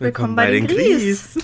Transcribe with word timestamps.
Willkommen, 0.00 0.34
bei, 0.34 0.50
den 0.50 0.66
Gries. 0.66 1.38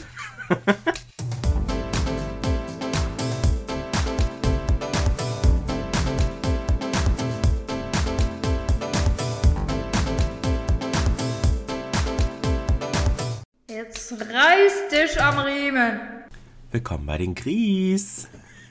Jetzt 13.69 14.13
reiß 14.13 14.89
dich 14.91 15.23
am 15.23 15.39
Riemen. 15.39 16.01
Willkommen 16.73 17.07
bei 17.07 17.19
den 17.19 17.35
Gries. 17.37 18.29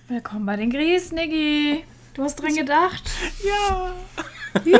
Willkommen 0.09 0.46
bei 0.46 0.57
den 0.57 0.71
Gries, 0.71 1.14
Niggi. 1.14 1.86
Du 2.14 2.23
hast 2.23 2.36
dran 2.36 2.54
gedacht. 2.54 3.09
Ja. 3.46 3.93
Yay! 4.66 4.80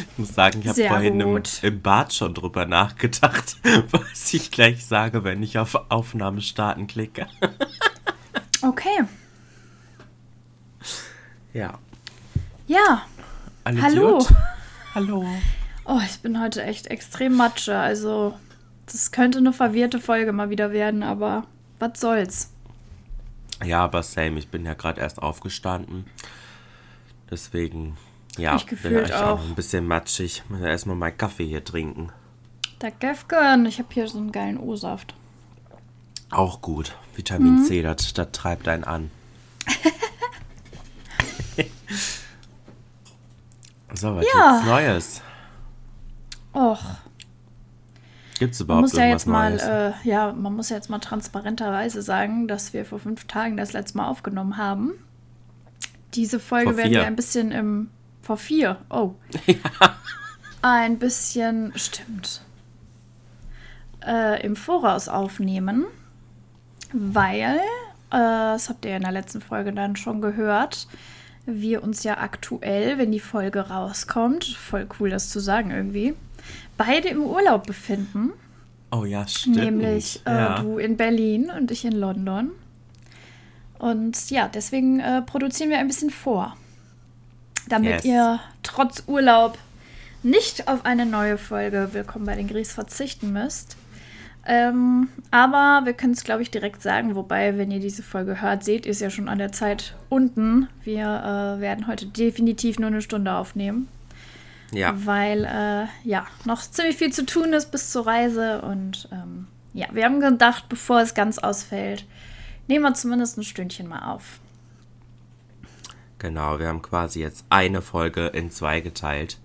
Ich 0.00 0.18
muss 0.18 0.34
sagen, 0.34 0.60
ich 0.60 0.68
habe 0.68 0.84
vorhin 0.88 1.20
im, 1.20 1.42
im 1.62 1.82
Bad 1.82 2.12
schon 2.12 2.34
drüber 2.34 2.66
nachgedacht, 2.66 3.56
was 3.90 4.34
ich 4.34 4.50
gleich 4.50 4.84
sage, 4.84 5.24
wenn 5.24 5.42
ich 5.42 5.58
auf 5.58 5.90
Aufnahme 5.90 6.40
starten 6.40 6.86
klicke. 6.86 7.26
Okay. 8.62 9.04
Ja. 11.52 11.78
Ja. 12.66 13.02
Alles 13.64 13.82
Hallo. 13.82 14.18
gut? 14.18 14.28
Hallo. 14.94 15.26
Oh, 15.84 16.00
ich 16.04 16.20
bin 16.20 16.40
heute 16.40 16.62
echt 16.62 16.86
extrem 16.86 17.36
matsche. 17.36 17.76
Also, 17.76 18.38
das 18.86 19.12
könnte 19.12 19.38
eine 19.38 19.52
verwirrte 19.52 20.00
Folge 20.00 20.32
mal 20.32 20.50
wieder 20.50 20.72
werden, 20.72 21.02
aber 21.02 21.44
was 21.78 22.00
soll's. 22.00 22.50
Ja, 23.64 23.84
aber 23.84 24.02
same, 24.02 24.38
ich 24.38 24.48
bin 24.48 24.64
ja 24.64 24.74
gerade 24.74 25.00
erst 25.00 25.22
aufgestanden. 25.22 26.06
Deswegen, 27.30 27.96
ja, 28.38 28.56
Ich 28.56 28.66
bin 28.66 29.10
auch. 29.12 29.40
ein 29.40 29.54
bisschen 29.54 29.86
matschig. 29.86 30.42
Muss 30.48 30.60
ja 30.60 30.66
erstmal 30.68 30.96
meinen 30.96 31.16
Kaffee 31.18 31.46
hier 31.46 31.64
trinken. 31.64 32.10
Der 32.80 32.90
Gefgen. 32.90 33.66
Ich 33.66 33.78
habe 33.78 33.88
hier 33.92 34.08
so 34.08 34.18
einen 34.18 34.32
geilen 34.32 34.58
O-Saft. 34.58 35.14
Auch 36.30 36.60
gut. 36.60 36.96
Vitamin 37.14 37.60
Mhm. 37.60 37.64
C, 37.64 37.82
das, 37.82 38.12
das 38.12 38.28
treibt 38.32 38.66
einen 38.68 38.84
an. 38.84 39.10
so, 43.94 44.16
was 44.16 44.24
Ja. 44.34 44.52
gibt's 44.52 44.66
Neues? 44.66 45.22
Och, 46.54 46.80
Gibt's 48.38 48.58
man 48.60 48.64
überhaupt 48.66 48.82
muss 48.82 48.92
ja 48.94 49.06
jetzt 49.06 49.26
mal, 49.26 49.50
Neues? 49.50 49.62
äh, 49.62 49.92
ja, 50.04 50.32
man 50.32 50.54
muss 50.56 50.68
ja 50.70 50.76
jetzt 50.76 50.90
mal 50.90 50.98
transparenterweise 50.98 52.02
sagen, 52.02 52.48
dass 52.48 52.72
wir 52.72 52.84
vor 52.84 52.98
fünf 52.98 53.26
Tagen 53.26 53.56
das 53.56 53.72
letzte 53.72 53.96
Mal 53.98 54.08
aufgenommen 54.08 54.56
haben. 54.56 54.92
Diese 56.14 56.38
Folge 56.40 56.76
werden 56.76 56.92
wir 56.92 57.06
ein 57.06 57.16
bisschen 57.16 57.50
im, 57.52 57.90
vor 58.24 58.36
vier, 58.38 58.78
oh, 58.88 59.14
ein 60.62 60.98
bisschen, 60.98 61.72
stimmt, 61.76 62.40
äh, 64.04 64.42
im 64.44 64.56
Voraus 64.56 65.08
aufnehmen, 65.08 65.84
weil, 66.92 67.58
äh, 67.58 67.60
das 68.10 68.70
habt 68.70 68.84
ihr 68.84 68.92
ja 68.92 68.96
in 68.96 69.02
der 69.02 69.12
letzten 69.12 69.42
Folge 69.42 69.72
dann 69.72 69.96
schon 69.96 70.22
gehört, 70.22 70.88
wir 71.46 71.82
uns 71.82 72.02
ja 72.02 72.16
aktuell, 72.18 72.96
wenn 72.96 73.12
die 73.12 73.20
Folge 73.20 73.68
rauskommt, 73.68 74.44
voll 74.44 74.88
cool 74.98 75.10
das 75.10 75.28
zu 75.28 75.40
sagen 75.40 75.70
irgendwie, 75.70 76.14
beide 76.78 77.08
im 77.08 77.22
Urlaub 77.22 77.66
befinden. 77.66 78.32
oh 78.90 79.04
ja, 79.04 79.26
stimmt. 79.26 79.56
Nämlich 79.56 80.22
äh, 80.24 80.30
ja. 80.30 80.62
du 80.62 80.78
in 80.78 80.96
Berlin 80.96 81.50
und 81.50 81.70
ich 81.70 81.84
in 81.84 81.92
London. 81.92 82.52
Und 83.78 84.30
ja, 84.30 84.48
deswegen 84.48 85.00
äh, 85.00 85.20
produzieren 85.20 85.68
wir 85.68 85.78
ein 85.78 85.88
bisschen 85.88 86.08
vor. 86.08 86.56
Damit 87.68 87.90
Yes. 87.90 88.04
ihr 88.04 88.40
trotz 88.62 89.04
Urlaub 89.06 89.58
nicht 90.22 90.68
auf 90.68 90.84
eine 90.84 91.06
neue 91.06 91.38
Folge 91.38 91.90
Willkommen 91.92 92.26
bei 92.26 92.34
den 92.34 92.48
Gries 92.48 92.72
verzichten 92.72 93.32
müsst. 93.32 93.76
Ähm, 94.46 95.08
aber 95.30 95.86
wir 95.86 95.94
können 95.94 96.12
es, 96.12 96.24
glaube 96.24 96.42
ich, 96.42 96.50
direkt 96.50 96.82
sagen. 96.82 97.14
Wobei, 97.14 97.56
wenn 97.56 97.70
ihr 97.70 97.80
diese 97.80 98.02
Folge 98.02 98.42
hört, 98.42 98.62
seht 98.64 98.84
ihr 98.84 98.92
es 98.92 99.00
ja 99.00 99.08
schon 99.08 99.28
an 99.28 99.38
der 99.38 99.52
Zeit 99.52 99.94
unten. 100.10 100.68
Wir 100.82 101.04
äh, 101.56 101.60
werden 101.60 101.86
heute 101.86 102.06
definitiv 102.06 102.78
nur 102.78 102.88
eine 102.88 103.00
Stunde 103.00 103.32
aufnehmen 103.32 103.88
ja. 104.74 104.94
weil 104.96 105.44
äh, 105.44 106.08
ja 106.08 106.26
noch 106.44 106.60
ziemlich 106.62 106.96
viel 106.96 107.12
zu 107.12 107.24
tun 107.24 107.52
ist 107.52 107.70
bis 107.70 107.90
zur 107.90 108.06
Reise 108.06 108.62
und 108.62 109.08
ähm, 109.12 109.46
ja, 109.72 109.86
wir 109.92 110.04
haben 110.04 110.20
gedacht, 110.20 110.68
bevor 110.68 111.00
es 111.00 111.14
ganz 111.14 111.38
ausfällt, 111.38 112.04
nehmen 112.68 112.84
wir 112.84 112.94
zumindest 112.94 113.38
ein 113.38 113.42
Stündchen 113.44 113.88
mal 113.88 114.12
auf. 114.12 114.38
Genau, 116.18 116.58
wir 116.58 116.68
haben 116.68 116.82
quasi 116.82 117.20
jetzt 117.20 117.44
eine 117.50 117.82
Folge 117.82 118.26
in 118.28 118.50
zwei 118.50 118.80
geteilt. 118.80 119.38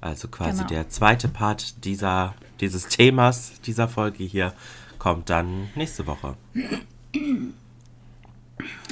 Also 0.00 0.28
quasi 0.28 0.58
Genau. 0.58 0.68
der 0.68 0.88
zweite 0.88 1.28
Part 1.28 1.84
dieser, 1.84 2.34
dieses 2.60 2.88
Themas, 2.88 3.60
dieser 3.62 3.88
Folge 3.88 4.24
hier, 4.24 4.52
kommt 4.98 5.30
dann 5.30 5.68
nächste 5.74 6.06
Woche. 6.06 6.36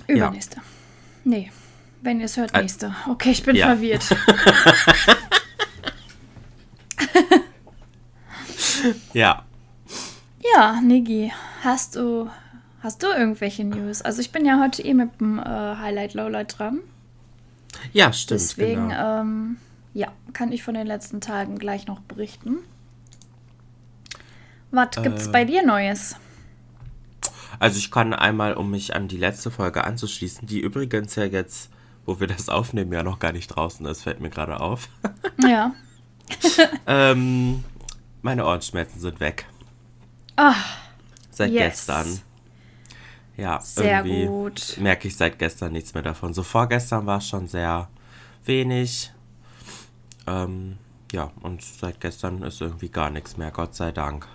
Übernächste. 0.06 0.60
Nee, 1.24 1.50
wenn 2.02 2.18
ihr 2.20 2.26
es 2.26 2.36
hört, 2.36 2.52
Ä- 2.54 2.62
nächste. 2.62 2.94
Okay, 3.08 3.30
ich 3.32 3.42
bin 3.42 3.54
ja. 3.56 3.66
verwirrt. 3.66 4.04
Ja. 9.12 9.44
ja, 10.54 10.80
Niggi, 10.80 11.32
hast 11.62 11.96
du, 11.96 12.28
hast 12.82 13.02
du 13.02 13.08
irgendwelche 13.08 13.64
News? 13.64 14.02
Also 14.02 14.20
ich 14.20 14.32
bin 14.32 14.44
ja 14.46 14.60
heute 14.60 14.82
eh 14.82 14.94
mit 14.94 15.20
dem 15.20 15.38
äh, 15.38 15.42
Highlight 15.44 16.14
Lowlight 16.14 16.58
dran. 16.58 16.80
Ja, 17.92 18.12
stimmt. 18.12 18.40
Deswegen, 18.40 18.88
genau. 18.90 19.20
ähm, 19.20 19.56
ja, 19.94 20.08
kann 20.32 20.52
ich 20.52 20.62
von 20.62 20.74
den 20.74 20.86
letzten 20.86 21.20
Tagen 21.20 21.58
gleich 21.58 21.86
noch 21.86 22.00
berichten. 22.00 22.58
Was 24.70 24.90
gibt's 25.02 25.26
Äh. 25.26 25.30
bei 25.30 25.44
dir 25.44 25.64
Neues? 25.66 26.16
Also 27.58 27.78
ich 27.78 27.90
kann 27.90 28.14
einmal, 28.14 28.54
um 28.54 28.70
mich 28.70 28.94
an 28.94 29.08
die 29.08 29.16
letzte 29.16 29.50
Folge 29.50 29.84
anzuschließen, 29.84 30.46
die 30.46 30.60
übrigens 30.60 31.16
ja 31.16 31.24
jetzt, 31.24 31.70
wo 32.06 32.18
wir 32.20 32.26
das 32.26 32.48
aufnehmen, 32.48 32.92
ja 32.92 33.02
noch 33.02 33.18
gar 33.18 33.32
nicht 33.32 33.48
draußen 33.48 33.84
ist, 33.86 34.02
fällt 34.02 34.20
mir 34.20 34.30
gerade 34.30 34.60
auf. 34.60 34.88
Ja. 35.42 35.72
ähm, 36.86 37.64
meine 38.22 38.44
Ohrenschmerzen 38.46 39.00
sind 39.00 39.20
weg. 39.20 39.46
Ah, 40.36 40.54
Seit 41.30 41.50
Yes. 41.50 41.86
gestern. 41.86 42.20
Ja, 43.36 43.60
Sehr 43.60 44.04
irgendwie 44.04 44.26
gut. 44.26 44.76
merke 44.78 45.08
ich 45.08 45.16
seit 45.16 45.38
gestern 45.38 45.72
nichts 45.72 45.94
mehr 45.94 46.02
davon. 46.02 46.34
So 46.34 46.42
vorgestern 46.42 47.06
war 47.06 47.18
es 47.18 47.28
schon 47.28 47.48
sehr 47.48 47.88
wenig. 48.44 49.12
Ähm, 50.26 50.76
ja, 51.12 51.30
und 51.40 51.62
seit 51.62 52.00
gestern 52.00 52.42
ist 52.42 52.60
irgendwie 52.60 52.88
gar 52.90 53.10
nichts 53.10 53.36
mehr, 53.36 53.50
Gott 53.50 53.74
sei 53.74 53.92
Dank. 53.92 54.26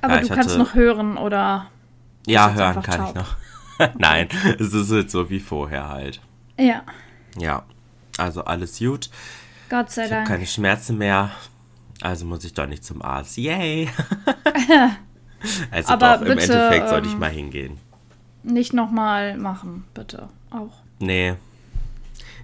aber 0.00 0.14
Ja, 0.14 0.18
du 0.20 0.26
ich 0.26 0.32
kannst 0.32 0.48
hatte- 0.50 0.58
noch 0.58 0.74
hören 0.74 1.16
oder. 1.16 1.70
Ja, 2.26 2.52
hören 2.52 2.82
kann 2.82 3.04
ich 3.06 3.12
taub? 3.12 3.14
noch. 3.14 3.36
Nein, 3.98 4.28
es 4.58 4.72
ist 4.72 4.90
jetzt 4.90 5.12
so 5.12 5.30
wie 5.30 5.40
vorher 5.40 5.88
halt. 5.88 6.20
Ja, 6.58 6.82
Ja, 7.38 7.64
also 8.18 8.44
alles 8.44 8.78
gut. 8.78 9.08
Gott 9.70 9.90
sei 9.90 10.02
Ich 10.04 10.10
habe 10.10 10.16
Dank. 10.16 10.28
keine 10.28 10.46
Schmerzen 10.46 10.98
mehr. 10.98 11.30
Also 12.02 12.26
muss 12.26 12.44
ich 12.44 12.52
doch 12.52 12.66
nicht 12.66 12.84
zum 12.84 13.00
Arzt. 13.02 13.36
Yay! 13.38 13.88
also 15.70 15.92
Aber 15.92 16.14
doch, 16.18 16.20
im 16.26 16.36
bitte, 16.36 16.52
Endeffekt 16.52 16.88
sollte 16.88 17.06
ich 17.08 17.14
ähm, 17.14 17.20
mal 17.20 17.30
hingehen. 17.30 17.78
Nicht 18.42 18.72
nochmal 18.72 19.36
machen, 19.36 19.84
bitte. 19.94 20.28
Auch. 20.50 20.72
Nee. 20.98 21.34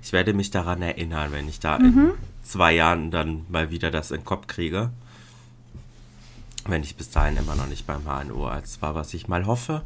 Ich 0.03 0.13
werde 0.13 0.33
mich 0.33 0.51
daran 0.51 0.81
erinnern, 0.83 1.33
wenn 1.33 1.49
ich 1.49 1.61
da 1.61 1.79
Mhm. 1.79 2.11
in 2.11 2.13
zwei 2.45 2.73
Jahren 2.73 3.11
dann 3.11 3.45
mal 3.49 3.71
wieder 3.71 3.91
das 3.91 4.11
in 4.11 4.19
den 4.21 4.25
Kopf 4.25 4.47
kriege. 4.47 4.91
Wenn 6.67 6.83
ich 6.83 6.97
bis 6.97 7.11
dahin 7.11 7.37
immer 7.37 7.55
noch 7.57 7.67
nicht 7.67 7.87
beim 7.87 8.05
HNO-Arzt 8.05 8.81
war, 8.83 8.95
was 8.95 9.13
ich 9.15 9.27
mal 9.29 9.47
hoffe. 9.47 9.83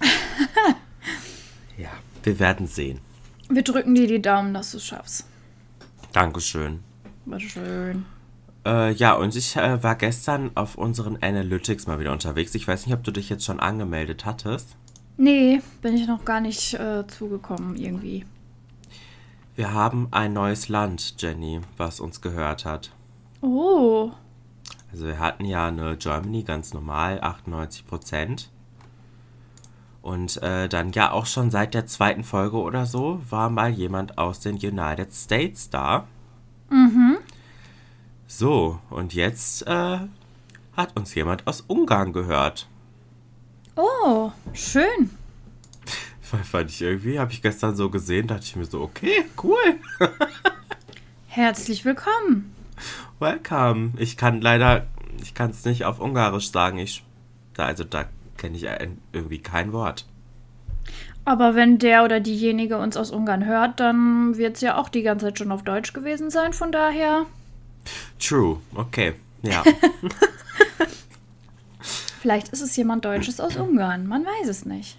ja, 1.76 1.90
wir 2.22 2.38
werden 2.38 2.66
sehen. 2.66 3.00
Wir 3.48 3.62
drücken 3.62 3.94
dir 3.94 4.06
die 4.06 4.22
Daumen, 4.22 4.54
dass 4.54 4.70
du 4.72 4.78
es 4.78 4.86
schaffst. 4.86 5.26
Dankeschön. 6.12 6.80
Bitteschön. 7.24 8.04
Äh, 8.66 8.92
ja, 8.94 9.14
und 9.14 9.36
ich 9.36 9.54
äh, 9.56 9.80
war 9.82 9.94
gestern 9.94 10.50
auf 10.56 10.76
unseren 10.76 11.22
Analytics 11.22 11.86
mal 11.86 12.00
wieder 12.00 12.10
unterwegs. 12.12 12.52
Ich 12.56 12.66
weiß 12.66 12.84
nicht, 12.86 12.94
ob 12.96 13.04
du 13.04 13.12
dich 13.12 13.28
jetzt 13.28 13.44
schon 13.44 13.60
angemeldet 13.60 14.24
hattest. 14.24 14.76
Nee, 15.16 15.62
bin 15.82 15.94
ich 15.94 16.08
noch 16.08 16.24
gar 16.24 16.40
nicht 16.40 16.74
äh, 16.74 17.06
zugekommen 17.06 17.76
irgendwie. 17.76 18.26
Wir 19.54 19.72
haben 19.72 20.08
ein 20.10 20.32
neues 20.32 20.68
Land, 20.68 21.14
Jenny, 21.18 21.60
was 21.76 22.00
uns 22.00 22.20
gehört 22.20 22.64
hat. 22.64 22.90
Oh, 23.40 24.10
Also 24.90 25.06
wir 25.06 25.20
hatten 25.20 25.44
ja 25.44 25.68
eine 25.68 25.96
Germany 25.96 26.42
ganz 26.42 26.74
normal, 26.74 27.20
98 27.20 27.86
Prozent. 27.86 28.50
Und 30.02 30.42
äh, 30.42 30.68
dann 30.68 30.90
ja 30.92 31.12
auch 31.12 31.26
schon 31.26 31.50
seit 31.52 31.72
der 31.72 31.86
zweiten 31.86 32.24
Folge 32.24 32.58
oder 32.58 32.84
so 32.84 33.20
war 33.30 33.48
mal 33.48 33.70
jemand 33.70 34.18
aus 34.18 34.40
den 34.40 34.56
United 34.56 35.14
States 35.14 35.70
da. 35.70 36.06
Mhm. 36.68 37.18
So, 38.28 38.80
und 38.90 39.14
jetzt 39.14 39.66
äh, 39.66 39.98
hat 40.76 40.96
uns 40.96 41.14
jemand 41.14 41.46
aus 41.46 41.60
Ungarn 41.60 42.12
gehört. 42.12 42.66
oh, 43.76 44.32
schön. 44.52 45.10
Fand 46.20 46.70
ich 46.70 46.82
irgendwie, 46.82 47.20
habe 47.20 47.32
ich 47.32 47.40
gestern 47.40 47.76
so 47.76 47.88
gesehen, 47.88 48.26
dachte 48.26 48.42
ich 48.42 48.56
mir 48.56 48.64
so, 48.64 48.80
okay, 48.80 49.24
cool. 49.44 49.78
Herzlich 51.28 51.84
willkommen. 51.84 52.52
Welcome. 53.20 53.92
Ich 53.96 54.16
kann 54.16 54.40
leider, 54.40 54.86
ich 55.22 55.34
kann 55.34 55.50
es 55.50 55.64
nicht 55.64 55.84
auf 55.84 56.00
Ungarisch 56.00 56.50
sagen. 56.50 56.78
Ich, 56.78 57.04
da, 57.54 57.66
also 57.66 57.84
da 57.84 58.06
kenne 58.36 58.56
ich 58.56 58.66
irgendwie 59.12 59.38
kein 59.38 59.72
Wort. 59.72 60.04
Aber 61.24 61.54
wenn 61.54 61.78
der 61.78 62.04
oder 62.04 62.18
diejenige 62.18 62.76
uns 62.78 62.96
aus 62.96 63.12
Ungarn 63.12 63.46
hört, 63.46 63.78
dann 63.78 64.36
wird 64.36 64.56
es 64.56 64.62
ja 64.62 64.78
auch 64.78 64.88
die 64.88 65.02
ganze 65.02 65.26
Zeit 65.26 65.38
schon 65.38 65.52
auf 65.52 65.62
Deutsch 65.62 65.92
gewesen 65.92 66.30
sein. 66.30 66.52
Von 66.52 66.72
daher. 66.72 67.26
True. 68.18 68.60
Okay. 68.74 69.14
Ja. 69.42 69.62
Vielleicht 72.20 72.48
ist 72.48 72.60
es 72.60 72.76
jemand 72.76 73.04
Deutsches 73.04 73.40
aus 73.40 73.56
Ungarn. 73.56 74.06
Man 74.06 74.24
weiß 74.24 74.48
es 74.48 74.64
nicht. 74.66 74.98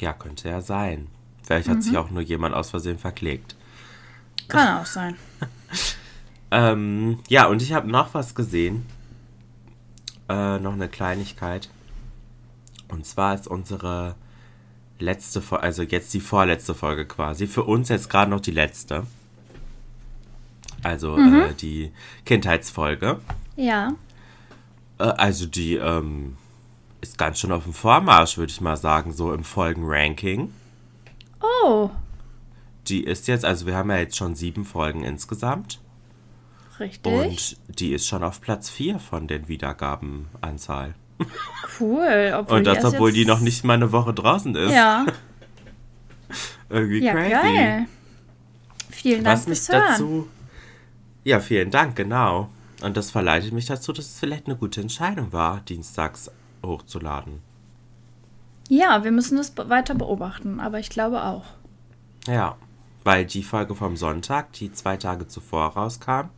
Ja, 0.00 0.12
könnte 0.12 0.48
ja 0.48 0.60
sein. 0.60 1.06
Vielleicht 1.42 1.68
hat 1.68 1.76
mhm. 1.76 1.82
sich 1.82 1.96
auch 1.96 2.10
nur 2.10 2.22
jemand 2.22 2.54
aus 2.54 2.70
Versehen 2.70 2.98
verklickt. 2.98 3.56
Kann 4.48 4.78
auch 4.78 4.86
sein. 4.86 5.16
ähm, 6.50 7.20
ja, 7.28 7.46
und 7.46 7.62
ich 7.62 7.72
habe 7.72 7.88
noch 7.88 8.12
was 8.12 8.34
gesehen. 8.34 8.84
Äh, 10.28 10.58
noch 10.58 10.72
eine 10.72 10.88
Kleinigkeit. 10.88 11.68
Und 12.88 13.06
zwar 13.06 13.34
ist 13.34 13.46
unsere 13.46 14.14
letzte 14.98 15.40
Folge, 15.40 15.64
also 15.64 15.82
jetzt 15.82 16.12
die 16.14 16.20
vorletzte 16.20 16.74
Folge 16.74 17.06
quasi. 17.06 17.46
Für 17.46 17.64
uns 17.64 17.88
jetzt 17.88 18.10
gerade 18.10 18.30
noch 18.30 18.40
die 18.40 18.50
letzte. 18.50 19.06
Also 20.84 21.16
mhm. 21.16 21.40
äh, 21.40 21.54
die 21.54 21.92
Kindheitsfolge. 22.24 23.20
Ja. 23.56 23.92
Äh, 24.98 25.04
also 25.04 25.46
die 25.46 25.74
ähm, 25.74 26.36
ist 27.00 27.18
ganz 27.18 27.40
schön 27.40 27.52
auf 27.52 27.64
dem 27.64 27.72
Vormarsch, 27.72 28.38
würde 28.38 28.52
ich 28.52 28.60
mal 28.60 28.76
sagen, 28.76 29.12
so 29.12 29.32
im 29.32 29.44
Folgenranking. 29.44 30.52
Oh. 31.64 31.90
Die 32.86 33.04
ist 33.04 33.28
jetzt, 33.28 33.44
also 33.44 33.66
wir 33.66 33.76
haben 33.76 33.90
ja 33.90 33.98
jetzt 33.98 34.16
schon 34.16 34.34
sieben 34.34 34.64
Folgen 34.64 35.04
insgesamt. 35.04 35.80
Richtig. 36.78 37.12
Und 37.12 37.78
die 37.78 37.92
ist 37.92 38.06
schon 38.06 38.22
auf 38.22 38.40
Platz 38.40 38.68
vier 38.68 38.98
von 38.98 39.26
den 39.26 39.48
Wiedergabenanzahl. 39.48 40.94
Cool. 41.80 42.44
Und 42.48 42.66
das, 42.66 42.84
obwohl 42.84 43.12
die 43.12 43.24
noch 43.24 43.40
nicht 43.40 43.64
mal 43.64 43.74
eine 43.74 43.92
Woche 43.92 44.12
draußen 44.12 44.54
ist. 44.56 44.72
Ja. 44.72 45.06
Irgendwie 46.68 47.04
ja, 47.04 47.12
crazy. 47.12 47.30
Geil. 47.30 47.86
Vielen 48.90 49.24
Dank 49.24 49.38
Was 49.38 49.46
mich 49.46 49.66
dazu. 49.66 50.28
Ja, 51.24 51.40
vielen 51.40 51.70
Dank, 51.70 51.96
genau. 51.96 52.50
Und 52.82 52.96
das 52.96 53.10
verleitet 53.10 53.52
mich 53.52 53.66
dazu, 53.66 53.92
dass 53.92 54.06
es 54.06 54.18
vielleicht 54.18 54.46
eine 54.46 54.56
gute 54.56 54.80
Entscheidung 54.80 55.32
war, 55.32 55.60
dienstags 55.60 56.30
hochzuladen. 56.64 57.40
Ja, 58.68 59.04
wir 59.04 59.10
müssen 59.10 59.38
es 59.38 59.56
weiter 59.56 59.94
beobachten, 59.94 60.60
aber 60.60 60.78
ich 60.78 60.90
glaube 60.90 61.22
auch. 61.24 61.44
Ja, 62.26 62.56
weil 63.04 63.26
die 63.26 63.42
Folge 63.42 63.74
vom 63.74 63.96
Sonntag, 63.96 64.52
die 64.54 64.72
zwei 64.72 64.96
Tage 64.96 65.28
zuvor 65.28 65.68
rauskam, 65.68 66.28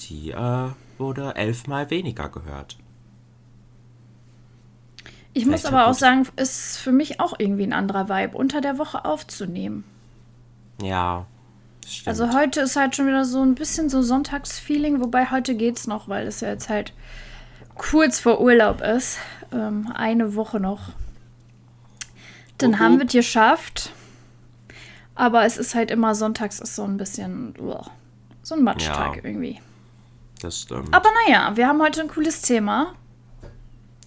die 0.00 0.30
äh, 0.30 0.68
wurde 0.98 1.34
elfmal 1.36 1.90
weniger 1.90 2.28
gehört. 2.28 2.78
Ich 5.34 5.44
Vielleicht 5.44 5.64
muss 5.64 5.72
aber 5.72 5.86
auch 5.86 5.94
sagen, 5.94 6.26
ist 6.36 6.76
für 6.78 6.92
mich 6.92 7.20
auch 7.20 7.34
irgendwie 7.38 7.62
ein 7.62 7.72
anderer 7.72 8.08
Vibe, 8.08 8.36
unter 8.36 8.60
der 8.60 8.78
Woche 8.78 9.04
aufzunehmen. 9.04 9.84
Ja. 10.82 11.26
Stimmt. 11.86 12.08
Also 12.08 12.32
heute 12.32 12.60
ist 12.60 12.76
halt 12.76 12.96
schon 12.96 13.06
wieder 13.06 13.24
so 13.24 13.42
ein 13.42 13.54
bisschen 13.54 13.88
so 13.88 14.02
Sonntagsfeeling, 14.02 15.00
wobei 15.00 15.30
heute 15.30 15.54
geht's 15.54 15.86
noch, 15.86 16.08
weil 16.08 16.26
es 16.26 16.40
ja 16.40 16.48
jetzt 16.48 16.68
halt 16.68 16.92
kurz 17.76 18.20
vor 18.20 18.40
Urlaub 18.40 18.80
ist. 18.80 19.18
Ähm, 19.52 19.92
eine 19.94 20.34
Woche 20.34 20.60
noch. 20.60 20.90
Dann 22.58 22.70
uh 22.70 22.76
-huh. 22.76 22.78
haben 22.78 22.98
wir 22.98 23.06
es 23.06 23.12
geschafft. 23.12 23.90
Aber 25.14 25.44
es 25.44 25.58
ist 25.58 25.74
halt 25.74 25.90
immer 25.90 26.14
sonntags 26.14 26.58
ist 26.58 26.74
so 26.74 26.84
ein 26.84 26.96
bisschen 26.96 27.54
uah, 27.60 27.90
so 28.42 28.54
ein 28.54 28.62
Matschtag 28.62 29.16
ja, 29.16 29.24
irgendwie. 29.24 29.60
Das 30.40 30.62
stimmt. 30.62 30.92
Aber 30.92 31.08
naja, 31.26 31.52
wir 31.54 31.68
haben 31.68 31.82
heute 31.82 32.00
ein 32.00 32.08
cooles 32.08 32.40
Thema. 32.40 32.94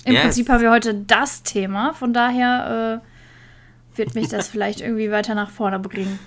Im 0.04 0.13
yes. 0.13 0.24
Prinzip 0.24 0.50
haben 0.50 0.62
wir 0.62 0.72
heute 0.72 0.94
das 0.94 1.44
Thema. 1.44 1.94
Von 1.94 2.13
daher 2.13 3.01
äh, 3.04 3.98
wird 3.98 4.16
mich 4.16 4.30
das 4.30 4.48
vielleicht 4.50 4.81
irgendwie 4.81 5.12
weiter 5.12 5.36
nach 5.36 5.51
vorne 5.51 5.80
bringen. 5.80 6.19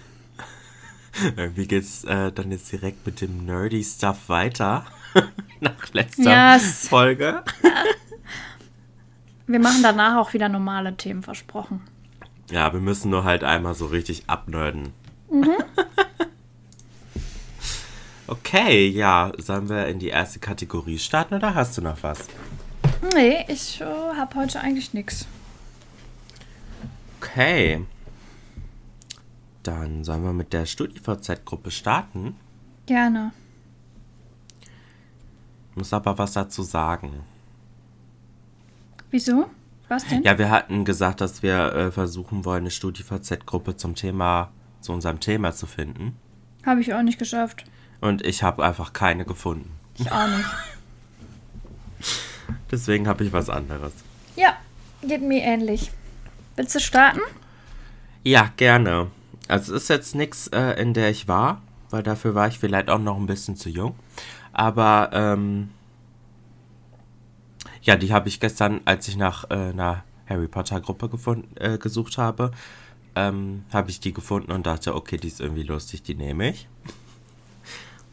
Irgendwie 1.36 1.66
geht's 1.66 2.04
äh, 2.04 2.32
dann 2.32 2.50
jetzt 2.50 2.70
direkt 2.70 3.06
mit 3.06 3.20
dem 3.20 3.44
nerdy 3.44 3.82
Stuff 3.82 4.28
weiter. 4.28 4.84
nach 5.60 5.92
letzter 5.92 6.54
yes. 6.54 6.88
Folge. 6.88 7.42
wir 9.46 9.58
machen 9.58 9.82
danach 9.82 10.16
auch 10.16 10.32
wieder 10.32 10.48
normale 10.48 10.96
Themen, 10.96 11.22
versprochen. 11.22 11.80
Ja, 12.50 12.72
wir 12.72 12.80
müssen 12.80 13.10
nur 13.10 13.24
halt 13.24 13.44
einmal 13.44 13.74
so 13.74 13.86
richtig 13.86 14.24
abnörden. 14.26 14.92
Mhm. 15.30 15.56
okay, 18.26 18.88
ja, 18.88 19.32
sollen 19.38 19.68
wir 19.68 19.86
in 19.86 19.98
die 19.98 20.08
erste 20.08 20.38
Kategorie 20.38 20.98
starten 20.98 21.34
oder 21.34 21.54
hast 21.54 21.76
du 21.76 21.82
noch 21.82 22.02
was? 22.02 22.26
Nee, 23.14 23.44
ich 23.48 23.80
äh, 23.80 23.84
habe 23.84 24.34
heute 24.36 24.60
eigentlich 24.60 24.94
nichts. 24.94 25.26
Okay. 27.20 27.84
Dann 29.62 30.04
sollen 30.04 30.24
wir 30.24 30.32
mit 30.32 30.52
der 30.52 30.66
StudiVZ-Gruppe 30.66 31.70
starten. 31.70 32.36
Gerne. 32.86 33.32
Ich 35.70 35.76
muss 35.76 35.92
aber 35.92 36.16
was 36.18 36.32
dazu 36.32 36.62
sagen. 36.62 37.20
Wieso? 39.10 39.48
Was 39.88 40.06
denn? 40.06 40.22
Ja, 40.22 40.38
wir 40.38 40.50
hatten 40.50 40.84
gesagt, 40.84 41.20
dass 41.20 41.42
wir 41.42 41.72
äh, 41.72 41.90
versuchen 41.90 42.44
wollen, 42.44 42.62
eine 42.62 42.70
StudiVZ-Gruppe 42.70 43.76
zum 43.76 43.94
Thema, 43.94 44.50
zu 44.80 44.92
unserem 44.92 45.20
Thema 45.20 45.52
zu 45.52 45.66
finden. 45.66 46.16
Habe 46.64 46.80
ich 46.80 46.92
auch 46.92 47.02
nicht 47.02 47.18
geschafft. 47.18 47.64
Und 48.00 48.24
ich 48.24 48.42
habe 48.42 48.64
einfach 48.64 48.92
keine 48.92 49.24
gefunden. 49.24 49.70
Ich 49.98 50.12
auch 50.12 50.28
nicht. 50.28 50.48
Deswegen 52.70 53.08
habe 53.08 53.24
ich 53.24 53.32
was 53.32 53.48
anderes. 53.48 53.92
Ja, 54.36 54.56
geht 55.02 55.22
mir 55.22 55.42
ähnlich. 55.42 55.90
Willst 56.56 56.74
du 56.74 56.80
starten? 56.80 57.20
Ja, 58.24 58.52
gerne. 58.56 59.10
Also 59.48 59.74
es 59.74 59.84
ist 59.84 59.88
jetzt 59.88 60.14
nichts, 60.14 60.46
äh, 60.48 60.80
in 60.80 60.94
der 60.94 61.10
ich 61.10 61.26
war, 61.26 61.62
weil 61.90 62.02
dafür 62.02 62.34
war 62.34 62.48
ich 62.48 62.58
vielleicht 62.58 62.90
auch 62.90 62.98
noch 62.98 63.16
ein 63.16 63.26
bisschen 63.26 63.56
zu 63.56 63.70
jung. 63.70 63.94
Aber 64.52 65.10
ähm, 65.12 65.70
ja, 67.82 67.96
die 67.96 68.12
habe 68.12 68.28
ich 68.28 68.40
gestern, 68.40 68.82
als 68.84 69.08
ich 69.08 69.16
nach 69.16 69.50
äh, 69.50 69.54
einer 69.54 70.04
Harry 70.28 70.48
Potter 70.48 70.80
Gruppe 70.80 71.10
äh, 71.56 71.78
gesucht 71.78 72.18
habe, 72.18 72.50
ähm, 73.14 73.64
habe 73.72 73.90
ich 73.90 74.00
die 74.00 74.12
gefunden 74.12 74.52
und 74.52 74.66
dachte, 74.66 74.94
okay, 74.94 75.16
die 75.16 75.28
ist 75.28 75.40
irgendwie 75.40 75.62
lustig, 75.62 76.02
die 76.02 76.14
nehme 76.14 76.50
ich. 76.50 76.68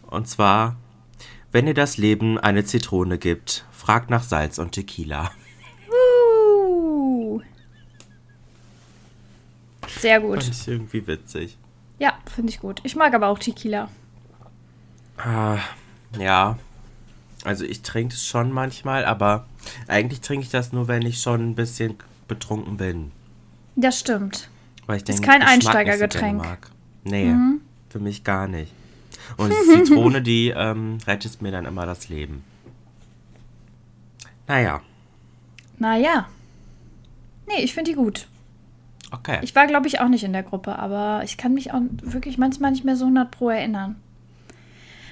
Und 0.07 0.27
zwar, 0.27 0.77
wenn 1.51 1.67
ihr 1.67 1.73
das 1.73 1.97
Leben 1.97 2.37
eine 2.37 2.63
Zitrone 2.63 3.17
gibt, 3.17 3.65
fragt 3.71 4.09
nach 4.09 4.23
Salz 4.23 4.57
und 4.57 4.71
Tequila. 4.71 5.31
Sehr 9.99 10.19
gut. 10.19 10.43
Fand 10.43 10.55
ich 10.55 10.67
irgendwie 10.67 11.07
witzig. 11.07 11.57
Ja, 11.99 12.13
finde 12.33 12.51
ich 12.51 12.59
gut. 12.59 12.81
Ich 12.83 12.95
mag 12.95 13.13
aber 13.13 13.27
auch 13.27 13.39
Tequila. 13.39 13.89
Ah, 15.17 15.59
ja, 16.19 16.57
also 17.45 17.63
ich 17.63 17.83
trinke 17.83 18.15
es 18.15 18.25
schon 18.25 18.51
manchmal, 18.51 19.05
aber 19.05 19.45
eigentlich 19.87 20.21
trinke 20.21 20.43
ich 20.43 20.51
das 20.51 20.73
nur, 20.73 20.87
wenn 20.87 21.03
ich 21.03 21.21
schon 21.21 21.51
ein 21.51 21.55
bisschen 21.55 21.95
betrunken 22.27 22.77
bin. 22.77 23.11
Das 23.75 23.99
stimmt. 23.99 24.49
Weil 24.87 24.97
ich 24.97 25.03
denke, 25.03 25.21
ist 25.21 25.27
kein 25.27 25.43
Einsteigergetränk. 25.43 26.43
So 26.43 27.09
nee, 27.11 27.25
mhm. 27.25 27.61
für 27.89 27.99
mich 27.99 28.23
gar 28.23 28.47
nicht. 28.47 28.73
Und 29.37 29.51
die 29.51 29.83
Zitrone, 29.85 30.23
die 30.23 30.49
ähm, 30.49 30.97
rettet 31.05 31.41
mir 31.43 31.51
dann 31.51 31.65
immer 31.65 31.85
das 31.85 32.09
Leben. 32.09 32.43
Naja. 34.47 34.81
Naja. 35.77 36.27
Nee, 37.47 37.63
ich 37.63 37.75
finde 37.75 37.91
die 37.91 37.95
gut. 37.95 38.27
Okay. 39.19 39.39
Ich 39.41 39.55
war, 39.55 39.67
glaube 39.67 39.87
ich, 39.87 39.99
auch 39.99 40.07
nicht 40.07 40.23
in 40.23 40.33
der 40.33 40.43
Gruppe, 40.43 40.77
aber 40.77 41.21
ich 41.23 41.37
kann 41.37 41.53
mich 41.53 41.71
auch 41.71 41.81
wirklich 42.01 42.37
manchmal 42.37 42.71
nicht 42.71 42.83
mehr 42.83 42.95
so 42.95 43.05
100 43.05 43.31
pro 43.31 43.49
erinnern. 43.49 43.95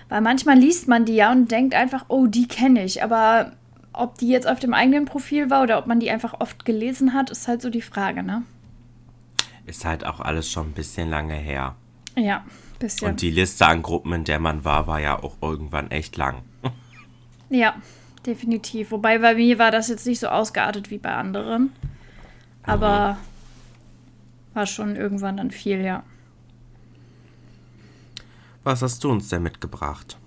Weil 0.10 0.22
manchmal 0.22 0.58
liest 0.58 0.88
man 0.88 1.06
die 1.06 1.16
ja 1.16 1.32
und 1.32 1.50
denkt 1.50 1.74
einfach, 1.74 2.06
oh, 2.10 2.28
die 2.28 2.48
kenne 2.48 2.84
ich. 2.84 3.02
Aber 3.04 3.54
ob 3.94 4.18
die 4.18 4.28
jetzt 4.28 4.48
auf 4.48 4.60
dem 4.60 4.74
eigenen 4.74 5.06
Profil 5.06 5.50
war 5.50 5.64
oder 5.64 5.78
ob 5.78 5.88
man 5.88 6.00
die 6.00 6.12
einfach 6.12 6.40
oft 6.40 6.66
gelesen 6.66 7.14
hat, 7.14 7.30
ist 7.30 7.48
halt 7.48 7.62
so 7.62 7.70
die 7.70 7.82
Frage, 7.82 8.24
ne? 8.24 8.44
Ist 9.66 9.86
halt 9.86 10.06
auch 10.06 10.20
alles 10.20 10.52
schon 10.52 10.70
ein 10.70 10.74
bisschen 10.74 11.10
lange 11.10 11.36
her. 11.36 11.76
Ja, 12.16 12.44
bisschen. 12.80 13.10
Und 13.10 13.22
die 13.22 13.32
Liste 13.32 13.66
an 13.66 13.82
Gruppen, 13.82 14.12
in 14.14 14.24
der 14.26 14.40
man 14.40 14.66
war, 14.66 14.88
war 14.88 15.00
ja 15.00 15.22
auch 15.22 15.38
irgendwann 15.42 15.90
echt 15.90 16.18
lang. 16.18 16.42
ja, 17.50 17.76
definitiv. 18.26 18.92
Wobei 18.92 19.20
bei 19.20 19.36
mir 19.36 19.58
war 19.58 19.72
das 19.72 19.88
jetzt 19.88 20.06
nicht 20.06 20.20
so 20.20 20.28
ausgeartet 20.28 20.92
wie 20.92 20.98
bei 20.98 21.14
anderen. 21.14 21.72
Aber 22.64 23.14
mhm. 23.14 23.33
War 24.54 24.66
schon 24.66 24.96
irgendwann 24.96 25.38
dann 25.38 25.52
viel, 25.52 25.82
ja. 25.82 26.04
Was 28.64 28.82
hast 28.82 29.04
du 29.04 29.12
uns 29.12 29.28
denn 29.30 29.44
mitgebracht? 29.44 30.18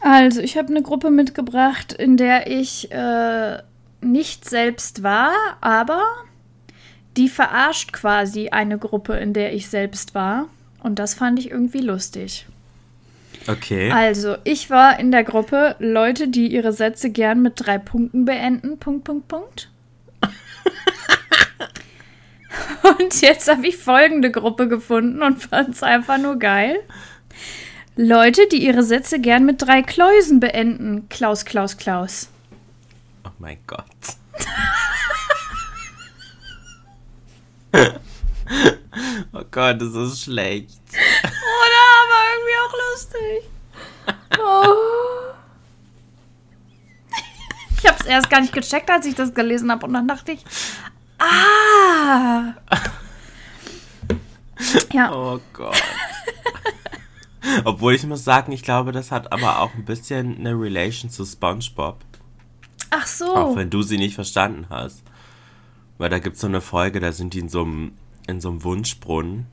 Also, 0.00 0.40
ich 0.40 0.56
habe 0.56 0.68
eine 0.68 0.82
Gruppe 0.82 1.10
mitgebracht, 1.10 1.92
in 1.92 2.16
der 2.16 2.46
ich 2.46 2.90
äh, 2.92 3.58
nicht 4.00 4.48
selbst 4.48 5.02
war, 5.02 5.32
aber 5.60 6.02
die 7.16 7.28
verarscht 7.28 7.92
quasi 7.92 8.48
eine 8.50 8.78
Gruppe, 8.78 9.14
in 9.14 9.32
der 9.32 9.54
ich 9.54 9.68
selbst 9.68 10.14
war. 10.14 10.46
Und 10.82 10.98
das 10.98 11.14
fand 11.14 11.38
ich 11.38 11.50
irgendwie 11.50 11.80
lustig. 11.80 12.46
Okay. 13.48 13.90
Also, 13.90 14.36
ich 14.44 14.70
war 14.70 14.98
in 14.98 15.10
der 15.10 15.24
Gruppe 15.24 15.76
Leute, 15.78 16.28
die 16.28 16.48
ihre 16.48 16.72
Sätze 16.72 17.10
gern 17.10 17.42
mit 17.42 17.54
drei 17.56 17.78
Punkten 17.78 18.24
beenden. 18.24 18.78
Punkt, 18.78 19.04
Punkt, 19.04 19.28
Punkt. 19.28 19.70
und 22.98 23.20
jetzt 23.20 23.50
habe 23.50 23.66
ich 23.66 23.76
folgende 23.76 24.30
Gruppe 24.30 24.68
gefunden 24.68 25.22
und 25.22 25.42
fand 25.42 25.70
es 25.70 25.82
einfach 25.82 26.18
nur 26.18 26.38
geil. 26.38 26.78
Leute, 27.96 28.46
die 28.48 28.64
ihre 28.64 28.82
Sätze 28.82 29.20
gern 29.20 29.46
mit 29.46 29.62
drei 29.62 29.82
Kläusen 29.82 30.38
beenden. 30.38 31.08
Klaus, 31.08 31.44
Klaus, 31.46 31.78
Klaus. 31.78 32.28
Oh 33.24 33.30
mein 33.38 33.58
Gott. 33.66 33.86
oh 39.32 39.42
Gott, 39.50 39.80
das 39.80 39.94
ist 39.94 40.22
schlecht. 40.24 40.78
Oder 40.92 41.82
aber 42.02 42.20
irgendwie 42.34 42.58
auch 42.64 42.74
lustig. 42.92 43.42
Oh. 44.38 44.74
Ich 47.78 47.86
habe 47.86 47.98
es 48.00 48.06
erst 48.06 48.30
gar 48.30 48.40
nicht 48.40 48.52
gecheckt, 48.52 48.90
als 48.90 49.06
ich 49.06 49.14
das 49.14 49.32
gelesen 49.32 49.70
habe. 49.70 49.86
Und 49.86 49.94
dann 49.94 50.08
dachte 50.08 50.32
ich, 50.32 50.44
ah. 51.18 52.54
Ja. 54.92 55.12
Oh 55.14 55.40
Gott. 55.52 55.82
Obwohl 57.64 57.94
ich 57.94 58.04
muss 58.04 58.24
sagen, 58.24 58.52
ich 58.52 58.62
glaube, 58.62 58.92
das 58.92 59.12
hat 59.12 59.32
aber 59.32 59.60
auch 59.60 59.74
ein 59.74 59.84
bisschen 59.84 60.38
eine 60.38 60.52
Relation 60.58 61.10
zu 61.10 61.24
SpongeBob. 61.24 61.98
Ach 62.90 63.06
so. 63.06 63.26
Auch 63.36 63.56
wenn 63.56 63.70
du 63.70 63.82
sie 63.82 63.98
nicht 63.98 64.14
verstanden 64.14 64.66
hast. 64.70 65.02
Weil 65.98 66.10
da 66.10 66.18
gibt 66.18 66.36
es 66.36 66.42
so 66.42 66.46
eine 66.46 66.60
Folge, 66.60 67.00
da 67.00 67.12
sind 67.12 67.34
die 67.34 67.40
in 67.40 67.48
so 67.48 67.62
einem, 67.62 67.92
in 68.26 68.40
so 68.40 68.48
einem 68.50 68.64
Wunschbrunnen. 68.64 69.46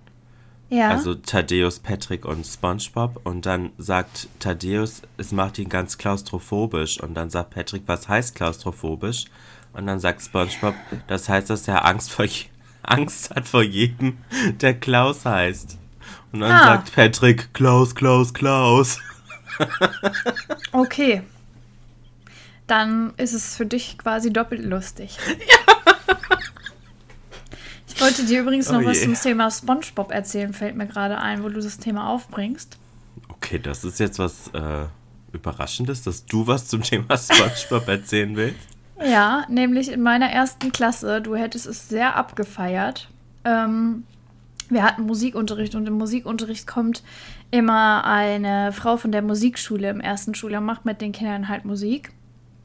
ja. 0.70 0.89
Also 0.89 1.15
Thaddeus, 1.15 1.79
Patrick 1.79 2.25
und 2.25 2.46
SpongeBob. 2.46 3.22
Und 3.24 3.46
dann 3.46 3.72
sagt 3.77 4.27
Thaddeus, 4.39 5.03
es 5.17 5.32
macht 5.32 5.60
ihn 5.60 5.70
ganz 5.70 5.98
klaustrophobisch. 5.98 7.00
Und 7.00 7.13
dann 7.15 7.29
sagt 7.29 7.51
Patrick, 7.51 7.84
was 7.86 8.08
heißt 8.08 8.36
klaustrophobisch? 8.36 9.25
Und 9.74 9.88
dann 9.88 10.00
sagt 10.00 10.22
SpongeBob, 10.22 10.75
das 11.08 11.27
heißt, 11.30 11.50
dass 11.50 11.68
er 11.68 11.86
Angst, 11.86 12.12
vor 12.12 12.25
Angst 12.84 13.34
hat 13.34 13.48
vor 13.48 13.63
jedem, 13.63 14.18
der 14.62 14.74
Klaus 14.80 15.25
heißt. 15.25 15.77
Und 16.32 16.42
dann 16.42 16.51
Ah. 16.51 16.63
sagt 16.63 16.94
Patrick, 16.94 17.53
Klaus, 17.53 17.96
Klaus, 17.96 18.34
Klaus. 18.34 19.00
Okay. 20.72 21.22
Dann 22.68 23.13
ist 23.18 23.34
es 23.34 23.56
für 23.56 23.65
dich 23.68 23.98
quasi 23.98 24.32
doppelt 24.34 24.63
lustig. 24.65 25.18
Ich 27.96 28.01
wollte 28.01 28.25
dir 28.25 28.42
übrigens 28.42 28.70
noch 28.72 28.82
Oh 28.82 28.86
was 28.86 29.01
zum 29.01 29.13
Thema 29.13 29.51
SpongeBob 29.51 30.12
erzählen, 30.12 30.51
fällt 30.53 30.75
mir 30.75 30.88
gerade 30.88 31.20
ein, 31.20 31.44
wo 31.44 31.50
du 31.50 31.62
das 31.62 31.77
Thema 31.77 32.10
aufbringst. 32.10 32.77
Okay, 33.30 33.60
das 33.60 33.84
ist 33.84 34.00
jetzt 34.00 34.18
was 34.18 34.48
äh, 34.53 34.86
Überraschendes, 35.32 36.01
dass 36.01 36.25
du 36.25 36.48
was 36.48 36.68
zum 36.68 36.82
Thema 36.82 37.15
SpongeBob 37.15 37.88
erzählen 37.88 38.36
willst. 38.36 38.68
Ja, 39.05 39.45
nämlich 39.50 39.91
in 39.91 40.01
meiner 40.01 40.29
ersten 40.29 40.72
Klasse, 40.72 41.22
du 41.22 41.36
hättest 41.36 41.65
es 41.65 41.89
sehr 41.89 42.15
abgefeiert. 42.15 43.10
Ähm, 43.43 44.03
wir 44.69 44.83
hatten 44.83 45.03
Musikunterricht 45.03 45.75
und 45.75 45.88
im 45.88 45.93
Musikunterricht 45.93 46.67
kommt 46.67 47.03
immer 47.51 48.05
eine 48.05 48.72
Frau 48.72 48.98
von 48.98 49.12
der 49.12 49.22
Musikschule 49.22 49.89
im 49.89 50.00
ersten 50.00 50.33
Schuljahr, 50.33 50.62
macht 50.62 50.86
mit 50.86 51.01
den 51.01 51.12
Kindern 51.12 51.48
halt 51.48 51.65
Musik. 51.65 52.12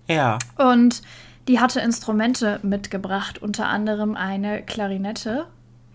Ja. 0.07 0.39
Und 0.57 1.03
die 1.49 1.61
hatte 1.61 1.81
Instrumente 1.81 2.61
mitgebracht, 2.63 3.43
unter 3.43 3.67
anderem 3.67 4.17
eine 4.17 4.63
Klarinette. 4.63 5.47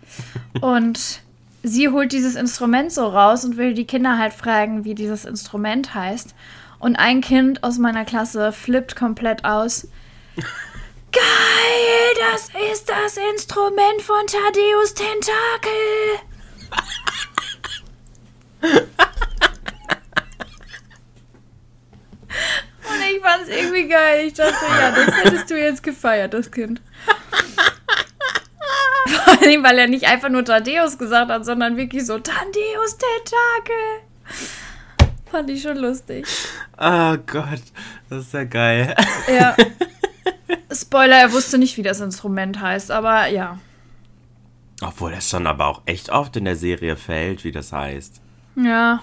Und 0.62 1.21
sie 1.63 1.89
holt 1.89 2.12
dieses 2.12 2.35
Instrument 2.35 2.91
so 2.91 3.07
raus 3.07 3.45
und 3.45 3.57
will 3.57 3.73
die 3.73 3.85
Kinder 3.85 4.17
halt 4.17 4.33
fragen, 4.33 4.83
wie 4.83 4.95
dieses 4.95 5.25
Instrument 5.25 5.95
heißt. 5.95 6.35
Und 6.77 6.97
ein 6.97 7.21
Kind 7.21 7.63
aus 7.63 7.77
meiner 7.77 8.03
Klasse 8.03 8.51
flippt 8.51 8.95
komplett 8.95 9.45
aus. 9.45 9.88
Geil, 10.36 12.13
das 12.32 12.50
ist 12.72 12.90
das 12.90 13.18
Instrument 13.18 14.02
von 14.02 14.25
Thaddeus 14.25 14.94
Tentakel. 14.96 16.20
Und 22.90 23.02
ich 23.16 23.22
fand 23.22 23.44
es 23.44 23.50
irgendwie 23.50 23.88
geil. 23.88 24.28
Ich 24.28 24.34
dachte, 24.34 24.66
ja, 24.68 24.92
das 24.92 25.16
hättest 25.16 25.50
du 25.52 25.60
jetzt 25.60 25.84
gefeiert, 25.84 26.34
das 26.34 26.50
Kind. 26.50 26.82
Vor 29.06 29.28
allem, 29.42 29.63
weil 29.63 29.78
er 29.78 29.88
nicht 29.88 30.08
einfach 30.08 30.30
nur 30.30 30.44
Thaddeus 30.44 30.98
gesagt 30.98 31.30
hat, 31.30 31.46
sondern 31.46 31.78
wirklich 31.78 32.06
so 32.06 32.18
Thaddeus 32.18 32.98
Tentakel. 32.98 34.02
Fand 35.30 35.50
ich 35.50 35.62
schon 35.62 35.78
lustig. 35.78 36.25
Oh 36.78 37.18
Gott, 37.28 37.62
das 38.10 38.25
ist 38.25 38.34
ja 38.34 38.44
geil. 38.46 38.96
Ja. 39.28 39.56
Spoiler, 40.74 41.18
er 41.18 41.32
wusste 41.32 41.58
nicht, 41.58 41.77
wie 41.77 41.84
das 41.84 42.00
Instrument 42.00 42.60
heißt, 42.60 42.92
aber 42.92 43.27
ja. 43.27 43.60
Obwohl 44.82 45.12
das 45.12 45.30
schon 45.30 45.48
aber 45.48 45.68
auch 45.68 45.82
echt 45.86 46.10
oft 46.10 46.36
in 46.36 46.46
der 46.46 46.56
Serie 46.56 46.96
fällt, 46.96 47.44
wie 47.44 47.51
das 47.51 47.72
heißt. 47.72 48.22
Ja. 48.56 49.01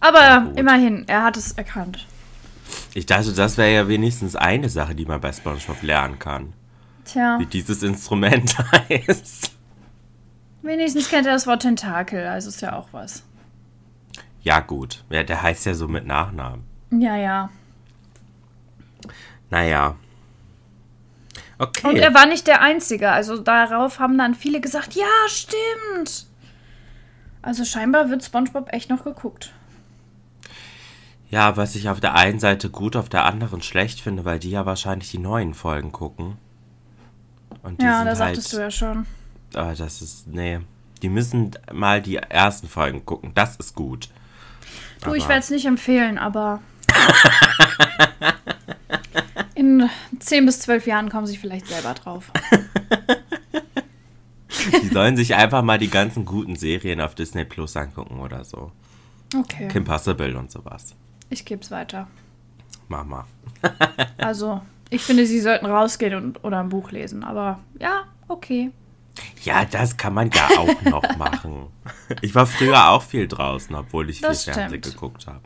Aber 0.00 0.52
immerhin, 0.56 1.04
er 1.06 1.22
hat 1.22 1.36
es 1.36 1.52
erkannt. 1.52 2.06
Ich 2.94 3.06
dachte, 3.06 3.32
das 3.32 3.56
wäre 3.56 3.72
ja 3.72 3.88
wenigstens 3.88 4.34
eine 4.36 4.68
Sache, 4.68 4.94
die 4.94 5.06
man 5.06 5.20
bei 5.20 5.32
SpongeBob 5.32 5.82
lernen 5.82 6.18
kann. 6.18 6.52
Tja, 7.04 7.38
Wie 7.38 7.46
dieses 7.46 7.82
Instrument 7.82 8.56
heißt. 8.88 9.52
wenigstens 10.62 11.08
kennt 11.08 11.26
er 11.26 11.32
das 11.34 11.46
Wort 11.46 11.62
Tentakel, 11.62 12.26
also 12.26 12.48
ist 12.48 12.60
ja 12.62 12.76
auch 12.76 12.88
was. 12.92 13.22
Ja, 14.42 14.60
gut. 14.60 15.04
Ja, 15.10 15.22
der 15.22 15.40
heißt 15.42 15.66
ja 15.66 15.74
so 15.74 15.88
mit 15.88 16.06
Nachnamen. 16.06 16.64
Ja, 16.90 17.16
ja. 17.16 17.50
Naja. 19.50 19.96
Okay. 21.62 21.86
Und 21.88 21.96
er 21.96 22.12
war 22.12 22.26
nicht 22.26 22.46
der 22.48 22.60
Einzige. 22.60 23.10
Also 23.12 23.38
darauf 23.38 24.00
haben 24.00 24.18
dann 24.18 24.34
viele 24.34 24.60
gesagt, 24.60 24.94
ja, 24.94 25.06
stimmt. 25.28 26.26
Also 27.40 27.64
scheinbar 27.64 28.10
wird 28.10 28.24
SpongeBob 28.24 28.72
echt 28.72 28.90
noch 28.90 29.04
geguckt. 29.04 29.52
Ja, 31.30 31.56
was 31.56 31.76
ich 31.76 31.88
auf 31.88 32.00
der 32.00 32.14
einen 32.14 32.40
Seite 32.40 32.68
gut, 32.68 32.96
auf 32.96 33.08
der 33.08 33.24
anderen 33.24 33.62
schlecht 33.62 34.00
finde, 34.00 34.24
weil 34.24 34.38
die 34.40 34.50
ja 34.50 34.66
wahrscheinlich 34.66 35.10
die 35.12 35.18
neuen 35.18 35.54
Folgen 35.54 35.92
gucken. 35.92 36.36
Und 37.62 37.80
die 37.80 37.84
Ja, 37.86 37.98
sind 37.98 38.04
da 38.06 38.08
halt, 38.10 38.18
sagtest 38.18 38.52
du 38.52 38.58
ja 38.58 38.70
schon. 38.70 39.06
Ah, 39.54 39.72
das 39.74 40.02
ist, 40.02 40.26
nee. 40.26 40.58
Die 41.00 41.08
müssen 41.08 41.52
mal 41.72 42.02
die 42.02 42.16
ersten 42.16 42.68
Folgen 42.68 43.06
gucken. 43.06 43.32
Das 43.34 43.56
ist 43.56 43.74
gut. 43.74 44.08
Du, 45.02 45.14
ich 45.14 45.22
Aber- 45.24 45.30
werde 45.30 45.40
es 45.42 45.50
nicht 45.50 45.66
empfehlen, 45.66 46.18
aber 46.18 46.60
in 49.62 49.88
10 50.18 50.44
bis 50.46 50.60
12 50.60 50.86
Jahren 50.86 51.08
kommen 51.08 51.26
sie 51.26 51.36
vielleicht 51.36 51.66
selber 51.68 51.94
drauf. 51.94 52.30
Die 54.82 54.88
sollen 54.88 55.16
sich 55.16 55.34
einfach 55.34 55.62
mal 55.62 55.78
die 55.78 55.88
ganzen 55.88 56.24
guten 56.24 56.56
Serien 56.56 57.00
auf 57.00 57.14
Disney 57.14 57.44
Plus 57.44 57.76
angucken 57.76 58.20
oder 58.20 58.44
so. 58.44 58.70
Okay, 59.36 59.68
Kim 59.68 59.84
Possible 59.84 60.36
und 60.36 60.50
sowas. 60.50 60.94
ich 61.30 61.44
gebe 61.44 61.62
es 61.62 61.70
weiter. 61.70 62.06
Mama. 62.88 63.26
Also, 64.18 64.60
ich 64.90 65.02
finde, 65.02 65.26
sie 65.26 65.40
sollten 65.40 65.66
rausgehen 65.66 66.14
und, 66.14 66.44
oder 66.44 66.60
ein 66.60 66.68
Buch 66.68 66.90
lesen, 66.92 67.24
aber 67.24 67.58
ja, 67.80 68.02
okay. 68.28 68.70
Ja, 69.42 69.64
das 69.64 69.96
kann 69.96 70.14
man 70.14 70.30
ja 70.30 70.48
auch 70.58 70.82
noch 70.82 71.16
machen. 71.18 71.66
Ich 72.20 72.34
war 72.34 72.46
früher 72.46 72.88
auch 72.90 73.02
viel 73.02 73.26
draußen, 73.26 73.74
obwohl 73.74 74.10
ich 74.10 74.20
Das 74.20 74.44
viel 74.44 74.52
Fernsehen 74.54 74.80
stimmt. 74.82 74.94
geguckt 74.94 75.26
habe. 75.26 75.40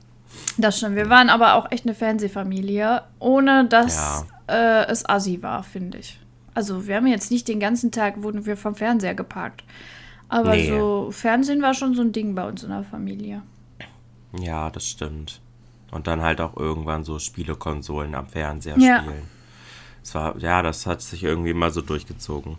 Das 0.59 0.79
stimmt. 0.79 0.97
Wir 0.97 1.09
waren 1.11 1.29
aber 1.31 1.55
auch 1.55 1.71
echt 1.71 1.85
eine 1.85 1.95
Fernsehfamilie, 1.95 3.03
ohne 3.19 3.67
dass 3.67 4.25
äh, 4.49 4.87
es 4.87 5.09
assi 5.09 5.43
war, 5.43 5.63
finde 5.63 5.99
ich. 5.99 6.19
Also 6.55 6.87
wir 6.87 6.97
haben 6.97 7.07
jetzt 7.07 7.31
nicht 7.31 7.47
den 7.49 7.61
ganzen 7.61 7.93
Tag, 7.93 8.23
wurden 8.23 8.47
wir 8.47 8.57
vom 8.57 8.75
Fernseher 8.75 9.15
geparkt. 9.15 9.65
Aber 10.29 10.55
Nee. 10.57 10.69
so 10.69 11.11
Fernsehen 11.13 11.61
war 11.63 11.75
schon 11.75 11.95
so 11.95 12.03
ein 12.03 12.13
Ding 12.13 12.35
bei 12.35 12.47
uns 12.49 12.63
in 12.63 12.71
der 12.71 12.83
Familie. 12.85 13.43
Ja, 14.39 14.71
das 14.71 14.87
stimmt. 14.89 15.41
Und 15.91 16.07
dann 16.07 16.23
halt 16.23 16.41
auch 16.41 16.57
irgendwann 16.57 17.05
so 17.05 17.19
Spielekonsolen 17.19 18.15
am 18.15 18.27
Fernseher 18.27 18.79
Ja. 18.79 19.01
spielen. 19.03 19.23
Das 20.03 20.15
war, 20.15 20.37
ja, 20.39 20.63
das 20.63 20.87
hat 20.87 21.03
sich 21.03 21.23
irgendwie 21.25 21.55
mal 21.55 21.71
so 21.71 21.81
durchgezogen. 21.83 22.59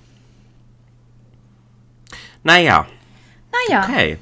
Naja, 2.44 2.86
Naja, 3.70 3.84
okay. 3.84 4.18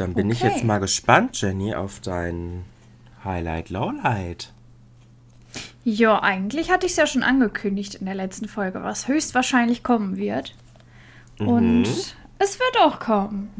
Dann 0.00 0.14
bin 0.14 0.30
ich 0.30 0.42
Okay. 0.42 0.52
jetzt 0.52 0.64
mal 0.64 0.78
gespannt, 0.78 1.40
Jenny, 1.40 1.74
auf 1.74 2.00
dein 2.00 2.64
Highlight, 3.24 3.70
Lowlight. 3.70 4.52
ja, 5.84 6.22
eigentlich 6.22 6.70
hatte 6.70 6.86
ich 6.86 6.92
es 6.92 6.96
ja 6.98 7.06
schon 7.06 7.22
angekündigt 7.22 7.96
in 7.96 8.06
der 8.06 8.14
letzten 8.14 8.46
Folge, 8.48 8.82
was 8.82 9.08
höchstwahrscheinlich 9.08 9.82
kommen 9.82 10.16
wird. 10.16 10.54
Und 11.38 11.84
es 12.38 12.58
wird 12.58 12.78
auch 12.80 13.00
kommen. 13.00 13.50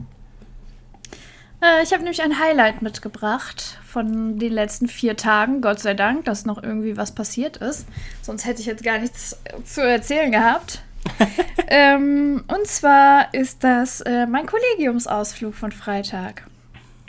Äh, 1.62 1.82
ich 1.82 1.92
habe 1.92 2.02
nämlich 2.02 2.22
ein 2.22 2.38
Highlight 2.38 2.82
mitgebracht 2.82 3.78
von 3.84 4.38
den 4.38 4.52
letzten 4.52 4.88
vier 4.88 5.16
Tagen. 5.16 5.60
Gott 5.60 5.80
sei 5.80 5.94
Dank, 5.94 6.24
dass 6.24 6.44
noch 6.44 6.62
irgendwie 6.62 6.96
was 6.96 7.12
passiert 7.14 7.56
ist. 7.56 7.86
Sonst 8.22 8.44
hätte 8.46 8.60
ich 8.60 8.66
jetzt 8.66 8.82
gar 8.84 8.98
nichts 8.98 9.36
zu 9.64 9.80
erzählen 9.82 10.30
gehabt. 10.30 10.82
ähm, 11.68 12.44
und 12.48 12.66
zwar 12.66 13.32
ist 13.34 13.64
das 13.64 14.00
äh, 14.02 14.26
mein 14.26 14.46
Kollegiumsausflug 14.46 15.54
von 15.54 15.72
Freitag. 15.72 16.46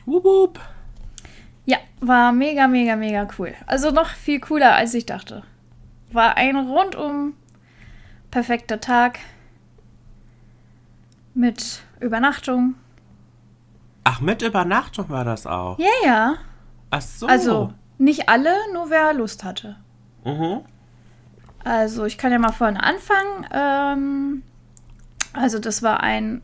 Wup, 0.05 0.23
wup. 0.23 0.59
Ja, 1.65 1.77
war 1.99 2.31
mega, 2.31 2.67
mega, 2.67 2.95
mega 2.95 3.27
cool. 3.37 3.53
Also 3.67 3.91
noch 3.91 4.09
viel 4.09 4.39
cooler, 4.39 4.75
als 4.75 4.93
ich 4.93 5.05
dachte. 5.05 5.43
War 6.11 6.37
ein 6.37 6.55
rundum 6.55 7.33
perfekter 8.31 8.79
Tag 8.79 9.19
mit 11.33 11.81
Übernachtung. 11.99 12.75
Ach, 14.03 14.21
mit 14.21 14.41
Übernachtung 14.41 15.09
war 15.09 15.23
das 15.23 15.45
auch. 15.45 15.77
Ja, 15.77 15.87
ja. 16.03 16.35
Ach 16.89 17.01
so. 17.01 17.27
Also 17.27 17.73
nicht 17.97 18.29
alle, 18.29 18.55
nur 18.73 18.89
wer 18.89 19.13
Lust 19.13 19.43
hatte. 19.43 19.75
Mhm. 20.23 20.61
Also 21.63 22.05
ich 22.05 22.17
kann 22.17 22.31
ja 22.31 22.39
mal 22.39 22.51
vorne 22.51 22.81
anfangen. 22.81 23.45
Ähm, 23.51 24.41
also 25.33 25.59
das 25.59 25.83
war 25.83 26.01
ein 26.01 26.41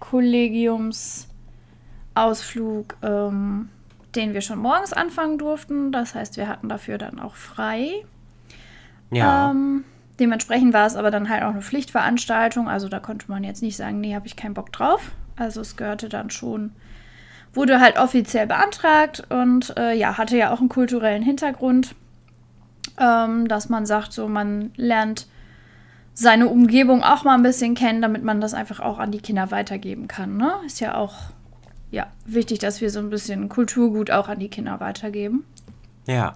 Kollegiumsausflug, 0.00 2.96
ähm, 3.02 3.68
den 4.14 4.34
wir 4.34 4.40
schon 4.40 4.58
morgens 4.58 4.92
anfangen 4.92 5.38
durften. 5.38 5.92
Das 5.92 6.14
heißt, 6.14 6.36
wir 6.36 6.48
hatten 6.48 6.68
dafür 6.68 6.98
dann 6.98 7.18
auch 7.18 7.34
frei. 7.34 8.04
Ja. 9.10 9.50
Ähm, 9.50 9.84
dementsprechend 10.20 10.72
war 10.72 10.86
es 10.86 10.96
aber 10.96 11.10
dann 11.10 11.28
halt 11.28 11.42
auch 11.42 11.50
eine 11.50 11.62
Pflichtveranstaltung. 11.62 12.68
Also 12.68 12.88
da 12.88 13.00
konnte 13.00 13.30
man 13.30 13.44
jetzt 13.44 13.62
nicht 13.62 13.76
sagen, 13.76 14.00
nee, 14.00 14.14
habe 14.14 14.26
ich 14.26 14.36
keinen 14.36 14.54
Bock 14.54 14.72
drauf. 14.72 15.12
Also 15.36 15.60
es 15.60 15.76
gehörte 15.76 16.08
dann 16.08 16.30
schon, 16.30 16.72
wurde 17.52 17.80
halt 17.80 17.98
offiziell 17.98 18.46
beantragt 18.46 19.24
und 19.30 19.76
äh, 19.76 19.94
ja, 19.94 20.16
hatte 20.16 20.36
ja 20.36 20.52
auch 20.52 20.60
einen 20.60 20.68
kulturellen 20.68 21.22
Hintergrund, 21.22 21.96
ähm, 22.98 23.48
dass 23.48 23.68
man 23.68 23.86
sagt, 23.86 24.12
so 24.12 24.28
man 24.28 24.72
lernt 24.76 25.26
seine 26.14 26.48
Umgebung 26.48 27.02
auch 27.02 27.24
mal 27.24 27.34
ein 27.34 27.42
bisschen 27.42 27.74
kennen, 27.74 28.00
damit 28.00 28.22
man 28.22 28.40
das 28.40 28.54
einfach 28.54 28.80
auch 28.80 28.98
an 28.98 29.10
die 29.10 29.20
Kinder 29.20 29.50
weitergeben 29.50 30.06
kann. 30.06 30.36
Ne? 30.36 30.52
Ist 30.64 30.80
ja 30.80 30.96
auch 30.96 31.14
ja, 31.90 32.06
wichtig, 32.24 32.58
dass 32.58 32.80
wir 32.80 32.90
so 32.90 32.98
ein 32.98 33.10
bisschen 33.10 33.48
Kulturgut 33.48 34.10
auch 34.10 34.28
an 34.28 34.38
die 34.38 34.48
Kinder 34.48 34.80
weitergeben. 34.80 35.44
ja. 36.06 36.34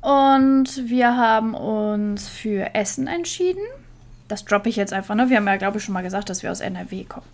Und 0.00 0.90
wir 0.90 1.16
haben 1.16 1.54
uns 1.54 2.28
für 2.28 2.74
Essen 2.74 3.06
entschieden. 3.06 3.62
Das 4.28 4.44
droppe 4.44 4.68
ich 4.68 4.76
jetzt 4.76 4.92
einfach, 4.92 5.14
ne? 5.14 5.30
Wir 5.30 5.38
haben 5.38 5.46
ja, 5.46 5.56
glaube 5.56 5.78
ich, 5.78 5.84
schon 5.84 5.94
mal 5.94 6.02
gesagt, 6.02 6.28
dass 6.28 6.42
wir 6.42 6.52
aus 6.52 6.60
NRW 6.60 7.04
kommen. 7.04 7.26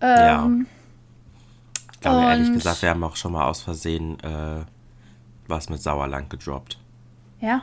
Ähm, 0.00 0.66
Ich 1.92 2.00
glaube, 2.00 2.24
ehrlich 2.24 2.50
gesagt, 2.50 2.80
wir 2.80 2.88
haben 2.88 3.04
auch 3.04 3.16
schon 3.16 3.32
mal 3.32 3.44
aus 3.44 3.60
Versehen 3.60 4.18
äh, 4.20 4.64
was 5.48 5.68
mit 5.68 5.82
Sauerland 5.82 6.30
gedroppt. 6.30 6.78
Ja, 7.40 7.62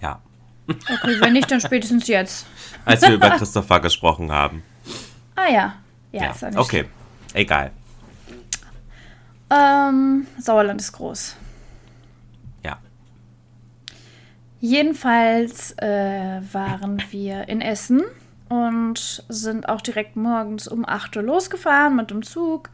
Ja. 0.00 0.20
okay, 0.68 1.20
wenn 1.20 1.32
nicht, 1.32 1.50
dann 1.50 1.60
spätestens 1.60 2.06
jetzt. 2.08 2.46
Als 2.84 3.02
wir 3.02 3.14
über 3.14 3.30
Christopher 3.30 3.80
gesprochen 3.80 4.30
haben. 4.32 4.62
Ah 5.36 5.48
ja. 5.50 5.74
Ja, 6.12 6.22
Ja. 6.24 6.30
ist 6.30 6.42
ja 6.42 6.48
nicht 6.50 6.58
Okay. 6.58 6.84
Egal. 7.34 7.70
Ähm, 9.50 10.26
Sauerland 10.38 10.80
ist 10.80 10.92
groß. 10.92 11.36
Ja. 12.64 12.78
Jedenfalls 14.60 15.72
äh, 15.78 16.40
waren 16.52 17.02
wir 17.10 17.48
in 17.48 17.60
Essen 17.60 18.02
und 18.48 19.24
sind 19.28 19.68
auch 19.68 19.80
direkt 19.80 20.16
morgens 20.16 20.68
um 20.68 20.86
8 20.86 21.16
Uhr 21.16 21.22
losgefahren 21.22 21.96
mit 21.96 22.10
dem 22.10 22.22
Zug. 22.22 22.70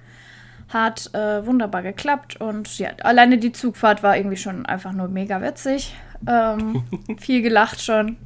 Hat 0.69 1.15
äh, 1.15 1.47
wunderbar 1.47 1.83
geklappt 1.83 2.41
und 2.41 2.79
ja, 2.79 2.91
alleine 3.05 3.39
die 3.39 3.53
Zugfahrt 3.53 4.03
war 4.03 4.17
irgendwie 4.17 4.37
schon 4.37 4.67
einfach 4.67 4.93
nur 4.93 5.07
mega 5.09 5.41
witzig. 5.41 5.95
Ähm, 6.27 6.85
viel 7.19 7.43
gelacht 7.43 7.83
schon. 7.83 8.17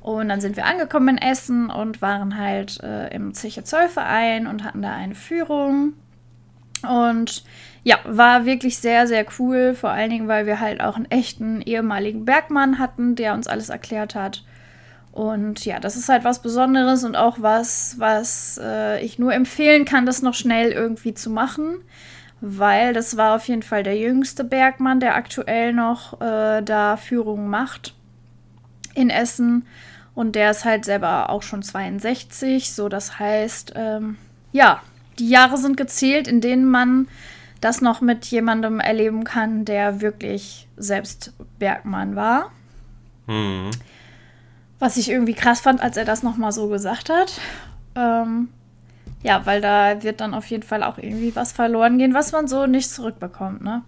Und 0.00 0.28
dann 0.28 0.40
sind 0.40 0.56
wir 0.56 0.66
angekommen 0.66 1.16
in 1.16 1.18
Essen 1.18 1.70
und 1.70 2.02
waren 2.02 2.36
halt 2.36 2.78
äh, 2.82 3.08
im 3.14 3.32
Zeche 3.32 3.64
Zollverein 3.64 4.46
und 4.46 4.62
hatten 4.62 4.82
da 4.82 4.92
eine 4.92 5.14
Führung. 5.14 5.94
Und 6.86 7.44
ja, 7.84 7.98
war 8.04 8.44
wirklich 8.44 8.78
sehr, 8.78 9.06
sehr 9.06 9.24
cool. 9.38 9.74
Vor 9.74 9.90
allen 9.90 10.10
Dingen, 10.10 10.28
weil 10.28 10.46
wir 10.46 10.60
halt 10.60 10.82
auch 10.82 10.96
einen 10.96 11.10
echten 11.10 11.62
ehemaligen 11.62 12.24
Bergmann 12.24 12.78
hatten, 12.78 13.14
der 13.14 13.32
uns 13.34 13.46
alles 13.46 13.70
erklärt 13.70 14.14
hat. 14.14 14.44
Und 15.12 15.64
ja, 15.64 15.78
das 15.78 15.96
ist 15.96 16.08
halt 16.08 16.24
was 16.24 16.42
Besonderes 16.42 17.04
und 17.04 17.14
auch 17.14 17.36
was, 17.40 17.94
was 17.98 18.58
äh, 18.62 19.02
ich 19.04 19.18
nur 19.18 19.32
empfehlen 19.32 19.84
kann, 19.84 20.06
das 20.06 20.22
noch 20.22 20.34
schnell 20.34 20.72
irgendwie 20.72 21.14
zu 21.14 21.30
machen. 21.30 21.76
Weil 22.46 22.92
das 22.92 23.16
war 23.16 23.36
auf 23.36 23.48
jeden 23.48 23.62
Fall 23.62 23.82
der 23.82 23.96
jüngste 23.96 24.44
Bergmann, 24.44 25.00
der 25.00 25.14
aktuell 25.14 25.72
noch 25.72 26.20
äh, 26.20 26.60
da 26.60 26.98
Führungen 26.98 27.48
macht 27.48 27.94
in 28.94 29.08
Essen. 29.08 29.64
Und 30.14 30.36
der 30.36 30.50
ist 30.50 30.66
halt 30.66 30.84
selber 30.84 31.30
auch 31.30 31.40
schon 31.40 31.62
62. 31.62 32.70
So, 32.70 32.90
das 32.90 33.18
heißt, 33.18 33.72
ähm, 33.76 34.18
ja, 34.52 34.82
die 35.18 35.30
Jahre 35.30 35.56
sind 35.56 35.78
gezählt, 35.78 36.28
in 36.28 36.42
denen 36.42 36.66
man 36.66 37.08
das 37.62 37.80
noch 37.80 38.02
mit 38.02 38.26
jemandem 38.26 38.78
erleben 38.78 39.24
kann, 39.24 39.64
der 39.64 40.02
wirklich 40.02 40.68
selbst 40.76 41.32
Bergmann 41.58 42.14
war. 42.14 42.50
Hm. 43.26 43.70
Was 44.78 44.98
ich 44.98 45.08
irgendwie 45.10 45.32
krass 45.32 45.60
fand, 45.60 45.80
als 45.80 45.96
er 45.96 46.04
das 46.04 46.22
nochmal 46.22 46.52
so 46.52 46.68
gesagt 46.68 47.08
hat. 47.08 47.40
Ähm, 47.94 48.50
ja, 49.24 49.46
weil 49.46 49.62
da 49.62 50.02
wird 50.02 50.20
dann 50.20 50.34
auf 50.34 50.46
jeden 50.46 50.62
Fall 50.62 50.82
auch 50.82 50.98
irgendwie 50.98 51.34
was 51.34 51.50
verloren 51.50 51.96
gehen, 51.96 52.12
was 52.12 52.30
man 52.32 52.46
so 52.46 52.66
nicht 52.66 52.90
zurückbekommt, 52.90 53.62
ne? 53.62 53.82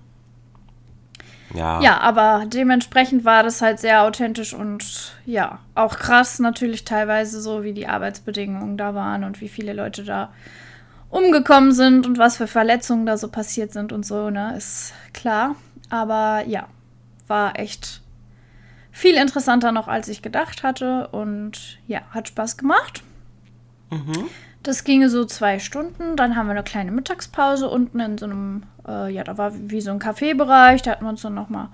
Ja. 1.55 1.81
Ja, 1.83 2.01
aber 2.01 2.47
dementsprechend 2.47 3.25
war 3.27 3.43
das 3.43 3.61
halt 3.61 3.79
sehr 3.79 4.03
authentisch 4.03 4.55
und 4.55 5.13
ja, 5.27 5.59
auch 5.75 5.99
krass 5.99 6.39
natürlich 6.39 6.85
teilweise 6.85 7.41
so, 7.41 7.63
wie 7.63 7.75
die 7.75 7.87
Arbeitsbedingungen 7.87 8.79
da 8.79 8.95
waren 8.95 9.25
und 9.25 9.43
wie 9.43 9.49
viele 9.49 9.75
Leute 9.75 10.05
da 10.05 10.33
umgekommen 11.11 11.73
sind 11.73 12.07
und 12.07 12.19
was 12.19 12.39
für 12.39 12.47
Verletzungen 12.47 13.05
da 13.05 13.19
so 13.19 13.29
passiert 13.29 13.75
sind 13.75 13.93
und 13.93 14.07
so, 14.07 14.31
ne, 14.31 14.57
ist 14.57 14.95
klar. 15.13 15.55
Aber 15.91 16.45
ja, 16.47 16.67
war 17.27 17.59
echt 17.59 18.01
viel 18.91 19.17
interessanter 19.17 19.71
noch, 19.71 19.87
als 19.87 20.09
ich 20.09 20.23
gedacht 20.23 20.63
hatte 20.63 21.09
und 21.09 21.79
ja, 21.87 22.01
hat 22.11 22.29
Spaß 22.29 22.57
gemacht. 22.57 23.03
Mhm. 23.91 24.31
Das 24.67 24.83
ginge 24.83 25.09
so 25.11 25.25
zwei 25.25 25.61
Stunden. 25.61 26.17
Dann 26.17 26.35
haben 26.35 26.49
wir 26.49 26.51
eine 26.51 26.65
kleine 26.65 26.91
Mittagspause 26.91 27.69
unten 27.69 28.01
in 28.01 28.19
so 28.19 28.27
einem, 28.27 28.65
äh, 28.89 29.13
ja, 29.13 29.23
da 29.23 29.39
war 29.39 29.53
wie 29.55 29.81
so 29.81 29.93
ein 29.93 30.01
Kaffeebereich. 30.01 30.83
Da 30.83 30.91
hatten 30.91 31.05
wir 31.05 31.11
uns 31.11 31.23
dann 31.23 31.35
nochmal 31.35 31.69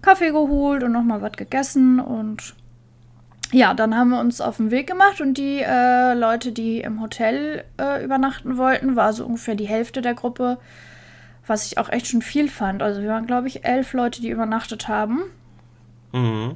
Kaffee 0.00 0.30
geholt 0.30 0.84
und 0.84 0.92
nochmal 0.92 1.20
was 1.22 1.32
gegessen. 1.32 1.98
Und 1.98 2.54
ja, 3.50 3.74
dann 3.74 3.96
haben 3.96 4.10
wir 4.10 4.20
uns 4.20 4.40
auf 4.40 4.58
den 4.58 4.70
Weg 4.70 4.86
gemacht. 4.86 5.20
Und 5.20 5.38
die 5.38 5.58
äh, 5.60 6.14
Leute, 6.14 6.52
die 6.52 6.82
im 6.82 7.00
Hotel 7.00 7.64
äh, 7.80 8.04
übernachten 8.04 8.56
wollten, 8.56 8.94
war 8.94 9.12
so 9.12 9.26
ungefähr 9.26 9.56
die 9.56 9.66
Hälfte 9.66 10.00
der 10.00 10.14
Gruppe. 10.14 10.58
Was 11.48 11.66
ich 11.66 11.78
auch 11.78 11.88
echt 11.88 12.06
schon 12.06 12.22
viel 12.22 12.48
fand. 12.48 12.80
Also 12.80 13.02
wir 13.02 13.08
waren, 13.08 13.26
glaube 13.26 13.48
ich, 13.48 13.64
elf 13.64 13.92
Leute, 13.92 14.20
die 14.20 14.30
übernachtet 14.30 14.86
haben. 14.86 15.22
Mhm. 16.12 16.54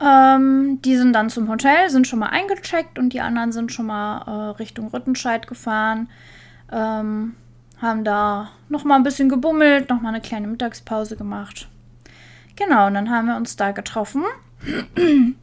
Ähm, 0.00 0.80
die 0.82 0.96
sind 0.96 1.12
dann 1.14 1.30
zum 1.30 1.48
Hotel, 1.48 1.88
sind 1.88 2.06
schon 2.06 2.18
mal 2.18 2.28
eingecheckt 2.28 2.98
und 2.98 3.12
die 3.12 3.20
anderen 3.20 3.52
sind 3.52 3.72
schon 3.72 3.86
mal 3.86 4.22
äh, 4.26 4.56
Richtung 4.58 4.88
Rüttenscheid 4.88 5.46
gefahren. 5.46 6.08
Ähm, 6.70 7.34
haben 7.80 8.04
da 8.04 8.50
noch 8.68 8.84
mal 8.84 8.96
ein 8.96 9.02
bisschen 9.02 9.28
gebummelt, 9.28 9.88
noch 9.88 10.00
mal 10.00 10.10
eine 10.10 10.20
kleine 10.20 10.48
Mittagspause 10.48 11.16
gemacht. 11.16 11.68
Genau, 12.56 12.86
und 12.86 12.94
dann 12.94 13.10
haben 13.10 13.26
wir 13.26 13.36
uns 13.36 13.56
da 13.56 13.72
getroffen. 13.72 14.24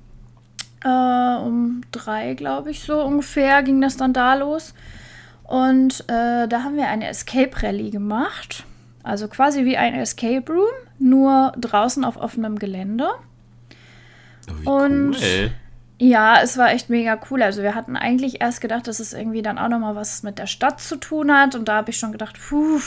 äh, 0.84 1.36
um 1.38 1.82
drei, 1.92 2.34
glaube 2.34 2.72
ich, 2.72 2.82
so 2.84 3.04
ungefähr 3.04 3.64
ging 3.64 3.82
das 3.82 3.98
dann 3.98 4.14
da 4.14 4.34
los. 4.36 4.74
Und 5.44 6.02
äh, 6.08 6.48
da 6.48 6.64
haben 6.64 6.76
wir 6.76 6.88
eine 6.88 7.08
Escape 7.08 7.62
Rally 7.62 7.92
gemacht. 7.92 8.66
Also 9.04 9.28
quasi 9.28 9.66
wie 9.66 9.78
ein 9.78 9.94
Escape 9.94 10.52
Room, 10.52 10.74
nur 10.98 11.54
draußen 11.58 12.04
auf 12.06 12.18
offenem 12.18 12.58
Gelände. 12.58 13.10
Oh, 14.66 14.72
Und- 14.84 15.16
cool. 15.16 15.52
Ja, 16.00 16.42
es 16.42 16.58
war 16.58 16.72
echt 16.72 16.90
mega 16.90 17.18
cool. 17.30 17.42
Also 17.44 17.62
wir 17.62 17.76
hatten 17.76 17.96
eigentlich 17.96 18.42
erst 18.42 18.60
gedacht, 18.62 18.88
dass 18.88 19.00
es 19.00 19.14
irgendwie 19.14 19.42
dann 19.42 19.58
auch 19.58 19.70
noch 19.70 19.80
mal 19.80 19.96
was 19.96 20.24
mit 20.24 20.38
der 20.38 20.48
Stadt 20.48 20.82
zu 20.82 20.98
tun 20.98 21.32
hat. 21.32 21.56
Und 21.56 21.68
da 21.70 21.76
habe 21.76 21.92
ich 21.92 21.98
schon 21.98 22.12
gedacht, 22.12 22.38
puh, 22.50 22.80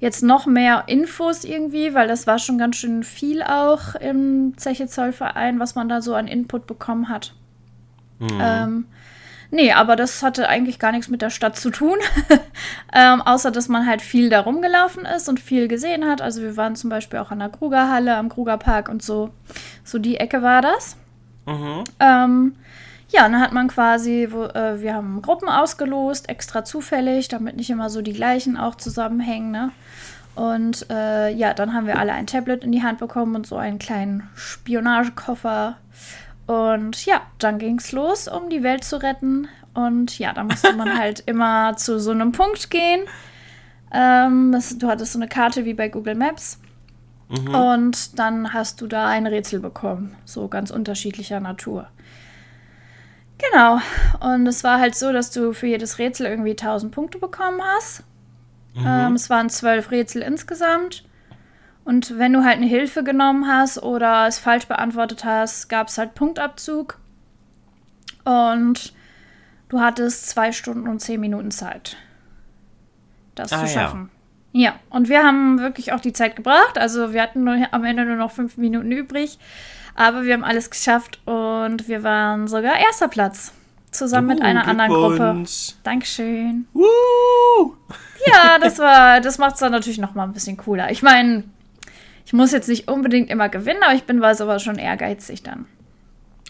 jetzt 0.00 0.22
noch 0.22 0.44
mehr 0.44 0.84
Infos 0.88 1.44
irgendwie, 1.44 1.94
weil 1.94 2.08
das 2.08 2.26
war 2.26 2.38
schon 2.38 2.58
ganz 2.58 2.76
schön 2.76 3.04
viel 3.04 3.42
auch 3.42 3.94
im 3.94 4.52
Zeche 4.58 4.86
Zollverein, 4.86 5.60
was 5.60 5.76
man 5.76 5.88
da 5.88 6.02
so 6.02 6.14
an 6.14 6.26
Input 6.28 6.66
bekommen 6.66 7.08
hat. 7.08 7.32
Mhm. 8.18 8.28
Ähm, 8.40 8.84
nee, 9.52 9.72
aber 9.72 9.94
das 9.94 10.22
hatte 10.22 10.48
eigentlich 10.48 10.80
gar 10.80 10.90
nichts 10.90 11.08
mit 11.08 11.22
der 11.22 11.30
Stadt 11.30 11.56
zu 11.56 11.70
tun. 11.70 11.98
ähm, 12.92 13.22
außer, 13.22 13.52
dass 13.52 13.68
man 13.68 13.86
halt 13.86 14.02
viel 14.02 14.28
da 14.28 14.40
rumgelaufen 14.40 15.04
ist 15.04 15.28
und 15.28 15.38
viel 15.38 15.68
gesehen 15.68 16.04
hat. 16.06 16.20
Also 16.20 16.42
wir 16.42 16.56
waren 16.56 16.74
zum 16.74 16.90
Beispiel 16.90 17.20
auch 17.20 17.30
an 17.30 17.38
der 17.38 17.50
Krugerhalle, 17.50 18.16
am 18.16 18.28
Krugerpark 18.28 18.88
und 18.88 19.02
so. 19.02 19.30
So 19.84 19.98
die 19.98 20.16
Ecke 20.16 20.42
war 20.42 20.62
das. 20.62 20.96
Mhm. 21.46 21.84
Ähm, 22.00 22.56
ja, 23.08 23.22
dann 23.22 23.40
hat 23.40 23.52
man 23.52 23.68
quasi, 23.68 24.28
wo, 24.30 24.44
äh, 24.44 24.80
wir 24.80 24.94
haben 24.94 25.20
Gruppen 25.20 25.48
ausgelost, 25.48 26.28
extra 26.28 26.64
zufällig, 26.64 27.28
damit 27.28 27.56
nicht 27.56 27.70
immer 27.70 27.90
so 27.90 28.00
die 28.00 28.14
gleichen 28.14 28.56
auch 28.56 28.74
zusammenhängen. 28.74 29.50
Ne? 29.50 29.70
Und 30.34 30.86
äh, 30.90 31.30
ja, 31.30 31.52
dann 31.52 31.74
haben 31.74 31.86
wir 31.86 31.98
alle 31.98 32.12
ein 32.12 32.26
Tablet 32.26 32.64
in 32.64 32.72
die 32.72 32.82
Hand 32.82 32.98
bekommen 32.98 33.34
und 33.34 33.46
so 33.46 33.56
einen 33.56 33.78
kleinen 33.78 34.28
Spionagekoffer. 34.34 35.76
Und 36.46 37.04
ja, 37.06 37.22
dann 37.38 37.58
ging 37.58 37.78
es 37.78 37.92
los, 37.92 38.28
um 38.28 38.50
die 38.50 38.62
Welt 38.62 38.84
zu 38.84 39.02
retten. 39.02 39.48
Und 39.74 40.18
ja, 40.18 40.32
da 40.32 40.44
musste 40.44 40.72
man 40.74 40.98
halt 40.98 41.20
immer 41.26 41.76
zu 41.76 42.00
so 42.00 42.10
einem 42.10 42.32
Punkt 42.32 42.70
gehen. 42.70 43.02
Ähm, 43.92 44.52
das, 44.52 44.76
du 44.78 44.88
hattest 44.88 45.12
so 45.12 45.18
eine 45.18 45.28
Karte 45.28 45.64
wie 45.64 45.74
bei 45.74 45.88
Google 45.88 46.14
Maps. 46.14 46.58
Mhm. 47.28 47.54
Und 47.54 48.18
dann 48.18 48.52
hast 48.52 48.80
du 48.80 48.86
da 48.86 49.06
ein 49.08 49.26
Rätsel 49.26 49.60
bekommen. 49.60 50.16
So 50.24 50.48
ganz 50.48 50.70
unterschiedlicher 50.70 51.40
Natur. 51.40 51.88
Genau. 53.38 53.80
Und 54.20 54.46
es 54.46 54.62
war 54.64 54.78
halt 54.78 54.94
so, 54.94 55.12
dass 55.12 55.30
du 55.30 55.52
für 55.52 55.66
jedes 55.66 55.98
Rätsel 55.98 56.26
irgendwie 56.26 56.52
1000 56.52 56.92
Punkte 56.92 57.18
bekommen 57.18 57.60
hast. 57.76 58.04
Mhm. 58.74 58.84
Ähm, 58.86 59.14
es 59.14 59.30
waren 59.30 59.50
zwölf 59.50 59.90
Rätsel 59.90 60.22
insgesamt. 60.22 61.04
Und 61.84 62.18
wenn 62.18 62.32
du 62.32 62.44
halt 62.44 62.56
eine 62.56 62.66
Hilfe 62.66 63.02
genommen 63.02 63.48
hast 63.48 63.82
oder 63.82 64.26
es 64.26 64.38
falsch 64.38 64.66
beantwortet 64.66 65.24
hast, 65.24 65.68
gab 65.68 65.88
es 65.88 65.98
halt 65.98 66.14
Punktabzug. 66.14 66.98
Und 68.24 68.92
du 69.68 69.80
hattest 69.80 70.28
zwei 70.28 70.52
Stunden 70.52 70.88
und 70.88 71.00
zehn 71.00 71.20
Minuten 71.20 71.50
Zeit, 71.50 71.96
das 73.34 73.52
ah, 73.52 73.64
zu 73.64 73.66
schaffen. 73.66 74.10
Ja. 74.52 74.70
ja, 74.70 74.74
und 74.90 75.08
wir 75.08 75.24
haben 75.24 75.58
wirklich 75.58 75.92
auch 75.92 76.00
die 76.00 76.12
Zeit 76.12 76.36
gebracht. 76.36 76.78
Also 76.78 77.12
wir 77.12 77.22
hatten 77.22 77.42
nur, 77.42 77.56
am 77.72 77.84
Ende 77.84 78.04
nur 78.04 78.16
noch 78.16 78.30
fünf 78.30 78.56
Minuten 78.56 78.92
übrig. 78.92 79.38
Aber 79.94 80.22
wir 80.22 80.34
haben 80.34 80.44
alles 80.44 80.70
geschafft 80.70 81.20
und 81.26 81.88
wir 81.88 82.02
waren 82.02 82.46
sogar 82.46 82.78
erster 82.78 83.08
Platz. 83.08 83.52
Zusammen 83.90 84.30
uh, 84.30 84.34
mit 84.34 84.42
einer 84.42 84.66
anderen 84.66 84.90
Gruppe. 84.90 85.44
Dankeschön. 85.82 86.66
Uh. 86.72 87.74
Ja, 88.26 88.58
das 88.58 88.78
war, 88.78 89.20
das 89.20 89.36
macht 89.36 89.54
es 89.54 89.60
dann 89.60 89.72
natürlich 89.72 89.98
noch 89.98 90.14
mal 90.14 90.24
ein 90.24 90.32
bisschen 90.32 90.56
cooler. 90.56 90.90
Ich 90.90 91.02
meine, 91.02 91.44
ich 92.24 92.32
muss 92.32 92.52
jetzt 92.52 92.68
nicht 92.68 92.88
unbedingt 92.88 93.30
immer 93.30 93.48
gewinnen, 93.48 93.82
aber 93.82 93.94
ich 93.94 94.04
bin 94.04 94.20
bei 94.20 94.34
sowas 94.34 94.62
schon 94.62 94.76
ehrgeizig 94.76 95.42
dann. 95.42 95.66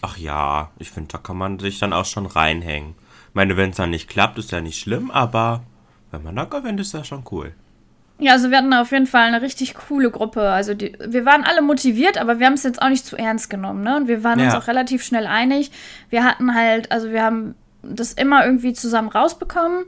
Ach 0.01 0.17
ja, 0.17 0.69
ich 0.79 0.91
finde, 0.91 1.09
da 1.13 1.17
kann 1.17 1.37
man 1.37 1.59
sich 1.59 1.79
dann 1.79 1.93
auch 1.93 2.05
schon 2.05 2.25
reinhängen. 2.25 2.95
Ich 3.29 3.35
meine, 3.35 3.57
wenn 3.57 3.71
es 3.71 3.77
dann 3.77 3.89
nicht 3.89 4.09
klappt, 4.09 4.37
ist 4.37 4.51
ja 4.51 4.61
nicht 4.61 4.79
schlimm, 4.79 5.09
aber 5.11 5.63
wenn 6.11 6.23
man 6.23 6.35
da 6.35 6.45
gewinnt, 6.45 6.79
ist 6.79 6.93
das 6.93 7.07
schon 7.07 7.23
cool. 7.31 7.53
Ja, 8.19 8.33
also 8.33 8.51
wir 8.51 8.57
hatten 8.57 8.73
auf 8.73 8.91
jeden 8.91 9.07
Fall 9.07 9.27
eine 9.27 9.41
richtig 9.41 9.73
coole 9.73 10.11
Gruppe. 10.11 10.41
Also 10.49 10.75
die, 10.75 10.95
wir 11.03 11.25
waren 11.25 11.43
alle 11.43 11.61
motiviert, 11.61 12.17
aber 12.17 12.37
wir 12.39 12.45
haben 12.45 12.53
es 12.53 12.63
jetzt 12.63 12.81
auch 12.81 12.89
nicht 12.89 13.05
zu 13.05 13.17
ernst 13.17 13.49
genommen, 13.49 13.83
ne? 13.83 13.97
Und 13.97 14.07
wir 14.07 14.23
waren 14.23 14.39
ja. 14.39 14.45
uns 14.45 14.55
auch 14.55 14.67
relativ 14.67 15.03
schnell 15.03 15.25
einig. 15.25 15.71
Wir 16.09 16.23
hatten 16.23 16.53
halt, 16.53 16.91
also 16.91 17.09
wir 17.09 17.23
haben 17.23 17.55
das 17.81 18.13
immer 18.13 18.45
irgendwie 18.45 18.73
zusammen 18.73 19.09
rausbekommen. 19.09 19.85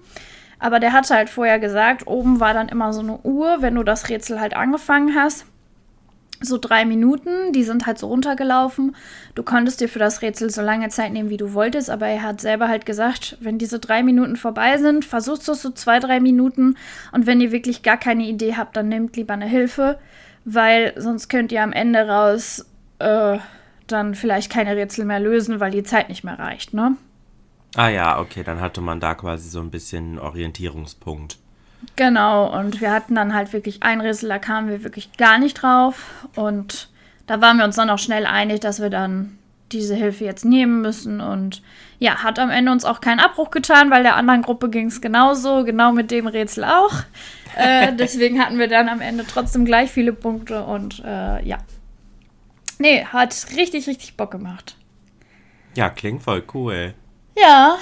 Aber 0.58 0.80
der 0.80 0.94
hatte 0.94 1.14
halt 1.14 1.30
vorher 1.30 1.60
gesagt, 1.60 2.08
oben 2.08 2.40
war 2.40 2.54
dann 2.54 2.70
immer 2.70 2.94
so 2.94 3.02
eine 3.02 3.20
Uhr, 3.20 3.58
wenn 3.60 3.76
du 3.76 3.84
das 3.84 4.10
Rätsel 4.10 4.40
halt 4.40 4.56
angefangen 4.56 5.14
hast 5.14 5.46
so 6.42 6.58
drei 6.58 6.86
Minuten, 6.86 7.54
die 7.54 7.64
sind 7.64 7.86
halt 7.86 7.98
so 7.98 8.08
runtergelaufen. 8.08 8.96
Du 9.36 9.44
konntest 9.44 9.82
dir 9.82 9.90
für 9.90 10.00
das 10.00 10.22
Rätsel 10.22 10.50
so 10.50 10.62
lange 10.62 10.90
Zeit 10.90 11.14
nehmen, 11.14 11.30
wie 11.30 11.38
du 11.38 11.54
wolltest, 11.54 11.90
aber 11.90 12.08
er 12.08 12.22
hat 12.22 12.42
selber 12.42 12.68
halt 12.68 12.86
gesagt, 12.86 13.38
wenn 13.40 13.58
diese 13.58 13.80
drei 13.80 14.04
Minuten 14.04 14.36
vorbei 14.36 14.78
sind, 14.78 15.06
versuchst 15.06 15.48
du 15.48 15.54
es 15.54 15.62
so 15.62 15.72
zwei, 15.72 16.00
drei 16.00 16.20
Minuten 16.20 16.76
und 17.12 17.26
wenn 17.26 17.42
ihr 17.42 17.52
wirklich 17.52 17.84
gar 17.84 17.98
keine 17.98 18.26
Idee 18.26 18.56
habt, 18.56 18.76
dann 18.76 18.90
nehmt 18.90 19.16
lieber 19.16 19.34
eine 19.34 19.48
Hilfe, 19.48 19.98
weil 20.46 20.94
sonst 20.98 21.30
könnt 21.30 21.52
ihr 21.52 21.64
am 21.64 21.74
Ende 21.74 22.08
raus 22.08 22.66
äh, 23.00 23.38
dann 23.88 24.16
vielleicht 24.16 24.52
keine 24.52 24.76
Rätsel 24.76 25.06
mehr 25.06 25.20
lösen, 25.20 25.60
weil 25.60 25.72
die 25.72 25.84
Zeit 25.84 26.10
nicht 26.10 26.24
mehr 26.24 26.40
reicht, 26.40 26.74
ne? 26.74 26.98
Ah 27.76 27.90
ja, 27.90 28.20
okay, 28.20 28.44
dann 28.44 28.62
hatte 28.62 28.80
man 28.80 29.02
da 29.02 29.16
quasi 29.16 29.50
so 29.50 29.60
ein 29.60 29.70
bisschen 29.70 30.18
Orientierungspunkt. 30.18 31.38
Genau, 31.96 32.58
und 32.58 32.82
wir 32.82 32.92
hatten 32.92 33.16
dann 33.16 33.34
halt 33.34 33.54
wirklich 33.54 33.84
ein 33.84 34.02
Rätsel, 34.02 34.30
da 34.30 34.40
kamen 34.40 34.70
wir 34.70 34.84
wirklich 34.84 35.16
gar 35.18 35.38
nicht 35.38 35.62
drauf. 35.62 36.28
Und 36.36 36.90
da 37.28 37.42
waren 37.42 37.58
wir 37.58 37.66
uns 37.66 37.76
dann 37.76 37.90
auch 37.90 38.00
schnell 38.00 38.26
einig, 38.26 38.60
dass 38.60 38.82
wir 38.82 38.90
dann 38.90 39.38
diese 39.72 39.96
Hilfe 39.96 40.26
jetzt 40.26 40.46
nehmen 40.46 40.82
müssen. 40.82 41.22
Und 41.22 41.62
ja, 42.00 42.24
hat 42.24 42.40
am 42.40 42.50
Ende 42.50 42.72
uns 42.72 42.86
auch 42.86 43.02
keinen 43.02 43.20
Abbruch 43.20 43.52
getan, 43.52 43.92
weil 43.92 44.04
der 44.04 44.16
anderen 44.16 44.42
Gruppe 44.42 44.70
ging 44.70 44.88
es 44.88 45.02
genauso, 45.02 45.64
genau 45.64 45.92
mit 45.92 46.12
dem 46.12 46.28
Rätsel 46.28 46.64
auch. 46.64 46.94
Äh, 47.58 47.94
deswegen 47.96 48.42
hatten 48.44 48.60
wir 48.60 48.68
dann 48.68 48.90
am 48.90 49.00
Ende 49.00 49.24
trotzdem 49.26 49.64
gleich 49.64 49.90
viele 49.90 50.12
Punkte 50.12 50.66
und 50.66 51.02
äh, 51.06 51.42
ja. 51.48 51.60
Nee, 52.80 53.06
hat 53.06 53.34
richtig, 53.56 53.88
richtig 53.88 54.18
Bock 54.18 54.32
gemacht. 54.32 54.76
Ja, 55.74 55.90
klingt 55.90 56.22
voll 56.22 56.44
cool. 56.54 56.94
Ja, 57.38 57.78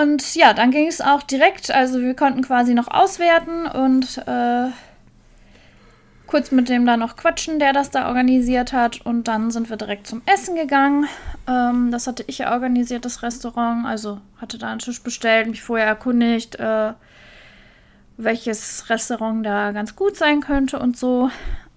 und 0.00 0.34
ja, 0.34 0.52
dann 0.52 0.70
ging 0.70 0.86
es 0.86 1.00
auch 1.00 1.22
direkt. 1.22 1.70
Also 1.70 2.00
wir 2.00 2.14
konnten 2.14 2.42
quasi 2.42 2.74
noch 2.74 2.88
auswerten 2.88 3.66
und 3.66 4.18
äh, 4.26 4.70
kurz 6.26 6.52
mit 6.52 6.68
dem 6.68 6.84
da 6.84 6.96
noch 6.96 7.16
quatschen, 7.16 7.58
der 7.58 7.72
das 7.72 7.90
da 7.90 8.08
organisiert 8.08 8.72
hat. 8.72 9.00
Und 9.00 9.26
dann 9.26 9.50
sind 9.50 9.70
wir 9.70 9.76
direkt 9.76 10.06
zum 10.06 10.22
Essen 10.26 10.54
gegangen. 10.54 11.06
Ähm, 11.48 11.90
das 11.90 12.06
hatte 12.06 12.22
ich 12.26 12.38
ja 12.38 12.52
organisiert, 12.52 13.06
das 13.06 13.22
Restaurant. 13.22 13.86
Also 13.86 14.20
hatte 14.36 14.58
da 14.58 14.68
einen 14.68 14.78
Tisch 14.78 15.02
bestellt, 15.02 15.48
mich 15.48 15.62
vorher 15.62 15.86
erkundigt, 15.86 16.56
äh, 16.56 16.92
welches 18.18 18.90
Restaurant 18.90 19.44
da 19.44 19.72
ganz 19.72 19.96
gut 19.96 20.16
sein 20.16 20.40
könnte 20.40 20.78
und 20.78 20.98
so. 20.98 21.30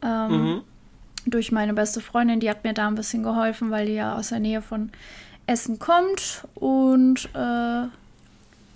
Ähm, 0.03 0.31
mhm. 0.31 0.61
Durch 1.27 1.51
meine 1.51 1.73
beste 1.73 2.01
Freundin, 2.01 2.39
die 2.39 2.49
hat 2.49 2.63
mir 2.63 2.73
da 2.73 2.87
ein 2.87 2.95
bisschen 2.95 3.23
geholfen, 3.23 3.71
weil 3.71 3.85
die 3.85 3.93
ja 3.93 4.15
aus 4.15 4.29
der 4.29 4.39
Nähe 4.39 4.61
von 4.61 4.91
Essen 5.47 5.79
kommt. 5.79 6.47
Und 6.55 7.29
äh, 7.33 7.87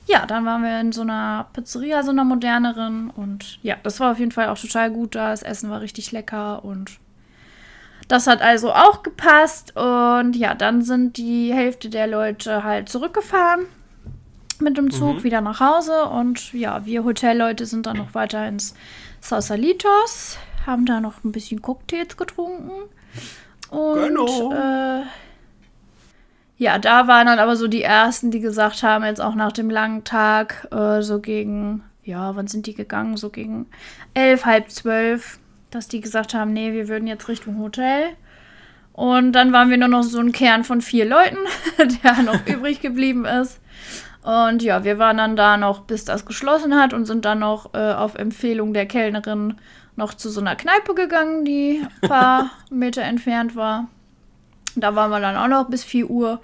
ja, 0.08 0.25
dann 0.28 0.45
waren 0.45 0.63
wir 0.63 0.80
in 0.80 0.91
so 0.91 1.01
einer 1.01 1.47
Pizzeria, 1.54 2.04
so 2.04 2.12
einer 2.12 2.23
moderneren. 2.23 3.10
Und 3.10 3.60
ja, 3.63 3.75
das 3.84 3.99
war 3.99 4.12
auf 4.12 4.19
jeden 4.19 4.32
Fall 4.32 4.49
auch 4.49 4.60
total 4.60 4.91
gut 4.91 5.15
da. 5.15 5.32
Das 5.32 5.43
Essen 5.43 5.69
war 5.69 5.82
richtig 5.82 6.12
lecker 6.12 6.63
und 6.63 6.99
das 8.08 8.28
hat 8.28 8.41
also 8.41 8.71
auch 8.71 9.04
gepasst. 9.04 9.75
Und 9.75 10.36
ja, 10.36 10.54
dann 10.54 10.82
sind 10.82 11.17
die 11.17 11.54
Hälfte 11.54 11.89
der 11.89 12.08
Leute 12.08 12.63
halt 12.63 12.89
zurückgefahren 12.89 13.65
mit 14.60 14.78
dem 14.78 14.91
Zug 14.91 15.17
mhm. 15.17 15.23
wieder 15.23 15.41
nach 15.41 15.60
Hause. 15.60 16.06
Und 16.06 16.54
ja, 16.54 16.86
wir 16.86 17.04
Hotelleute 17.04 17.65
sind 17.65 17.88
dann 17.88 17.97
noch 17.97 18.13
weiter 18.13 18.47
ins 18.47 18.75
Sausalitos, 19.21 20.38
haben 20.65 20.86
da 20.86 20.99
noch 20.99 21.23
ein 21.23 21.32
bisschen 21.32 21.62
Cocktails 21.62 22.15
getrunken. 22.15 22.71
Und 23.69 24.08
genau. 24.08 24.54
äh, 24.54 25.01
ja, 26.58 26.80
da 26.80 27.08
waren 27.08 27.28
dann 27.28 27.39
aber 27.39 27.56
so 27.56 27.68
die 27.68 27.84
ersten, 27.84 28.32
die 28.32 28.39
gesagt 28.39 28.82
haben, 28.84 29.04
jetzt 29.04 29.22
auch 29.22 29.36
nach 29.36 29.52
dem 29.52 29.70
langen 29.70 30.04
Tag, 30.04 30.68
äh, 30.72 31.02
so 31.02 31.20
gegen, 31.20 31.84
ja, 32.04 32.36
wann 32.36 32.48
sind 32.48 32.65
die 32.65 32.74
gegangen? 32.74 33.18
So 33.18 33.30
gegen 33.30 33.65
elf, 34.13 34.46
halb 34.46 34.70
zwölf, 34.72 35.39
dass 35.70 35.88
die 35.88 36.00
gesagt 36.00 36.34
haben, 36.34 36.54
nee, 36.54 36.72
wir 36.72 36.88
würden 36.88 37.08
jetzt 37.08 37.28
Richtung 37.28 37.60
Hotel. 37.60 38.15
Und 38.94 39.34
dann 39.34 39.52
waren 39.52 39.70
wir 39.70 39.78
nur 39.78 39.89
noch 39.89 40.04
so 40.04 40.20
ein 40.20 40.32
Kern 40.32 40.63
von 40.63 40.80
vier 40.80 41.06
Leuten, 41.06 41.38
der 41.78 42.24
noch 42.24 42.48
übrig 42.48 42.80
geblieben 42.80 43.26
ist. 43.26 43.60
Und 44.24 44.63
ja, 44.63 44.84
wir 44.86 44.98
waren 44.98 45.18
dann 45.18 45.36
da 45.36 45.58
noch, 45.58 45.82
bis 45.82 46.06
das 46.06 46.26
geschlossen 46.26 46.76
hat 46.76 46.94
und 46.94 47.06
sind 47.06 47.26
dann 47.26 47.39
noch 47.39 47.74
äh, 47.74 47.91
auf 47.94 48.15
Empfehlung 48.15 48.74
der 48.74 48.86
Kellnerin 48.86 49.56
noch 49.98 50.13
zu 50.13 50.30
so 50.30 50.39
einer 50.39 50.56
Kneipe 50.56 50.96
gegangen, 50.96 51.46
die 51.46 51.86
ein 52.02 52.10
paar 52.10 52.52
Meter 52.70 53.04
entfernt 53.04 53.56
war. 53.56 53.88
Da 54.76 54.96
waren 54.96 55.10
wir 55.12 55.20
dann 55.20 55.36
auch 55.36 55.48
noch 55.48 55.70
bis 55.70 55.84
4 55.84 56.10
Uhr. 56.10 56.42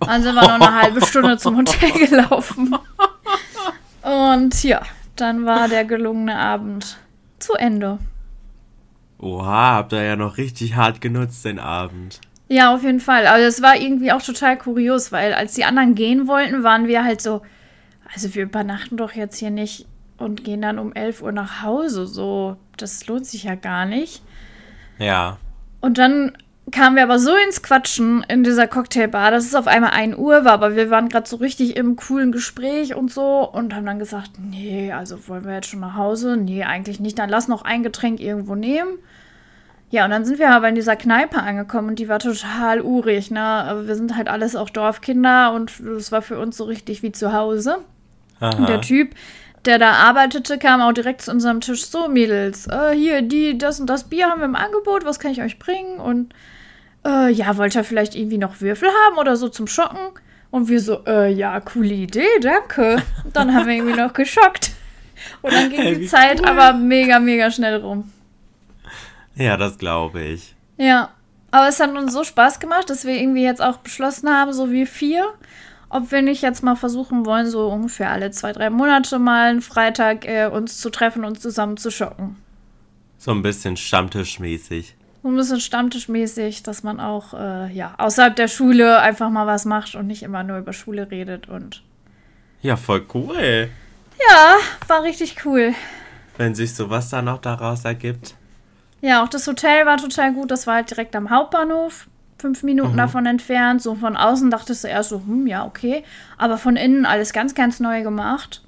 Dann 0.00 0.22
sind 0.22 0.34
wir 0.34 0.42
noch 0.42 0.60
eine 0.60 0.82
halbe 0.82 1.04
Stunde 1.04 1.38
zum 1.38 1.56
Hotel 1.56 1.90
gelaufen. 2.08 2.74
Und 4.02 4.62
ja, 4.64 4.82
dann 5.16 5.44
war 5.46 5.68
der 5.68 5.84
gelungene 5.84 6.36
Abend 6.36 6.98
zu 7.38 7.54
Ende. 7.54 7.98
Oha, 9.18 9.74
habt 9.74 9.92
ihr 9.92 10.02
ja 10.02 10.16
noch 10.16 10.36
richtig 10.36 10.76
hart 10.76 11.00
genutzt 11.00 11.44
den 11.44 11.58
Abend. 11.58 12.20
Ja, 12.48 12.74
auf 12.74 12.82
jeden 12.82 13.00
Fall. 13.00 13.26
Aber 13.26 13.40
es 13.40 13.60
war 13.62 13.76
irgendwie 13.76 14.12
auch 14.12 14.22
total 14.22 14.56
kurios, 14.56 15.12
weil 15.12 15.34
als 15.34 15.54
die 15.54 15.64
anderen 15.64 15.94
gehen 15.94 16.28
wollten, 16.28 16.62
waren 16.62 16.86
wir 16.86 17.04
halt 17.04 17.20
so, 17.20 17.42
also 18.14 18.34
wir 18.34 18.44
übernachten 18.44 18.96
doch 18.96 19.12
jetzt 19.12 19.38
hier 19.38 19.50
nicht 19.50 19.86
und 20.16 20.44
gehen 20.44 20.62
dann 20.62 20.78
um 20.78 20.92
11 20.92 21.22
Uhr 21.22 21.32
nach 21.32 21.62
Hause. 21.62 22.06
So, 22.06 22.56
das 22.76 23.06
lohnt 23.06 23.26
sich 23.26 23.44
ja 23.44 23.54
gar 23.54 23.84
nicht. 23.86 24.22
Ja. 24.98 25.38
Und 25.80 25.98
dann 25.98 26.32
kamen 26.70 26.96
wir 26.96 27.02
aber 27.02 27.18
so 27.18 27.34
ins 27.34 27.62
Quatschen 27.62 28.24
in 28.28 28.42
dieser 28.42 28.66
Cocktailbar, 28.66 29.30
dass 29.30 29.44
es 29.44 29.54
auf 29.54 29.66
einmal 29.66 29.90
1 29.90 30.16
Uhr 30.16 30.44
war, 30.44 30.52
aber 30.52 30.76
wir 30.76 30.90
waren 30.90 31.08
gerade 31.08 31.28
so 31.28 31.36
richtig 31.36 31.76
im 31.76 31.96
coolen 31.96 32.32
Gespräch 32.32 32.94
und 32.94 33.12
so 33.12 33.48
und 33.50 33.74
haben 33.74 33.86
dann 33.86 33.98
gesagt, 33.98 34.32
nee, 34.38 34.92
also 34.92 35.28
wollen 35.28 35.44
wir 35.44 35.54
jetzt 35.54 35.68
schon 35.68 35.80
nach 35.80 35.94
Hause? 35.94 36.36
Nee, 36.36 36.64
eigentlich 36.64 37.00
nicht, 37.00 37.18
dann 37.18 37.30
lass 37.30 37.48
noch 37.48 37.62
ein 37.62 37.82
Getränk 37.82 38.20
irgendwo 38.20 38.54
nehmen. 38.54 38.98
Ja, 39.90 40.04
und 40.04 40.10
dann 40.10 40.24
sind 40.24 40.38
wir 40.38 40.50
aber 40.50 40.68
in 40.68 40.74
dieser 40.74 40.96
Kneipe 40.96 41.38
angekommen 41.38 41.90
und 41.90 41.98
die 41.98 42.08
war 42.08 42.18
total 42.18 42.82
urig, 42.82 43.30
ne? 43.30 43.40
Aber 43.40 43.86
wir 43.88 43.94
sind 43.94 44.16
halt 44.16 44.28
alles 44.28 44.54
auch 44.54 44.68
Dorfkinder 44.68 45.52
und 45.52 45.80
das 45.82 46.12
war 46.12 46.20
für 46.20 46.38
uns 46.38 46.58
so 46.58 46.64
richtig 46.64 47.02
wie 47.02 47.12
zu 47.12 47.32
Hause. 47.32 47.78
Aha. 48.40 48.56
Und 48.56 48.68
der 48.68 48.82
Typ, 48.82 49.14
der 49.64 49.78
da 49.78 49.92
arbeitete, 49.92 50.58
kam 50.58 50.82
auch 50.82 50.92
direkt 50.92 51.22
zu 51.22 51.30
unserem 51.30 51.62
Tisch. 51.62 51.86
So, 51.86 52.08
Mädels, 52.08 52.66
äh, 52.66 52.94
hier, 52.94 53.22
die, 53.22 53.56
das 53.56 53.80
und 53.80 53.86
das 53.86 54.04
Bier 54.04 54.28
haben 54.28 54.40
wir 54.40 54.44
im 54.46 54.56
Angebot, 54.56 55.06
was 55.06 55.18
kann 55.18 55.32
ich 55.32 55.40
euch 55.40 55.58
bringen? 55.58 55.98
Und 55.98 56.34
äh, 57.08 57.30
ja, 57.30 57.56
wollt 57.56 57.74
ihr 57.74 57.84
vielleicht 57.84 58.14
irgendwie 58.14 58.38
noch 58.38 58.60
Würfel 58.60 58.88
haben 59.06 59.18
oder 59.18 59.36
so 59.36 59.48
zum 59.48 59.66
Schocken? 59.66 60.12
Und 60.50 60.68
wir 60.68 60.80
so, 60.80 61.04
äh, 61.06 61.32
ja, 61.32 61.60
coole 61.60 61.94
Idee, 61.94 62.28
danke. 62.40 63.02
Und 63.24 63.36
dann 63.36 63.54
haben 63.54 63.66
wir 63.66 63.74
irgendwie 63.74 63.98
noch 64.00 64.12
geschockt. 64.12 64.72
Und 65.42 65.52
dann 65.52 65.70
ging 65.70 65.98
die 65.98 66.06
Zeit 66.06 66.46
aber 66.46 66.72
mega, 66.74 67.18
mega 67.18 67.50
schnell 67.50 67.76
rum. 67.76 68.10
Ja, 69.34 69.56
das 69.56 69.78
glaube 69.78 70.22
ich. 70.22 70.54
Ja. 70.76 71.10
Aber 71.50 71.68
es 71.68 71.80
hat 71.80 71.96
uns 71.96 72.12
so 72.12 72.24
Spaß 72.24 72.60
gemacht, 72.60 72.90
dass 72.90 73.06
wir 73.06 73.14
irgendwie 73.14 73.42
jetzt 73.42 73.62
auch 73.62 73.78
beschlossen 73.78 74.28
haben, 74.28 74.52
so 74.52 74.70
wie 74.70 74.84
vier, 74.84 75.26
ob 75.88 76.12
wir 76.12 76.20
nicht 76.20 76.42
jetzt 76.42 76.62
mal 76.62 76.76
versuchen 76.76 77.24
wollen, 77.24 77.46
so 77.46 77.68
ungefähr 77.68 78.10
alle 78.10 78.30
zwei, 78.30 78.52
drei 78.52 78.68
Monate 78.68 79.18
mal 79.18 79.48
einen 79.48 79.62
Freitag 79.62 80.26
äh, 80.26 80.46
uns 80.46 80.78
zu 80.78 80.90
treffen 80.90 81.24
und 81.24 81.40
zusammen 81.40 81.78
zu 81.78 81.90
schocken. 81.90 82.36
So 83.16 83.30
ein 83.30 83.42
bisschen 83.42 83.78
Stammtischmäßig. 83.78 84.94
So 85.28 85.32
ein 85.34 85.36
bisschen 85.36 85.60
Stammtischmäßig, 85.60 86.62
dass 86.62 86.82
man 86.82 87.00
auch 87.00 87.34
äh, 87.34 87.70
ja, 87.70 87.92
außerhalb 87.98 88.34
der 88.34 88.48
Schule 88.48 88.98
einfach 89.00 89.28
mal 89.28 89.46
was 89.46 89.66
macht 89.66 89.94
und 89.94 90.06
nicht 90.06 90.22
immer 90.22 90.42
nur 90.42 90.56
über 90.56 90.72
Schule 90.72 91.10
redet 91.10 91.50
und. 91.50 91.82
Ja, 92.62 92.76
voll 92.76 93.04
cool. 93.12 93.68
Ja, 94.30 94.56
war 94.86 95.02
richtig 95.02 95.44
cool. 95.44 95.74
Wenn 96.38 96.54
sich 96.54 96.74
sowas 96.74 97.10
dann 97.10 97.26
noch 97.26 97.42
daraus 97.42 97.84
ergibt. 97.84 98.36
Ja, 99.02 99.22
auch 99.22 99.28
das 99.28 99.46
Hotel 99.46 99.84
war 99.84 99.98
total 99.98 100.32
gut. 100.32 100.50
Das 100.50 100.66
war 100.66 100.76
halt 100.76 100.88
direkt 100.90 101.14
am 101.14 101.28
Hauptbahnhof. 101.28 102.06
Fünf 102.38 102.62
Minuten 102.62 102.92
Mhm. 102.92 102.96
davon 102.96 103.26
entfernt. 103.26 103.82
So 103.82 103.96
von 103.96 104.16
außen 104.16 104.50
dachtest 104.50 104.84
du 104.84 104.88
erst 104.88 105.10
so, 105.10 105.18
hm, 105.18 105.46
ja, 105.46 105.66
okay. 105.66 106.04
Aber 106.38 106.56
von 106.56 106.76
innen 106.76 107.04
alles 107.04 107.34
ganz, 107.34 107.54
ganz 107.54 107.80
neu 107.80 108.02
gemacht. 108.02 108.62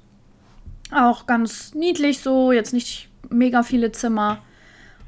Auch 0.93 1.25
ganz 1.25 1.73
niedlich 1.73 2.19
so. 2.19 2.51
Jetzt 2.51 2.71
nicht 2.71 3.09
mega 3.31 3.63
viele 3.63 3.91
Zimmer. 3.91 4.37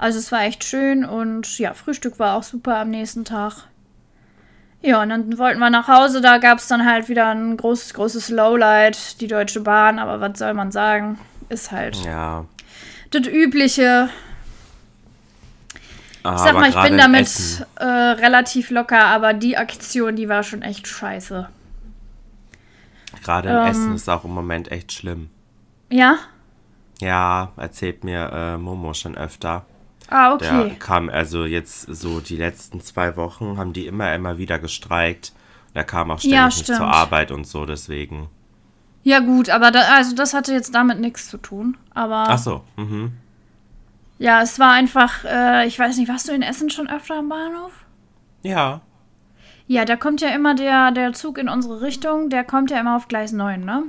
Also 0.04 0.20
es 0.20 0.34
war 0.34 0.42
echt 0.42 0.66
schön. 0.66 1.06
Und 1.06 1.58
ja, 1.60 1.74
Frühstück 1.74 2.20
war 2.20 2.36
auch 2.36 2.44
super 2.44 2.78
am 2.80 2.90
nächsten 2.90 3.24
Tag. 3.24 3.54
Ja, 4.82 5.02
und 5.02 5.08
dann 5.08 5.38
wollten 5.38 5.60
wir 5.60 5.70
nach 5.70 5.88
Hause. 5.88 6.20
Da 6.20 6.40
gab 6.40 6.58
es 6.58 6.68
dann 6.68 6.86
halt 6.86 7.08
wieder 7.08 7.30
ein 7.30 7.56
großes, 7.56 7.94
großes 7.94 8.28
Lowlight. 8.28 9.22
Die 9.22 9.28
Deutsche 9.28 9.62
Bahn. 9.62 10.00
Aber 10.00 10.20
was 10.20 10.38
soll 10.38 10.54
man 10.56 10.74
sagen? 10.74 11.20
Ist 11.48 11.72
halt 11.72 11.96
Ja. 12.04 12.44
das 13.12 13.28
Übliche. 13.28 14.10
Aber 16.22 16.36
Ich 16.36 16.42
sag 16.42 16.54
mal, 16.54 16.68
ich 16.70 16.76
bin 16.76 16.94
in 16.94 16.98
damit 16.98 17.66
äh, 17.76 17.86
relativ 17.86 18.72
locker, 18.72 19.06
aber 19.06 19.34
die 19.34 19.56
Aktion, 19.56 20.18
die 20.18 20.28
war 20.28 20.44
schon 20.44 20.64
echt 20.64 20.86
scheiße. 20.86 21.48
Gerade 23.24 23.48
in 23.50 23.56
ähm, 23.56 23.66
Essen 23.68 23.96
ist 23.96 24.10
auch 24.10 24.26
im 24.26 24.32
Moment 24.32 24.70
echt 24.70 24.92
schlimm. 24.92 25.30
Ja? 25.90 26.18
Ja, 27.00 27.54
erzählt 27.56 28.04
mir 28.04 28.30
äh, 28.34 28.58
Momo 28.58 28.94
schon 28.94 29.16
öfter. 29.16 29.66
Ah, 30.10 30.34
okay. 30.34 30.76
kam 30.80 31.10
also 31.10 31.46
jetzt 31.46 31.82
so 31.82 32.20
die 32.20 32.38
letzten 32.38 32.82
zwei 32.82 33.16
Wochen, 33.16 33.58
haben 33.58 33.74
die 33.74 33.88
immer, 33.88 34.14
immer 34.14 34.38
wieder 34.38 34.60
gestreikt. 34.60 35.34
Der 35.76 35.84
kam 35.84 36.12
auch 36.12 36.20
ständig 36.20 36.38
Ja, 36.38 36.46
nicht 36.46 36.66
zur. 36.66 36.82
Arbeit 36.82 37.32
und 37.32 37.48
so, 37.48 37.66
deswegen. 37.66 38.30
Ja, 39.04 39.20
gut, 39.20 39.50
aber 39.50 39.72
da, 39.72 39.82
also 39.96 40.16
das 40.16 40.34
hatte 40.34 40.54
jetzt 40.54 40.74
damit 40.76 41.00
nichts 41.00 41.30
zu 41.30 41.38
tun. 41.38 41.78
Aber 41.94 42.26
Ach 42.28 42.38
so, 42.38 42.64
mhm. 42.78 43.12
ja, 44.20 44.42
es 44.42 44.60
war 44.60 44.72
einfach, 44.72 45.26
äh, 45.26 45.68
ich 45.68 45.78
weiß 45.78 45.98
nicht, 45.98 46.10
warst 46.10 46.28
du 46.28 46.34
in 46.34 46.42
Essen 46.42 46.70
schon 46.70 46.90
öfter 46.90 47.18
am 47.18 47.30
Bahnhof? 47.30 47.72
Ja. 48.44 48.82
Ja, 49.68 49.86
da 49.86 49.96
kommt 49.96 50.22
ja 50.22 50.30
immer 50.30 50.56
der, 50.56 50.92
der 50.92 51.14
Zug 51.14 51.38
in 51.38 51.50
unsere 51.50 51.82
Richtung, 51.82 52.30
der 52.30 52.44
kommt 52.44 52.72
ja 52.72 52.80
immer 52.80 52.96
auf 52.96 53.08
Gleis 53.08 53.32
9, 53.32 53.64
ne? 53.64 53.84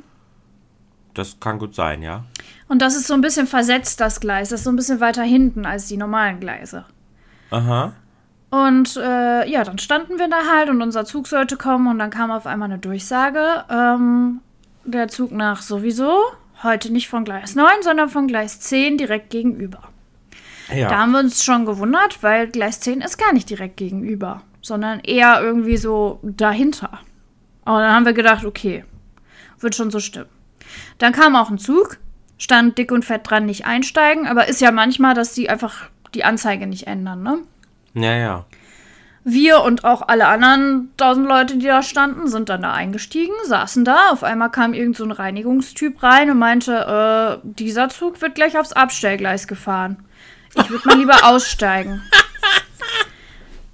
Das 1.14 1.38
kann 1.40 1.58
gut 1.58 1.74
sein, 1.74 2.02
ja. 2.02 2.24
Und 2.68 2.82
das 2.82 2.96
ist 2.96 3.06
so 3.06 3.14
ein 3.14 3.20
bisschen 3.20 3.46
versetzt, 3.46 4.00
das 4.00 4.20
Gleis. 4.20 4.48
Das 4.48 4.60
ist 4.60 4.64
so 4.64 4.70
ein 4.70 4.76
bisschen 4.76 5.00
weiter 5.00 5.22
hinten 5.22 5.64
als 5.64 5.86
die 5.86 5.96
normalen 5.96 6.40
Gleise. 6.40 6.84
Aha. 7.50 7.92
Und 8.50 8.96
äh, 8.96 9.48
ja, 9.50 9.64
dann 9.64 9.78
standen 9.78 10.18
wir 10.18 10.28
da 10.28 10.42
halt 10.52 10.68
und 10.68 10.82
unser 10.82 11.04
Zug 11.04 11.26
sollte 11.26 11.56
kommen 11.56 11.88
und 11.88 11.98
dann 11.98 12.10
kam 12.10 12.30
auf 12.30 12.46
einmal 12.46 12.70
eine 12.70 12.78
Durchsage. 12.78 13.64
Ähm, 13.70 14.40
der 14.84 15.08
Zug 15.08 15.32
nach 15.32 15.62
sowieso, 15.62 16.20
heute 16.62 16.92
nicht 16.92 17.08
von 17.08 17.24
Gleis 17.24 17.54
9, 17.54 17.82
sondern 17.82 18.08
von 18.08 18.28
Gleis 18.28 18.60
10 18.60 18.98
direkt 18.98 19.30
gegenüber. 19.30 19.82
Ja. 20.72 20.88
Da 20.88 20.98
haben 20.98 21.12
wir 21.12 21.20
uns 21.20 21.44
schon 21.44 21.66
gewundert, 21.66 22.22
weil 22.22 22.48
Gleis 22.48 22.80
10 22.80 23.00
ist 23.00 23.18
gar 23.18 23.32
nicht 23.32 23.50
direkt 23.50 23.76
gegenüber, 23.76 24.42
sondern 24.62 25.00
eher 25.00 25.40
irgendwie 25.42 25.76
so 25.76 26.20
dahinter. 26.22 27.00
Aber 27.64 27.80
dann 27.80 27.92
haben 27.92 28.06
wir 28.06 28.12
gedacht, 28.12 28.44
okay, 28.44 28.84
wird 29.60 29.74
schon 29.74 29.90
so 29.90 30.00
stimmen. 30.00 30.33
Dann 30.98 31.12
kam 31.12 31.36
auch 31.36 31.50
ein 31.50 31.58
Zug, 31.58 31.98
stand 32.38 32.78
dick 32.78 32.92
und 32.92 33.04
fett 33.04 33.28
dran, 33.28 33.46
nicht 33.46 33.66
einsteigen, 33.66 34.26
aber 34.26 34.48
ist 34.48 34.60
ja 34.60 34.70
manchmal, 34.70 35.14
dass 35.14 35.34
die 35.34 35.48
einfach 35.48 35.88
die 36.14 36.24
Anzeige 36.24 36.66
nicht 36.66 36.86
ändern, 36.86 37.22
ne? 37.22 37.38
ja, 37.94 38.16
ja. 38.16 38.44
Wir 39.26 39.62
und 39.62 39.84
auch 39.84 40.06
alle 40.06 40.26
anderen 40.26 40.90
tausend 40.98 41.26
Leute, 41.26 41.56
die 41.56 41.66
da 41.66 41.82
standen, 41.82 42.28
sind 42.28 42.50
dann 42.50 42.60
da 42.60 42.74
eingestiegen, 42.74 43.32
saßen 43.46 43.82
da. 43.82 44.10
Auf 44.10 44.22
einmal 44.22 44.50
kam 44.50 44.74
irgend 44.74 44.98
so 44.98 45.04
ein 45.04 45.12
Reinigungstyp 45.12 46.02
rein 46.02 46.30
und 46.30 46.38
meinte, 46.38 47.40
äh, 47.42 47.48
dieser 47.48 47.88
Zug 47.88 48.20
wird 48.20 48.34
gleich 48.34 48.58
aufs 48.58 48.74
Abstellgleis 48.74 49.46
gefahren. 49.46 50.04
Ich 50.54 50.68
würde 50.68 50.86
mal 50.86 50.98
lieber 50.98 51.16
aussteigen. 51.24 52.02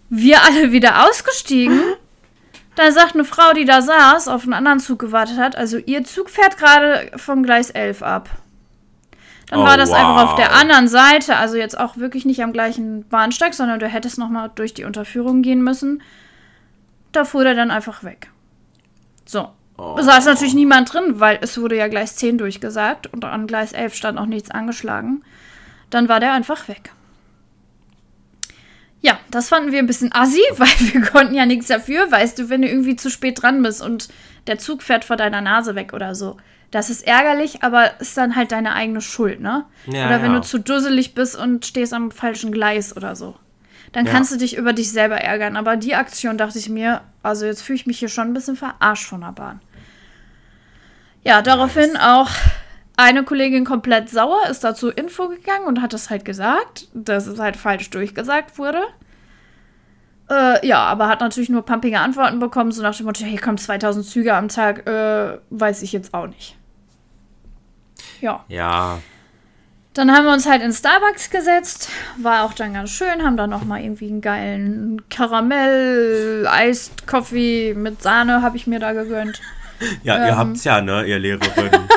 Wir 0.09 0.45
alle 0.45 0.71
wieder 0.71 1.09
ausgestiegen. 1.09 1.81
Dann 2.81 2.95
sagt 2.95 3.13
eine 3.13 3.27
Frau, 3.27 3.53
die 3.53 3.67
da 3.67 3.83
saß, 3.83 4.27
auf 4.29 4.45
einen 4.45 4.55
anderen 4.55 4.81
Zug 4.81 4.99
gewartet 4.99 5.37
hat, 5.37 5.55
also 5.55 5.77
ihr 5.77 6.03
Zug 6.03 6.31
fährt 6.31 6.57
gerade 6.57 7.11
vom 7.17 7.43
Gleis 7.43 7.69
11 7.69 8.03
ab. 8.03 8.31
Dann 9.49 9.61
Oh, 9.61 9.65
war 9.65 9.77
das 9.77 9.93
einfach 9.93 10.31
auf 10.31 10.35
der 10.37 10.47
wow. 10.47 10.63
anderen 10.63 10.89
Seite, 10.89 11.37
also 11.37 11.59
jetzt 11.59 11.79
auch 11.79 11.99
wirklich 11.99 12.25
nicht 12.25 12.43
am 12.43 12.55
gleichen 12.55 13.07
Bahnsteig, 13.07 13.53
sondern 13.53 13.81
du 13.81 13.87
hättest 13.87 14.17
nochmal 14.17 14.51
durch 14.55 14.73
die 14.73 14.85
Unterführung 14.85 15.43
gehen 15.43 15.63
müssen. 15.63 16.03
Da 17.13 17.27
fuhr 17.27 17.45
der 17.45 17.55
dann 17.55 17.71
einfach 17.71 18.03
weg. 18.03 18.31
So. 19.27 19.51
Oh. 19.77 19.97
Da 19.99 20.03
saß 20.03 20.25
natürlich 20.25 20.55
niemand 20.55 20.95
drin, 20.95 21.21
weil 21.21 21.39
es 21.43 21.61
wurde 21.61 21.77
ja 21.77 21.89
Gleis 21.89 22.17
10 22.17 22.39
durchgesagt 22.39 23.09
und 23.13 23.27
an 23.27 23.47
Gleis 23.47 23.75
11 23.75 23.95
stand 23.95 24.19
auch 24.19 24.25
nichts 24.25 24.51
angeschlagen. 24.51 25.23
Dann 25.91 26.09
war 26.09 26.19
der 26.19 26.33
einfach 26.33 26.67
weg. 26.67 26.93
Ja, 29.03 29.19
das 29.31 29.49
fanden 29.49 29.73
wir 29.73 29.79
ein 29.79 29.87
bisschen 29.87 30.13
assi, 30.13 30.43
weil 30.57 30.69
wir 30.93 31.03
konnten 31.03 31.35
ja 31.35 31.47
nichts 31.47 31.69
dafür. 31.69 32.11
Weißt 32.11 32.39
du, 32.39 32.49
wenn 32.51 32.63
du 32.63 32.69
irgendwie 32.69 32.97
zu 32.97 33.11
spät 33.11 33.43
dran 33.43 33.63
bist 33.63 33.83
und 33.83 34.09
der 34.47 34.59
Zug 34.59 34.83
fährt 34.83 35.05
vor 35.05 35.17
deiner 35.17 35.41
Nase 35.41 35.75
weg 35.75 35.93
oder 35.93 36.15
so. 36.15 36.37
Das 36.71 36.89
ist 36.89 37.07
ärgerlich, 37.07 37.63
aber 37.65 38.01
ist 38.01 38.17
dann 38.17 38.37
halt 38.37 38.53
deine 38.53 38.75
eigene 38.75 39.01
Schuld, 39.01 39.41
ne? 39.41 39.65
Ja, 39.87 40.07
oder 40.07 40.23
wenn 40.23 40.33
ja. 40.33 40.39
du 40.39 40.47
zu 40.47 40.59
dusselig 40.59 41.15
bist 41.15 41.35
und 41.37 41.67
stehst 41.67 41.93
am 41.93 42.11
falschen 42.13 42.53
Gleis 42.53 42.97
oder 42.97 43.17
so. 43.17 43.35
Dann 43.93 44.07
Ja. 44.07 44.13
kannst 44.13 44.31
du 44.31 44.37
dich 44.37 44.57
über 44.57 44.73
dich 44.73 44.93
selber 44.93 45.17
ärgern. 45.17 45.57
Aber 45.57 45.77
die 45.77 45.97
Aktion 45.97 46.39
dachte 46.39 46.59
ich 46.59 46.69
mir, 46.69 47.01
also 47.25 47.45
jetzt 47.47 47.63
fühle 47.63 47.77
ich 47.77 47.87
mich 47.87 47.99
hier 47.99 48.09
schon 48.09 48.29
ein 48.29 48.35
bisschen 48.35 48.55
verarscht 48.57 49.09
von 49.09 49.23
der 49.23 49.33
Bahn. 49.33 49.61
Ja, 51.25 51.43
daraufhin 51.43 51.97
auch 51.97 52.31
eine 53.03 53.25
Kollegin 53.25 53.65
komplett 53.65 54.09
sauer, 54.11 54.47
ist 54.51 54.65
dazu 54.65 54.89
Info 54.89 55.29
gegangen 55.29 55.67
und 55.67 55.83
hat 55.83 55.93
das 55.93 56.11
halt 56.11 56.25
gesagt, 56.25 56.89
dass 56.95 57.27
es 57.27 57.39
halt 57.39 57.57
falsch 57.57 57.91
durchgesagt 57.91 58.59
wurde. 58.59 58.83
Äh, 60.31 60.65
ja, 60.67 60.79
aber 60.85 61.09
hat 61.09 61.21
natürlich 61.21 61.49
nur 61.51 61.63
pumpige 61.65 61.99
Antworten 61.99 62.39
bekommen, 62.39 62.71
so 62.73 62.83
nach 62.83 62.97
dem 62.97 63.07
Motto, 63.07 63.25
hier 63.25 63.41
kommen 63.41 63.59
2000 63.59 64.07
Züge 64.07 64.35
am 64.35 64.49
Tag, 64.49 64.87
äh, 64.87 65.39
weiß 65.51 65.83
ich 65.83 65.93
jetzt 65.93 66.15
auch 66.15 66.29
nicht. 66.29 66.57
Ja, 68.21 68.45
Ja. 68.49 68.99
dann 69.95 70.13
haben 70.13 70.25
wir 70.25 70.33
uns 70.33 70.47
halt 70.47 70.63
in 70.63 70.73
Starbucks 70.73 71.31
gesetzt, 71.31 71.89
war 72.17 72.45
auch 72.45 72.53
dann 72.53 72.75
ganz 72.75 72.91
schön, 72.91 73.25
haben 73.25 73.37
dann 73.37 73.51
noch 73.51 73.65
mal 73.65 73.81
irgendwie 73.83 74.09
einen 74.09 74.21
geilen 74.21 75.09
Karamell, 75.09 76.47
Iced 76.63 77.07
Coffee 77.09 77.75
mit 77.75 78.01
Sahne 78.03 78.43
habe 78.43 78.57
ich 78.57 78.67
mir 78.69 78.79
da 78.79 78.93
gegönnt. 78.93 79.41
Ja, 80.03 80.19
ihr 80.19 80.33
Ähm. 80.33 80.37
habt's 80.37 80.65
ja, 80.65 80.81
ne, 80.81 81.05
ihr 81.05 81.19
Lehrerin. 81.19 81.71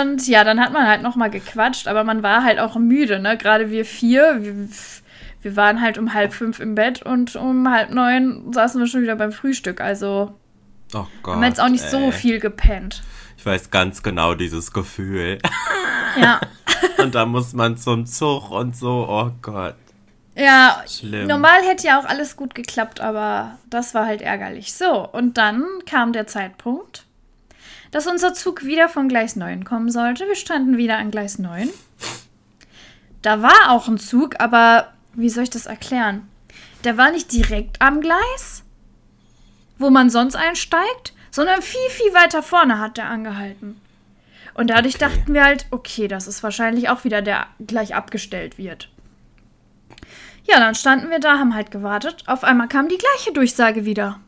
Und 0.00 0.26
ja, 0.28 0.44
dann 0.44 0.60
hat 0.60 0.72
man 0.72 0.86
halt 0.86 1.02
noch 1.02 1.16
mal 1.16 1.30
gequatscht, 1.30 1.88
aber 1.88 2.04
man 2.04 2.22
war 2.22 2.44
halt 2.44 2.58
auch 2.58 2.76
müde, 2.76 3.18
ne? 3.18 3.38
Gerade 3.38 3.70
wir 3.70 3.86
vier, 3.86 4.38
wir, 4.42 4.68
wir 5.40 5.56
waren 5.56 5.80
halt 5.80 5.96
um 5.96 6.12
halb 6.12 6.34
fünf 6.34 6.60
im 6.60 6.74
Bett 6.74 7.02
und 7.02 7.34
um 7.36 7.70
halb 7.70 7.90
neun 7.90 8.52
saßen 8.52 8.78
wir 8.80 8.86
schon 8.86 9.00
wieder 9.02 9.16
beim 9.16 9.32
Frühstück. 9.32 9.80
Also 9.80 10.34
Oh 10.92 11.06
Gott. 11.22 11.34
haben 11.34 11.40
wir 11.40 11.48
jetzt 11.48 11.60
auch 11.62 11.70
nicht 11.70 11.88
so 11.88 11.98
ey. 11.98 12.12
viel 12.12 12.40
gepennt. 12.40 13.02
Ich 13.38 13.46
weiß 13.46 13.70
ganz 13.70 14.02
genau 14.02 14.34
dieses 14.34 14.72
Gefühl. 14.72 15.38
Ja, 16.20 16.40
Und 16.98 17.14
da 17.14 17.24
muss 17.26 17.52
man 17.54 17.76
zum 17.78 18.04
Zug 18.06 18.50
und 18.50 18.76
so, 18.76 19.06
oh 19.08 19.30
Gott. 19.42 19.74
Ja. 20.36 20.82
Schlimm. 20.88 21.26
Normal 21.26 21.62
hätte 21.62 21.86
ja 21.86 22.00
auch 22.00 22.04
alles 22.04 22.36
gut 22.36 22.54
geklappt, 22.54 23.00
aber 23.00 23.58
das 23.70 23.94
war 23.94 24.06
halt 24.06 24.22
ärgerlich. 24.22 24.74
So, 24.74 25.06
und 25.08 25.38
dann 25.38 25.64
kam 25.86 26.12
der 26.12 26.26
Zeitpunkt, 26.26 27.04
dass 27.90 28.06
unser 28.06 28.34
Zug 28.34 28.64
wieder 28.64 28.88
von 28.88 29.08
Gleis 29.08 29.36
9 29.36 29.64
kommen 29.64 29.90
sollte. 29.90 30.26
Wir 30.26 30.34
standen 30.34 30.76
wieder 30.76 30.98
an 30.98 31.10
Gleis 31.10 31.38
9. 31.38 31.70
Da 33.22 33.40
war 33.42 33.70
auch 33.70 33.88
ein 33.88 33.98
Zug, 33.98 34.40
aber 34.40 34.92
wie 35.14 35.28
soll 35.30 35.44
ich 35.44 35.50
das 35.50 35.66
erklären? 35.66 36.28
Der 36.82 36.98
war 36.98 37.10
nicht 37.10 37.32
direkt 37.32 37.80
am 37.80 38.00
Gleis, 38.00 38.62
wo 39.78 39.90
man 39.90 40.10
sonst 40.10 40.34
einsteigt, 40.36 41.14
sondern 41.30 41.62
viel, 41.62 41.90
viel 41.90 42.12
weiter 42.12 42.42
vorne 42.42 42.78
hat 42.78 42.96
der 42.98 43.06
angehalten. 43.08 43.80
Und 44.54 44.68
dadurch 44.70 44.96
Okay. 44.96 45.06
dachten 45.06 45.34
wir 45.34 45.42
halt, 45.44 45.66
okay, 45.70 46.06
das 46.06 46.28
ist 46.28 46.42
wahrscheinlich 46.42 46.88
auch 46.88 47.04
wieder 47.04 47.22
der 47.22 47.46
gleich 47.66 47.94
abgestellt 47.94 48.58
wird. 48.58 48.88
Ja, 50.44 50.58
dann 50.60 50.74
standen 50.74 51.10
wir 51.10 51.20
da, 51.20 51.38
haben 51.38 51.54
halt 51.54 51.70
gewartet. 51.70 52.24
Auf 52.26 52.44
einmal 52.44 52.68
kam 52.68 52.88
die 52.88 52.98
gleiche 52.98 53.32
Durchsage 53.32 53.84
wieder. 53.84 54.20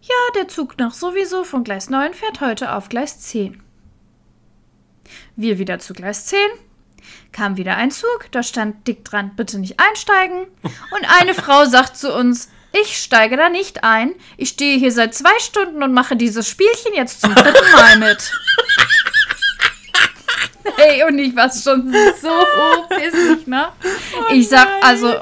Ja, 0.00 0.14
der 0.34 0.48
Zug 0.48 0.78
nach 0.78 0.94
sowieso 0.94 1.44
von 1.44 1.64
Gleis 1.64 1.90
9 1.90 2.14
fährt 2.14 2.40
heute 2.40 2.72
auf 2.72 2.88
Gleis 2.88 3.20
10. 3.20 3.62
Wir 5.36 5.58
wieder 5.58 5.78
zu 5.78 5.94
Gleis 5.94 6.26
10. 6.26 6.38
kam 7.32 7.56
wieder 7.56 7.76
ein 7.76 7.90
Zug, 7.90 8.28
da 8.30 8.42
stand 8.42 8.86
dick 8.86 9.04
dran, 9.04 9.36
bitte 9.36 9.58
nicht 9.58 9.78
einsteigen. 9.78 10.46
Und 10.62 11.20
eine 11.20 11.34
Frau 11.42 11.66
sagt 11.66 11.96
zu 11.96 12.14
uns, 12.14 12.48
ich 12.72 12.98
steige 12.98 13.36
da 13.36 13.48
nicht 13.48 13.84
ein. 13.84 14.14
Ich 14.36 14.50
stehe 14.50 14.78
hier 14.78 14.92
seit 14.92 15.14
zwei 15.14 15.38
Stunden 15.38 15.82
und 15.82 15.92
mache 15.92 16.16
dieses 16.16 16.48
Spielchen 16.48 16.94
jetzt 16.94 17.20
zum 17.20 17.34
dritten 17.34 17.72
Mal 17.72 17.98
mit. 17.98 18.32
Hey, 20.76 21.04
und 21.04 21.18
ich 21.18 21.34
war 21.36 21.50
schon 21.52 21.92
so 22.20 22.28
pissig, 22.88 23.46
ne? 23.46 23.68
ich 24.32 24.48
sag, 24.48 24.68
also, 24.82 25.14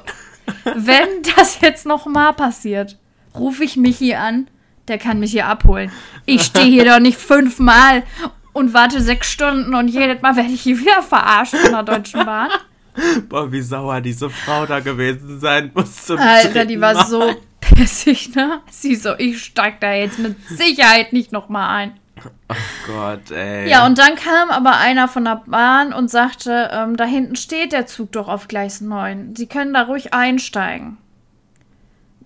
wenn 0.75 1.23
das 1.37 1.61
jetzt 1.61 1.87
noch 1.87 2.07
mal 2.07 2.33
passiert, 2.33 2.97
rufe 3.35 3.65
ich 3.65 3.77
mich 3.77 3.99
hier 3.99 4.21
an, 4.21 4.49
der 4.89 4.99
kann 4.99 5.21
mich 5.21 5.33
hier 5.33 5.47
abholen. 5.47 5.91
Ich 6.27 6.43
stehe 6.43 6.67
hier 6.67 6.85
doch 6.85 7.01
nicht 7.01 7.19
fünfmal 7.19 8.05
und 8.53 8.75
warte 8.75 9.01
sechs 9.01 9.31
Stunden 9.31 9.75
und 9.75 9.89
jedes 9.89 10.23
Mal 10.23 10.37
werde 10.37 10.51
ich 10.51 10.63
hier 10.63 10.79
wieder 10.79 11.03
verarscht 11.03 11.57
von 11.57 11.73
der 11.73 11.83
Deutschen 11.83 12.25
Bahn. 12.25 12.51
Boah, 13.29 13.51
wie 13.51 13.61
sauer 13.61 14.01
diese 14.01 14.31
Frau 14.31 14.67
da 14.67 14.81
gewesen 14.81 15.41
sein 15.41 15.71
muss. 15.75 16.07
Zum 16.07 16.19
Alter, 16.19 16.65
die 16.65 16.81
war 16.81 17.07
so 17.07 17.35
pissig, 17.61 18.35
ne? 18.37 18.61
Sie 18.71 18.95
so, 18.95 19.15
ich 19.19 19.43
steig 19.43 19.81
da 19.81 19.93
jetzt 19.93 20.19
mit 20.19 20.37
Sicherheit 20.49 21.13
nicht 21.13 21.33
noch 21.33 21.49
mal 21.49 21.93
ein. 22.17 22.57
Gott, 22.87 23.31
ey. 23.31 23.69
Ja, 23.69 23.87
und 23.87 23.99
dann 23.99 24.15
kam 24.17 24.51
aber 24.51 24.77
einer 24.77 25.09
von 25.09 25.25
der 25.25 25.43
Bahn 25.47 25.93
und 25.93 26.11
sagte, 26.11 26.71
ähm, 26.73 26.97
da 26.97 27.05
hinten 27.05 27.37
steht 27.37 27.73
der 27.73 27.87
Zug 27.87 28.13
doch 28.13 28.29
auf 28.29 28.49
Gleis 28.49 28.81
9. 28.81 29.35
Sie 29.37 29.47
können 29.47 29.75
da 29.75 29.83
ruhig 29.83 30.15
einsteigen. 30.15 30.99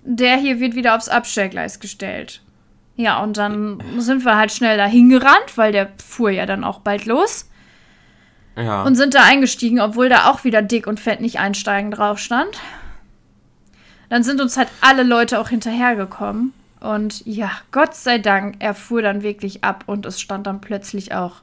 Der 0.02 0.36
hier 0.36 0.60
wird 0.60 0.74
wieder 0.74 0.96
aufs 0.96 1.08
Abstellgleis 1.08 1.80
gestellt. 1.80 2.42
Ja, 2.96 3.22
und 3.22 3.36
dann 3.36 3.82
sind 3.98 4.24
wir 4.24 4.36
halt 4.36 4.50
schnell 4.50 4.76
dahin 4.76 5.08
gerannt, 5.08 5.56
weil 5.56 5.70
der 5.70 5.90
fuhr 6.04 6.30
ja 6.30 6.46
dann 6.46 6.64
auch 6.64 6.80
bald 6.80 7.06
los. 7.06 7.48
ja. 8.56 8.82
Und 8.82 8.96
sind 8.96 9.14
da 9.14 9.22
eingestiegen, 9.22 9.80
obwohl 9.80 10.08
da 10.08 10.30
auch 10.30 10.44
wieder 10.44 10.62
dick 10.62 10.86
und 10.86 10.98
fett 10.98 11.20
nicht 11.20 11.38
einsteigen 11.38 11.90
drauf 11.92 12.18
stand. 12.18 12.58
Dann 14.08 14.24
sind 14.24 14.40
uns 14.40 14.56
halt 14.56 14.68
alle 14.80 15.02
Leute 15.02 15.38
auch 15.38 15.50
hinterhergekommen. 15.50 16.52
Und 16.80 17.26
ja, 17.26 17.50
Gott 17.72 17.94
sei 17.94 18.18
Dank, 18.18 18.56
er 18.60 18.74
fuhr 18.74 19.02
dann 19.02 19.22
wirklich 19.22 19.64
ab 19.64 19.84
und 19.86 20.06
es 20.06 20.20
stand 20.20 20.46
dann 20.46 20.60
plötzlich 20.60 21.14
auch 21.14 21.42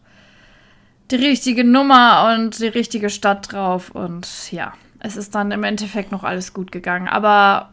die 1.12 1.15
richtige 1.15 1.63
Nummer 1.63 2.34
und 2.34 2.60
die 2.60 2.67
richtige 2.67 3.10
Stadt 3.10 3.52
drauf. 3.52 3.91
Und 3.91 4.52
ja, 4.52 4.74
es 5.00 5.17
ist 5.17 5.36
dann 5.36 5.52
im 5.52 5.63
Endeffekt 5.63 6.12
noch 6.12 6.24
alles 6.24 6.54
gut 6.54 6.71
gegangen. 6.71 7.08
Aber 7.08 7.69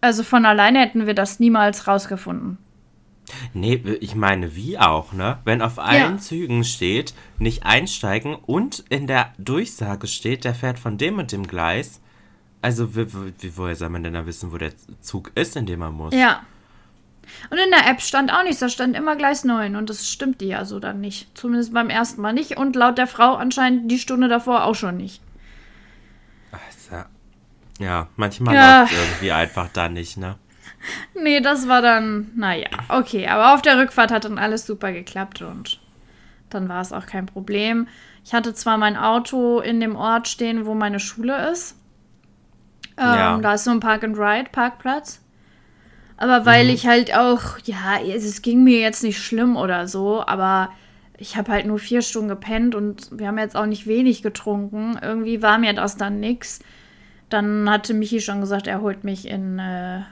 also 0.00 0.22
von 0.22 0.44
alleine 0.44 0.80
hätten 0.80 1.06
wir 1.06 1.14
das 1.14 1.40
niemals 1.40 1.86
rausgefunden. 1.86 2.58
Nee, 3.54 3.82
ich 4.00 4.14
meine, 4.14 4.54
wie 4.54 4.78
auch, 4.78 5.12
ne? 5.12 5.38
Wenn 5.44 5.62
auf 5.62 5.78
allen 5.78 6.12
Ja. 6.12 6.18
Zügen 6.18 6.62
steht, 6.64 7.12
nicht 7.38 7.64
einsteigen 7.64 8.34
und 8.36 8.84
in 8.88 9.06
der 9.08 9.32
Durchsage 9.36 10.06
steht, 10.06 10.44
der 10.44 10.54
fährt 10.54 10.78
von 10.78 10.96
dem 10.96 11.18
und 11.18 11.32
dem 11.32 11.46
Gleis. 11.46 12.00
Also, 12.62 12.94
wie, 12.94 13.12
wie, 13.12 13.56
woher 13.56 13.74
soll 13.74 13.88
man 13.88 14.04
denn 14.04 14.14
da 14.14 14.26
wissen, 14.26 14.52
wo 14.52 14.58
der 14.58 14.72
Zug 15.00 15.32
ist, 15.34 15.56
in 15.56 15.66
dem 15.66 15.80
man 15.80 15.94
muss? 15.94 16.14
Ja. 16.14 16.42
Und 17.50 17.58
in 17.58 17.70
der 17.70 17.90
App 17.90 18.00
stand 18.00 18.32
auch 18.32 18.42
nichts, 18.44 18.60
da 18.60 18.68
stand 18.68 18.96
immer 18.96 19.16
Gleis 19.16 19.44
9 19.44 19.76
und 19.76 19.90
das 19.90 20.08
stimmte 20.08 20.44
ja 20.44 20.64
so 20.64 20.78
dann 20.80 21.00
nicht. 21.00 21.36
Zumindest 21.36 21.72
beim 21.74 21.90
ersten 21.90 22.20
Mal 22.20 22.32
nicht 22.32 22.56
und 22.56 22.76
laut 22.76 22.98
der 22.98 23.06
Frau 23.06 23.34
anscheinend 23.34 23.90
die 23.90 23.98
Stunde 23.98 24.28
davor 24.28 24.64
auch 24.64 24.74
schon 24.74 24.96
nicht. 24.96 25.20
Also, 26.52 27.04
ja, 27.78 28.08
manchmal 28.16 28.54
Ja. 28.54 28.80
läuft 28.80 28.92
irgendwie 28.92 29.32
einfach 29.32 29.68
da 29.72 29.88
nicht, 29.88 30.16
ne? 30.16 30.36
Nee, 31.20 31.40
das 31.40 31.66
war 31.68 31.82
dann, 31.82 32.30
naja, 32.36 32.68
okay. 32.88 33.26
Aber 33.28 33.54
auf 33.54 33.62
der 33.62 33.78
Rückfahrt 33.78 34.12
hat 34.12 34.24
dann 34.24 34.38
alles 34.38 34.66
super 34.66 34.92
geklappt 34.92 35.42
und 35.42 35.80
dann 36.50 36.68
war 36.68 36.80
es 36.80 36.92
auch 36.92 37.06
kein 37.06 37.26
Problem. 37.26 37.88
Ich 38.24 38.34
hatte 38.34 38.54
zwar 38.54 38.78
mein 38.78 38.96
Auto 38.96 39.60
in 39.60 39.80
dem 39.80 39.96
Ort 39.96 40.28
stehen, 40.28 40.64
wo 40.66 40.74
meine 40.74 41.00
Schule 41.00 41.50
ist. 41.50 41.76
Ähm, 42.96 43.04
Ja. 43.14 43.38
Da 43.38 43.54
ist 43.54 43.64
so 43.64 43.70
ein 43.72 43.80
Park-and-Ride-Parkplatz. 43.80 45.20
Aber 46.16 46.46
weil 46.46 46.70
ich 46.70 46.86
halt 46.86 47.14
auch, 47.14 47.58
ja, 47.64 47.98
es, 48.00 48.24
es 48.24 48.42
ging 48.42 48.64
mir 48.64 48.80
jetzt 48.80 49.02
nicht 49.02 49.18
schlimm 49.22 49.56
oder 49.56 49.86
so, 49.86 50.26
aber 50.26 50.70
ich 51.18 51.36
habe 51.36 51.52
halt 51.52 51.66
nur 51.66 51.78
vier 51.78 52.02
Stunden 52.02 52.28
gepennt 52.28 52.74
und 52.74 53.08
wir 53.12 53.26
haben 53.28 53.38
jetzt 53.38 53.56
auch 53.56 53.66
nicht 53.66 53.86
wenig 53.86 54.22
getrunken. 54.22 54.98
Irgendwie 55.02 55.42
war 55.42 55.58
mir 55.58 55.74
das 55.74 55.96
dann 55.96 56.20
nix. 56.20 56.60
Dann 57.28 57.68
hatte 57.68 57.92
Michi 57.94 58.20
schon 58.20 58.40
gesagt, 58.40 58.66
er 58.66 58.80
holt 58.80 59.04
mich 59.04 59.26
in 59.26 59.58
äh, 59.58 60.02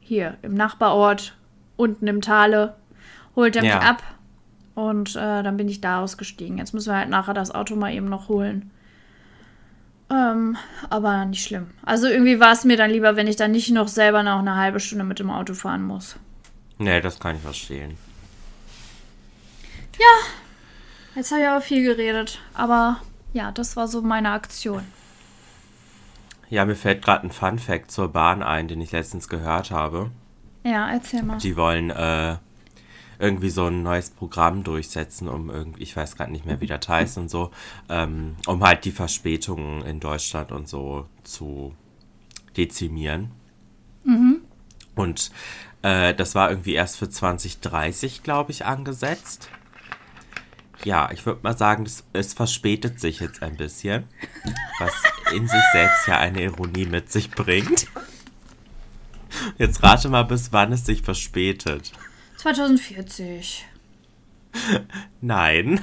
hier 0.00 0.36
im 0.42 0.54
Nachbarort 0.54 1.36
unten 1.76 2.06
im 2.06 2.20
Tale, 2.20 2.74
holt 3.34 3.56
er 3.56 3.64
Ja. 3.64 3.76
mich 3.76 3.84
ab 3.84 4.02
und 4.74 5.16
äh, 5.16 5.42
dann 5.42 5.56
bin 5.56 5.68
ich 5.68 5.80
da 5.80 6.02
ausgestiegen. 6.02 6.58
Jetzt 6.58 6.74
müssen 6.74 6.90
wir 6.90 6.96
halt 6.96 7.08
nachher 7.08 7.34
das 7.34 7.54
Auto 7.54 7.76
mal 7.76 7.92
eben 7.94 8.08
noch 8.08 8.28
holen. 8.28 8.70
Ähm, 10.12 10.56
aber 10.90 11.24
nicht 11.24 11.44
schlimm. 11.44 11.70
Also 11.82 12.06
irgendwie 12.06 12.38
war 12.38 12.52
es 12.52 12.64
mir 12.64 12.76
dann 12.76 12.90
lieber, 12.90 13.16
wenn 13.16 13.26
ich 13.26 13.36
dann 13.36 13.52
nicht 13.52 13.70
noch 13.70 13.88
selber 13.88 14.22
noch 14.22 14.40
eine 14.40 14.56
halbe 14.56 14.78
Stunde 14.78 15.04
mit 15.04 15.18
dem 15.18 15.30
Auto 15.30 15.54
fahren 15.54 15.84
muss. 15.84 16.16
Nee, 16.78 17.00
das 17.00 17.18
kann 17.18 17.36
ich 17.36 17.42
verstehen. 17.42 17.96
Jetzt 21.14 21.30
habe 21.30 21.42
ich 21.42 21.48
aber 21.48 21.60
viel 21.60 21.84
geredet. 21.84 22.40
Aber 22.54 23.00
ja, 23.32 23.52
das 23.52 23.76
war 23.76 23.86
so 23.86 24.00
meine 24.02 24.30
Aktion. 24.30 24.82
Ja, 26.48 26.64
mir 26.64 26.76
fällt 26.76 27.02
gerade 27.02 27.26
ein 27.26 27.30
Fun 27.30 27.58
Fact 27.58 27.90
zur 27.90 28.08
Bahn 28.08 28.42
ein, 28.42 28.68
den 28.68 28.80
ich 28.80 28.92
letztens 28.92 29.28
gehört 29.28 29.70
habe. 29.70 30.10
Ja, 30.64 30.90
erzähl 30.90 31.22
mal. 31.22 31.38
Die 31.38 31.56
wollen 31.56 31.90
äh, 31.90 32.36
irgendwie 33.22 33.50
so 33.50 33.66
ein 33.66 33.84
neues 33.84 34.10
Programm 34.10 34.64
durchsetzen, 34.64 35.28
um 35.28 35.48
irgendwie, 35.48 35.84
ich 35.84 35.96
weiß 35.96 36.16
gerade 36.16 36.32
nicht 36.32 36.44
mehr, 36.44 36.60
wie 36.60 36.66
das 36.66 36.88
heißt 36.88 37.18
und 37.18 37.30
so, 37.30 37.52
ähm, 37.88 38.34
um 38.46 38.64
halt 38.64 38.84
die 38.84 38.90
Verspätungen 38.90 39.82
in 39.82 40.00
Deutschland 40.00 40.50
und 40.50 40.68
so 40.68 41.06
zu 41.22 41.72
dezimieren. 42.56 43.30
Und 44.96 45.30
äh, 45.82 46.14
das 46.14 46.34
war 46.34 46.50
irgendwie 46.50 46.74
erst 46.74 46.96
für 46.96 47.08
2030, 47.08 48.24
glaube 48.24 48.50
ich, 48.50 48.66
angesetzt. 48.66 49.48
Ja, 50.84 51.08
ich 51.12 51.24
würde 51.24 51.40
mal 51.44 51.56
sagen, 51.56 51.84
das, 51.84 52.02
es 52.12 52.34
verspätet 52.34 52.98
sich 52.98 53.20
jetzt 53.20 53.40
ein 53.40 53.56
bisschen, 53.56 54.02
was 54.80 54.92
in 55.32 55.46
sich 55.46 55.62
selbst 55.72 56.08
ja 56.08 56.18
eine 56.18 56.42
Ironie 56.42 56.86
mit 56.86 57.12
sich 57.12 57.30
bringt. 57.30 57.86
Jetzt 59.58 59.80
rate 59.84 60.08
mal, 60.08 60.24
bis 60.24 60.52
wann 60.52 60.72
es 60.72 60.84
sich 60.84 61.02
verspätet. 61.02 61.92
2040. 62.42 63.64
Nein. 65.20 65.80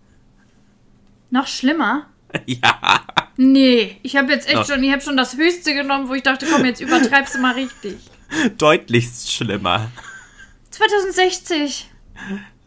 Noch 1.30 1.46
schlimmer? 1.46 2.06
Ja. 2.46 3.00
Nee, 3.36 3.96
ich 4.04 4.14
habe 4.16 4.30
jetzt 4.32 4.46
echt 4.46 4.54
Noch- 4.56 4.66
schon, 4.66 4.84
ich 4.84 4.92
habe 4.92 5.02
schon 5.02 5.16
das 5.16 5.36
Höchste 5.36 5.74
genommen, 5.74 6.08
wo 6.08 6.14
ich 6.14 6.22
dachte, 6.22 6.46
komm, 6.46 6.64
jetzt 6.64 6.80
übertreibst 6.80 7.34
du 7.34 7.40
mal 7.40 7.54
richtig. 7.54 7.96
Deutlichst 8.56 9.32
schlimmer. 9.32 9.90
2060. 10.70 11.90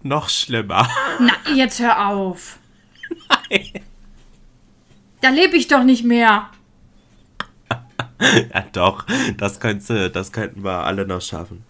Noch 0.01 0.27
schlimmer. 0.27 0.89
Na, 1.19 1.31
jetzt 1.55 1.79
hör 1.79 2.09
auf. 2.09 2.57
Da 5.21 5.29
lebe 5.29 5.55
ich 5.55 5.67
doch 5.69 5.83
nicht 5.83 6.03
mehr. 6.03 6.49
Ja, 8.19 8.65
doch. 8.73 9.05
Das, 9.37 9.61
könnte, 9.61 10.09
das 10.09 10.33
könnten 10.33 10.63
wir 10.65 10.83
alle 10.83 11.05
noch 11.07 11.21
schaffen. 11.21 11.63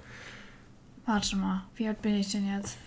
Warte 1.06 1.36
mal, 1.36 1.64
wie 1.76 1.88
alt 1.88 2.02
bin 2.02 2.16
ich 2.16 2.32
denn 2.32 2.48
jetzt? 2.48 2.78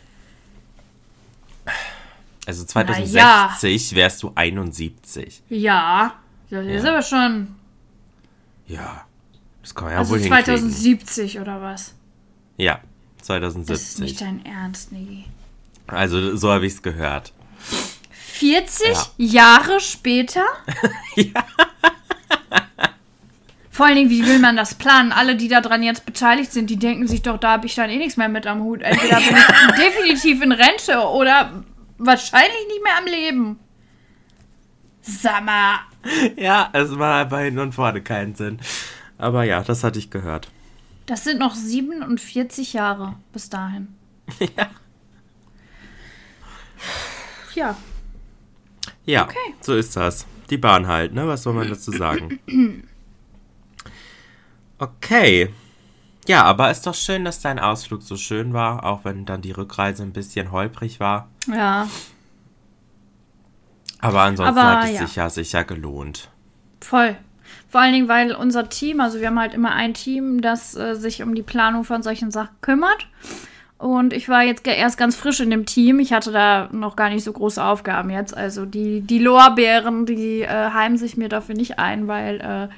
Also 2.46 2.62
Na 2.62 2.68
2060 2.68 3.94
wärst 3.94 4.22
du 4.22 4.32
71. 4.34 5.42
Ja, 5.48 6.14
das 6.48 6.64
ist 6.66 6.84
Ja. 6.84 6.90
aber 6.90 7.02
schon. 7.02 7.56
Ja. 8.68 9.04
Das 9.62 9.74
kann 9.74 9.84
man 9.84 9.92
ja 9.94 9.98
Also 9.98 10.12
wohl 10.12 10.20
hinkriegen. 10.20 10.44
2070 10.44 11.40
oder 11.40 11.60
was? 11.60 11.94
Ja, 12.56 12.80
Das 13.18 13.28
ist 13.28 13.58
nicht 13.58 13.66
2070. 14.06 14.16
dein 14.18 14.46
Ernst, 14.46 14.92
Nigi. 14.92 15.24
Also 15.88 16.36
so 16.36 16.50
habe 16.52 16.66
ich 16.66 16.74
es 16.74 16.82
gehört. 16.82 17.32
40 18.14 18.86
Ja. 18.88 19.06
Jahre 19.18 19.80
später? 19.80 20.44
Ja. 21.16 21.44
Vor 23.76 23.84
allen 23.84 23.96
Dingen, 23.96 24.08
wie 24.08 24.24
will 24.24 24.38
man 24.38 24.56
das 24.56 24.74
planen? 24.74 25.12
Alle, 25.12 25.36
die 25.36 25.48
daran 25.48 25.82
jetzt 25.82 26.06
beteiligt 26.06 26.50
sind, 26.50 26.70
die 26.70 26.78
denken 26.78 27.06
sich 27.06 27.20
doch, 27.20 27.36
da 27.36 27.50
habe 27.50 27.66
ich 27.66 27.74
dann 27.74 27.90
eh 27.90 27.98
nichts 27.98 28.16
mehr 28.16 28.30
mit 28.30 28.46
am 28.46 28.62
Hut. 28.62 28.80
Entweder 28.80 29.16
bin 29.18 29.36
ich 29.36 29.74
definitiv 29.84 30.40
in 30.40 30.52
Rente 30.52 30.98
oder 30.98 31.62
wahrscheinlich 31.98 32.66
nicht 32.68 32.82
mehr 32.82 32.96
am 32.96 33.04
Leben. 33.04 33.58
Sag 35.02 35.44
mal. 35.44 35.80
Ja, 36.36 36.70
es 36.72 36.90
einfach 37.20 37.40
hin 37.40 37.58
und 37.58 37.74
vorne 37.74 38.00
keinen 38.00 38.34
Sinn. 38.34 38.60
Aber 39.18 39.44
ja, 39.44 39.62
das 39.62 39.84
hatte 39.84 39.98
ich 39.98 40.08
gehört. 40.10 40.48
Das 41.04 41.24
sind 41.24 41.38
noch 41.38 41.54
47 41.54 42.72
Jahre 42.72 43.16
bis 43.34 43.50
dahin. 43.50 43.88
Ja. 44.56 44.70
Ja. 47.54 47.76
Ja, 49.04 49.24
Okay. 49.24 49.54
so 49.60 49.74
ist 49.74 49.94
das. 49.96 50.24
Die 50.48 50.56
Bahn 50.56 50.86
halt, 50.86 51.12
ne? 51.12 51.28
Was 51.28 51.42
soll 51.42 51.52
man 51.52 51.68
dazu 51.68 51.90
sagen? 51.90 52.38
Okay. 54.78 55.50
Ja, 56.26 56.42
aber 56.42 56.70
ist 56.70 56.86
doch 56.86 56.94
schön, 56.94 57.24
dass 57.24 57.40
dein 57.40 57.58
Ausflug 57.58 58.02
so 58.02 58.16
schön 58.16 58.52
war, 58.52 58.84
auch 58.84 59.04
wenn 59.04 59.24
dann 59.24 59.42
die 59.42 59.52
Rückreise 59.52 60.02
ein 60.02 60.12
bisschen 60.12 60.50
holprig 60.50 60.98
war. 60.98 61.28
Ja. 61.46 61.88
Aber 64.00 64.22
ansonsten 64.22 64.58
Aber, 64.58 64.80
hat 64.80 64.84
es 64.86 64.92
ja. 64.92 65.06
sich 65.06 65.16
ja 65.16 65.30
sicher 65.30 65.64
gelohnt. 65.64 66.30
Voll. 66.80 67.16
Vor 67.68 67.80
allen 67.80 67.92
Dingen, 67.92 68.08
weil 68.08 68.32
unser 68.32 68.68
Team, 68.68 69.00
also 69.00 69.20
wir 69.20 69.28
haben 69.28 69.38
halt 69.38 69.54
immer 69.54 69.72
ein 69.72 69.94
Team, 69.94 70.40
das 70.40 70.76
äh, 70.76 70.94
sich 70.94 71.22
um 71.22 71.34
die 71.34 71.42
Planung 71.42 71.84
von 71.84 72.02
solchen 72.02 72.30
Sachen 72.30 72.56
kümmert. 72.60 73.08
Und 73.78 74.12
ich 74.12 74.28
war 74.28 74.42
jetzt 74.42 74.66
erst 74.66 74.96
ganz 74.96 75.16
frisch 75.16 75.40
in 75.40 75.50
dem 75.50 75.66
Team. 75.66 76.00
Ich 76.00 76.12
hatte 76.12 76.32
da 76.32 76.68
noch 76.72 76.96
gar 76.96 77.10
nicht 77.10 77.24
so 77.24 77.32
große 77.32 77.62
Aufgaben 77.62 78.10
jetzt. 78.10 78.36
Also 78.36 78.64
die, 78.64 79.02
die 79.02 79.18
Lorbeeren, 79.18 80.06
die 80.06 80.42
äh, 80.42 80.70
heimen 80.70 80.96
sich 80.96 81.16
mir 81.16 81.28
dafür 81.28 81.54
nicht 81.54 81.78
ein, 81.78 82.08
weil 82.08 82.40
äh, 82.40 82.74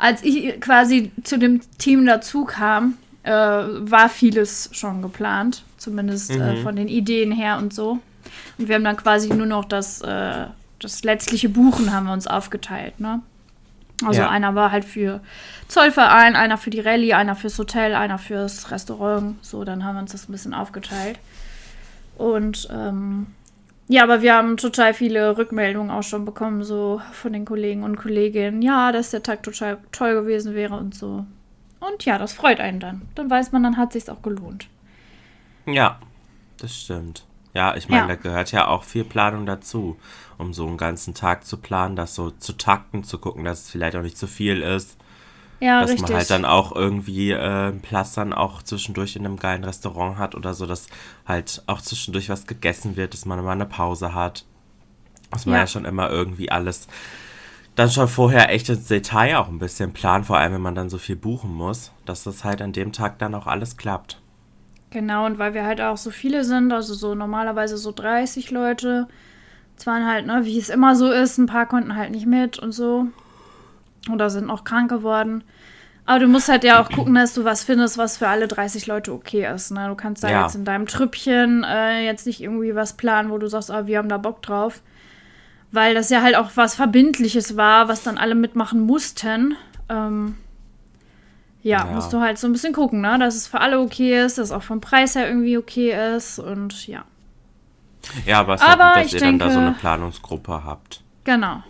als 0.00 0.22
ich 0.24 0.60
quasi 0.60 1.12
zu 1.22 1.38
dem 1.38 1.60
Team 1.78 2.06
dazu 2.06 2.44
kam, 2.44 2.96
äh, 3.22 3.30
war 3.30 4.08
vieles 4.08 4.70
schon 4.72 5.02
geplant. 5.02 5.62
Zumindest 5.76 6.30
äh, 6.30 6.56
von 6.56 6.74
den 6.76 6.88
Ideen 6.88 7.32
her 7.32 7.58
und 7.58 7.72
so. 7.72 7.98
Und 8.58 8.68
wir 8.68 8.74
haben 8.74 8.84
dann 8.84 8.96
quasi 8.96 9.28
nur 9.32 9.46
noch 9.46 9.64
das, 9.64 10.00
äh, 10.02 10.46
das 10.78 11.04
letztliche 11.04 11.48
Buchen 11.48 11.92
haben 11.92 12.06
wir 12.06 12.12
uns 12.12 12.26
aufgeteilt, 12.26 12.98
ne? 13.00 13.20
Also 14.04 14.22
Ja. 14.22 14.30
einer 14.30 14.54
war 14.54 14.72
halt 14.72 14.86
für 14.86 15.20
Zollverein, 15.68 16.34
einer 16.34 16.56
für 16.56 16.70
die 16.70 16.80
Rallye, 16.80 17.12
einer 17.14 17.34
fürs 17.36 17.58
Hotel, 17.58 17.94
einer 17.94 18.18
fürs 18.18 18.70
Restaurant. 18.70 19.36
So, 19.44 19.64
dann 19.64 19.84
haben 19.84 19.96
wir 19.96 20.00
uns 20.00 20.12
das 20.12 20.28
ein 20.28 20.32
bisschen 20.32 20.54
aufgeteilt. 20.54 21.18
Und 22.16 22.68
ähm, 22.72 23.26
ja, 23.92 24.04
aber 24.04 24.22
wir 24.22 24.34
haben 24.34 24.56
total 24.56 24.94
viele 24.94 25.36
Rückmeldungen 25.36 25.90
auch 25.90 26.04
schon 26.04 26.24
bekommen, 26.24 26.62
so 26.62 27.02
von 27.10 27.32
den 27.32 27.44
Kollegen 27.44 27.82
und 27.82 27.96
Kolleginnen, 27.96 28.62
ja, 28.62 28.92
dass 28.92 29.10
der 29.10 29.24
Tag 29.24 29.42
total 29.42 29.78
toll 29.90 30.14
gewesen 30.14 30.54
wäre 30.54 30.76
und 30.76 30.94
so. 30.94 31.26
Und 31.80 32.04
ja, 32.04 32.16
das 32.16 32.32
freut 32.32 32.60
einen 32.60 32.78
dann. 32.78 33.02
Dann 33.16 33.28
weiß 33.28 33.50
man, 33.50 33.64
dann 33.64 33.76
hat 33.76 33.92
sich's 33.92 34.08
auch 34.08 34.22
gelohnt. 34.22 34.68
Ja, 35.66 35.98
das 36.58 36.76
stimmt. 36.76 37.24
Ja, 37.52 37.74
ich 37.74 37.88
meine, 37.88 38.02
Ja. 38.02 38.08
da 38.08 38.14
gehört 38.14 38.52
ja 38.52 38.68
auch 38.68 38.84
viel 38.84 39.02
Planung 39.02 39.44
dazu, 39.44 39.96
um 40.38 40.52
so 40.52 40.68
einen 40.68 40.76
ganzen 40.76 41.14
Tag 41.14 41.44
zu 41.44 41.56
planen, 41.56 41.96
das 41.96 42.14
so 42.14 42.30
zu 42.30 42.52
takten, 42.52 43.02
zu 43.02 43.18
gucken, 43.18 43.44
dass 43.44 43.62
es 43.62 43.70
vielleicht 43.70 43.96
auch 43.96 44.02
nicht 44.02 44.16
zu 44.16 44.28
viel 44.28 44.62
ist. 44.62 44.96
Ja, 45.60 45.80
dass 45.82 45.90
richtig. 45.90 46.08
man 46.08 46.18
halt 46.18 46.30
dann 46.30 46.44
auch 46.44 46.74
irgendwie 46.74 47.30
äh, 47.32 47.38
einen 47.38 47.80
Platz 47.80 48.14
dann 48.14 48.32
auch 48.32 48.62
zwischendurch 48.62 49.16
in 49.16 49.26
einem 49.26 49.36
geilen 49.38 49.64
Restaurant 49.64 50.18
hat 50.18 50.34
oder 50.34 50.54
so, 50.54 50.66
dass 50.66 50.86
halt 51.26 51.62
auch 51.66 51.82
zwischendurch 51.82 52.28
was 52.30 52.46
gegessen 52.46 52.96
wird, 52.96 53.12
dass 53.12 53.26
man 53.26 53.42
mal 53.44 53.52
eine 53.52 53.66
Pause 53.66 54.14
hat. 54.14 54.44
Dass 55.30 55.46
man 55.46 55.56
Ja. 55.56 55.60
ja 55.60 55.66
schon 55.66 55.84
immer 55.84 56.10
irgendwie 56.10 56.50
alles 56.50 56.88
dann 57.76 57.90
schon 57.90 58.08
vorher 58.08 58.50
echt 58.50 58.68
ins 58.68 58.88
Detail 58.88 59.36
auch 59.36 59.48
ein 59.48 59.58
bisschen 59.58 59.92
plant, 59.92 60.26
vor 60.26 60.38
allem 60.38 60.52
wenn 60.54 60.60
man 60.60 60.74
dann 60.74 60.90
so 60.90 60.98
viel 60.98 61.16
buchen 61.16 61.54
muss, 61.54 61.92
dass 62.04 62.24
das 62.24 62.44
halt 62.44 62.60
an 62.62 62.72
dem 62.72 62.92
Tag 62.92 63.18
dann 63.18 63.34
auch 63.34 63.46
alles 63.46 63.76
klappt. 63.76 64.20
Genau, 64.90 65.24
und 65.26 65.38
weil 65.38 65.54
wir 65.54 65.64
halt 65.64 65.80
auch 65.80 65.96
so 65.96 66.10
viele 66.10 66.44
sind, 66.44 66.72
also 66.72 66.94
so 66.94 67.14
normalerweise 67.14 67.76
so 67.78 67.92
30 67.92 68.50
Leute, 68.50 69.06
es 69.76 69.86
waren 69.86 70.06
halt, 70.06 70.26
ne, 70.26 70.40
wie 70.44 70.58
es 70.58 70.68
immer 70.68 70.96
so 70.96 71.10
ist, 71.10 71.38
ein 71.38 71.46
paar 71.46 71.66
konnten 71.66 71.96
halt 71.96 72.10
nicht 72.10 72.26
mit 72.26 72.58
und 72.58 72.72
so. 72.72 73.06
Oder 74.10 74.30
sind 74.30 74.48
auch 74.48 74.64
krank 74.64 74.88
geworden. 74.88 75.44
Aber 76.06 76.18
du 76.20 76.26
musst 76.28 76.48
halt 76.48 76.64
ja 76.64 76.82
auch 76.82 76.88
gucken, 76.90 77.14
dass 77.14 77.34
du 77.34 77.44
was 77.44 77.62
findest, 77.64 77.98
was 77.98 78.16
für 78.16 78.28
alle 78.28 78.48
30 78.48 78.86
Leute 78.86 79.12
okay 79.12 79.46
ist. 79.54 79.70
Ne? 79.70 79.86
Du 79.88 79.94
kannst 79.94 80.24
da 80.24 80.30
Ja. 80.30 80.42
jetzt 80.44 80.54
in 80.54 80.64
deinem 80.64 80.86
Trüppchen 80.86 81.62
äh, 81.64 82.04
jetzt 82.04 82.26
nicht 82.26 82.40
irgendwie 82.40 82.74
was 82.74 82.94
planen, 82.96 83.30
wo 83.30 83.38
du 83.38 83.46
sagst, 83.48 83.70
ah, 83.70 83.86
wir 83.86 83.98
haben 83.98 84.08
da 84.08 84.16
Bock 84.16 84.42
drauf. 84.42 84.80
Weil 85.72 85.94
das 85.94 86.10
ja 86.10 86.22
halt 86.22 86.34
auch 86.36 86.50
was 86.56 86.74
Verbindliches 86.74 87.56
war, 87.56 87.86
was 87.88 88.02
dann 88.02 88.18
alle 88.18 88.34
mitmachen 88.34 88.80
mussten. 88.80 89.56
Ähm, 89.88 90.36
ja, 91.62 91.80
Ja. 91.80 91.92
musst 91.92 92.12
du 92.12 92.20
halt 92.20 92.38
so 92.38 92.48
ein 92.48 92.52
bisschen 92.52 92.72
gucken, 92.72 93.02
ne? 93.02 93.18
dass 93.18 93.36
es 93.36 93.46
für 93.46 93.60
alle 93.60 93.78
okay 93.78 94.24
ist, 94.24 94.38
dass 94.38 94.46
es 94.46 94.52
auch 94.52 94.62
vom 94.62 94.80
Preis 94.80 95.14
her 95.14 95.28
irgendwie 95.28 95.58
okay 95.58 96.16
ist 96.16 96.38
und 96.38 96.86
ja. 96.88 97.04
Ja, 98.26 98.40
aber 98.40 98.54
es 98.54 98.62
ist 98.62 98.66
Aber 98.68 98.82
ja 98.82 98.94
gut, 98.94 99.04
dass 99.04 99.12
ihr 99.12 99.20
dann 99.20 99.38
da 99.38 99.44
so 99.50 99.50
denke- 99.56 99.66
eine 99.68 99.76
Planungsgruppe 99.78 100.64
habt. 100.64 101.02
Genau. 101.24 101.62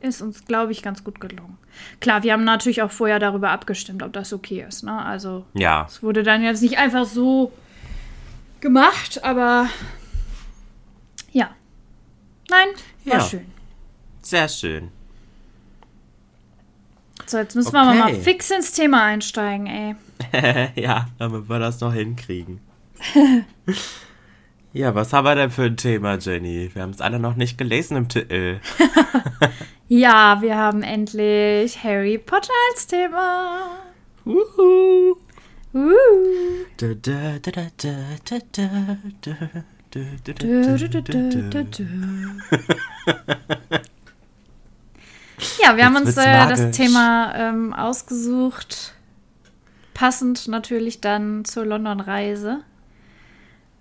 Ist 0.00 0.20
uns, 0.22 0.44
glaube 0.44 0.72
ich, 0.72 0.82
ganz 0.82 1.02
gut 1.04 1.20
gelungen. 1.20 1.56
Klar, 2.00 2.22
wir 2.22 2.32
haben 2.32 2.44
natürlich 2.44 2.82
auch 2.82 2.90
vorher 2.90 3.18
darüber 3.18 3.50
abgestimmt, 3.50 4.02
ob 4.02 4.12
das 4.12 4.32
okay 4.32 4.64
ist. 4.66 4.82
Ne? 4.84 4.92
Also 5.04 5.44
Ja, 5.54 5.86
es 5.88 6.02
wurde 6.02 6.22
dann 6.22 6.42
jetzt 6.42 6.62
nicht 6.62 6.78
einfach 6.78 7.06
so 7.06 7.52
gemacht, 8.60 9.24
aber 9.24 9.68
ja. 11.32 11.50
Nein, 12.50 12.68
war 13.04 13.14
Ja. 13.18 13.20
schön. 13.24 13.46
sehr 14.22 14.48
schön. 14.48 14.90
So, 17.26 17.38
jetzt 17.38 17.56
müssen 17.56 17.72
wir 17.72 17.80
aber 17.80 17.94
mal 17.94 18.10
Okay. 18.12 18.20
fix 18.20 18.50
ins 18.50 18.72
Thema 18.72 19.02
einsteigen, 19.04 19.66
ey. 19.66 19.96
ja, 20.76 21.08
damit 21.18 21.48
wir 21.48 21.58
das 21.58 21.80
noch 21.80 21.92
hinkriegen. 21.92 22.60
ja, 24.72 24.94
was 24.94 25.12
haben 25.12 25.24
wir 25.24 25.34
denn 25.34 25.50
für 25.50 25.64
ein 25.64 25.76
Thema, 25.76 26.18
Jenny? 26.18 26.70
Wir 26.72 26.82
haben 26.82 26.90
es 26.90 27.00
alle 27.00 27.18
noch 27.18 27.34
nicht 27.36 27.58
gelesen 27.58 27.96
im 27.96 28.08
Titel. 28.08 28.60
Ja, 29.88 30.42
wir 30.42 30.56
haben 30.56 30.82
endlich 30.82 31.82
Harry 31.84 32.18
Potter 32.18 32.52
als 32.72 32.88
Thema. 32.88 33.78
Uhu. 34.24 35.16
Uhu. 35.72 35.94
Ja, 45.60 45.76
wir 45.76 45.84
haben 45.84 45.96
uns 45.96 46.16
äh, 46.16 46.48
das 46.48 46.70
Thema 46.76 47.34
ähm, 47.36 47.72
ausgesucht, 47.72 48.94
passend 49.94 50.48
natürlich 50.48 51.00
dann 51.00 51.44
zur 51.44 51.64
London-Reise. 51.66 52.62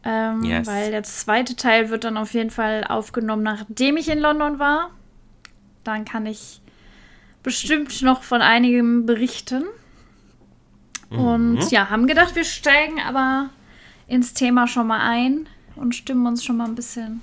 Ähm, 0.03 0.43
yes. 0.43 0.67
Weil 0.67 0.91
der 0.91 1.03
zweite 1.03 1.55
Teil 1.55 1.89
wird 1.89 2.03
dann 2.03 2.17
auf 2.17 2.33
jeden 2.33 2.51
Fall 2.51 2.83
aufgenommen, 2.83 3.41
nachdem 3.41 3.97
ich 3.97 4.09
in 4.09 4.19
London 4.19 4.59
war. 4.59 4.91
Dann 5.85 6.03
kann 6.03 6.25
ich 6.25 6.59
bestimmt 7.43 8.01
noch 8.01 8.23
von 8.23 8.41
einigem 8.41 9.05
berichten. 9.05 9.63
Und 11.09 11.71
ja, 11.71 11.89
haben 11.89 12.07
gedacht, 12.07 12.35
wir 12.35 12.43
steigen 12.43 12.99
aber 12.99 13.49
ins 14.07 14.33
Thema 14.33 14.67
schon 14.67 14.87
mal 14.87 14.99
ein 14.99 15.47
und 15.75 15.95
stimmen 15.95 16.25
uns 16.27 16.43
schon 16.43 16.57
mal 16.57 16.65
ein 16.65 16.75
bisschen 16.75 17.21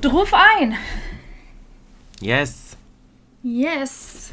drauf 0.00 0.34
ein. 0.34 0.76
Yes. 2.20 2.76
Yes. 3.42 4.32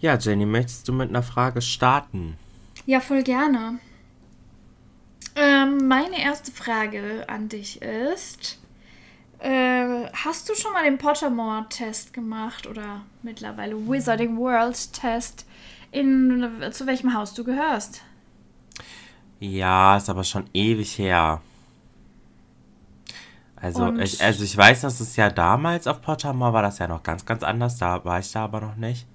Ja, 0.00 0.18
Jenny, 0.18 0.44
möchtest 0.44 0.86
du 0.88 0.92
mit 0.92 1.08
einer 1.08 1.22
Frage 1.22 1.62
starten? 1.62 2.36
Ja, 2.84 3.00
voll 3.00 3.22
gerne. 3.22 3.78
Ähm, 5.36 5.88
meine 5.88 6.20
erste 6.20 6.52
Frage 6.52 7.24
an 7.28 7.48
dich 7.48 7.80
ist: 7.80 8.58
äh, 9.44 10.06
Hast 10.24 10.48
du 10.48 10.54
schon 10.54 10.72
mal 10.72 10.84
den 10.84 10.98
Pottermore-Test 10.98 12.12
gemacht 12.12 12.66
oder 12.66 13.02
mittlerweile 13.22 13.76
Wizarding 13.76 14.36
World-Test, 14.38 15.46
in 15.92 16.52
zu 16.72 16.86
welchem 16.86 17.14
Haus 17.14 17.34
du 17.34 17.44
gehörst? 17.44 18.02
Ja, 19.40 19.96
ist 19.96 20.08
aber 20.08 20.24
schon 20.24 20.44
ewig 20.54 20.98
her. 20.98 21.40
Also 23.56 23.84
Und- 23.84 24.00
ich, 24.00 24.22
also 24.22 24.44
ich 24.44 24.56
weiß, 24.56 24.82
dass 24.82 25.00
es 25.00 25.16
ja 25.16 25.30
damals 25.30 25.86
auf 25.86 26.02
Pottermore 26.02 26.52
war 26.52 26.62
das 26.62 26.78
ja 26.78 26.88
noch 26.88 27.02
ganz, 27.02 27.24
ganz 27.24 27.42
anders. 27.42 27.78
Da 27.78 28.04
war 28.04 28.18
ich 28.18 28.30
da 28.32 28.44
aber 28.44 28.60
noch 28.60 28.76
nicht. 28.76 29.06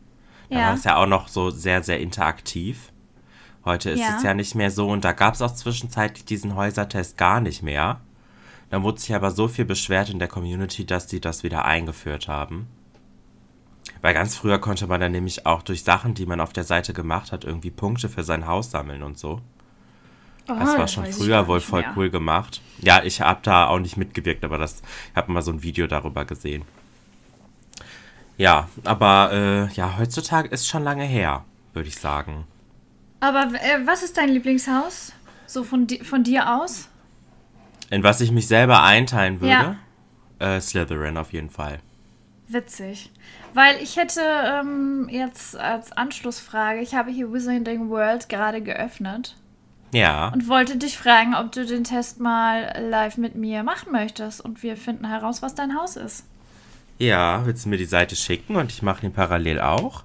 Da 0.49 0.55
war 0.55 0.61
Ja. 0.61 0.73
es 0.73 0.83
ja 0.83 0.95
auch 0.97 1.05
noch 1.05 1.27
so 1.27 1.49
sehr, 1.51 1.83
sehr 1.83 1.99
interaktiv. 1.99 2.91
Heute 3.65 3.91
ist 3.91 3.99
Ja. 3.99 4.15
es 4.17 4.23
ja 4.23 4.33
nicht 4.33 4.55
mehr 4.55 4.71
so 4.71 4.89
und 4.89 5.03
da 5.03 5.11
gab 5.11 5.33
es 5.35 5.41
auch 5.41 5.53
zwischenzeitlich 5.53 6.25
diesen 6.25 6.55
Häusertest 6.55 7.17
gar 7.17 7.41
nicht 7.41 7.61
mehr. 7.61 7.99
Dann 8.69 8.83
wurde 8.83 8.99
sich 8.99 9.15
aber 9.15 9.31
so 9.31 9.47
viel 9.47 9.65
beschwert 9.65 10.09
in 10.09 10.19
der 10.19 10.27
Community, 10.27 10.85
dass 10.85 11.07
die 11.07 11.19
das 11.19 11.43
wieder 11.43 11.65
eingeführt 11.65 12.27
haben. 12.27 12.67
Weil 14.01 14.13
ganz 14.13 14.35
früher 14.35 14.59
konnte 14.59 14.87
man 14.87 15.01
dann 15.01 15.11
nämlich 15.11 15.45
auch 15.45 15.61
durch 15.63 15.83
Sachen, 15.83 16.13
die 16.13 16.25
man 16.25 16.39
auf 16.39 16.53
der 16.53 16.63
Seite 16.63 16.93
gemacht 16.93 17.31
hat, 17.31 17.43
irgendwie 17.43 17.71
Punkte 17.71 18.07
für 18.09 18.23
sein 18.23 18.47
Haus 18.47 18.71
sammeln 18.71 19.03
und 19.03 19.17
so. 19.17 19.41
Oh, 20.47 20.55
Das 20.57 20.77
war 20.77 20.87
schon 20.87 21.05
früher 21.07 21.47
wohl 21.47 21.59
voll 21.59 21.85
cool 21.95 22.09
gemacht. 22.09 22.61
Ja, 22.79 23.03
ich 23.03 23.21
habe 23.21 23.39
da 23.43 23.67
auch 23.67 23.79
nicht 23.79 23.97
mitgewirkt, 23.97 24.43
aber 24.43 24.57
das 24.57 24.81
ich 25.11 25.15
habe 25.15 25.31
mal 25.31 25.41
so 25.41 25.51
ein 25.51 25.63
Video 25.63 25.85
darüber 25.85 26.25
gesehen. 26.25 26.63
Ja, 28.37 28.69
aber 28.85 29.31
äh, 29.33 29.73
ja, 29.73 29.97
heutzutage 29.97 30.47
ist 30.47 30.67
schon 30.67 30.83
lange 30.83 31.03
her, 31.03 31.43
würde 31.73 31.89
ich 31.89 31.97
sagen. 31.97 32.45
Aber 33.19 33.51
äh, 33.53 33.85
was 33.85 34.01
ist 34.01 34.17
dein 34.17 34.29
Lieblingshaus? 34.29 35.11
So 35.45 35.63
von, 35.63 35.87
di 35.87 36.03
von 36.03 36.23
dir 36.23 36.55
aus? 36.61 36.87
In 37.89 38.03
was 38.03 38.21
ich 38.21 38.31
mich 38.31 38.47
selber 38.47 38.83
einteilen 38.83 39.43
Ja. 39.43 39.75
würde? 40.39 40.55
Äh, 40.57 40.61
Slytherin 40.61 41.17
auf 41.17 41.33
jeden 41.33 41.49
Fall. 41.49 41.79
Witzig. 42.47 43.11
Weil 43.53 43.77
ich 43.81 43.97
hätte 43.97 44.21
ähm, 44.21 45.07
jetzt 45.11 45.57
als 45.57 45.91
Anschlussfrage, 45.91 46.79
ich 46.79 46.95
habe 46.95 47.11
hier 47.11 47.31
Wizarding 47.33 47.89
World 47.89 48.29
gerade 48.29 48.61
geöffnet 48.61 49.35
Ja. 49.91 50.29
und 50.29 50.47
wollte 50.47 50.77
dich 50.77 50.97
fragen, 50.97 51.35
ob 51.35 51.51
du 51.51 51.65
den 51.65 51.83
Test 51.83 52.19
mal 52.19 52.73
live 52.89 53.17
mit 53.17 53.35
mir 53.35 53.63
machen 53.63 53.91
möchtest 53.91 54.41
und 54.41 54.63
wir 54.63 54.77
finden 54.77 55.05
heraus, 55.07 55.41
was 55.41 55.55
dein 55.55 55.75
Haus 55.75 55.95
ist. 55.95 56.25
Ja, 56.99 57.45
willst 57.45 57.65
du 57.65 57.69
mir 57.69 57.77
die 57.77 57.85
Seite 57.85 58.15
schicken 58.15 58.55
und 58.55 58.71
ich 58.71 58.81
mache 58.81 59.01
den 59.01 59.13
parallel 59.13 59.61
auch? 59.61 60.03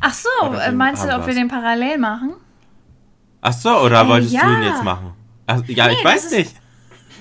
Ach 0.00 0.12
so, 0.14 0.28
Oder 0.48 0.66
äh, 0.66 0.72
meinst 0.72 1.04
du, 1.04 1.14
ob 1.14 1.26
wir 1.26 1.34
den 1.34 1.48
parallel 1.48 1.98
machen? 1.98 2.32
Ach 3.40 3.52
so, 3.52 3.70
oder 3.80 4.02
Äh, 4.02 4.08
wolltest 4.08 4.32
ja. 4.34 4.42
du 4.44 4.52
ihn 4.54 4.62
jetzt 4.64 4.82
machen? 4.82 5.12
Ach, 5.46 5.62
ja, 5.66 5.86
Nee, 5.86 5.94
ich 5.94 6.04
weiß 6.04 6.24
ist- 6.26 6.32
nicht. 6.36 6.54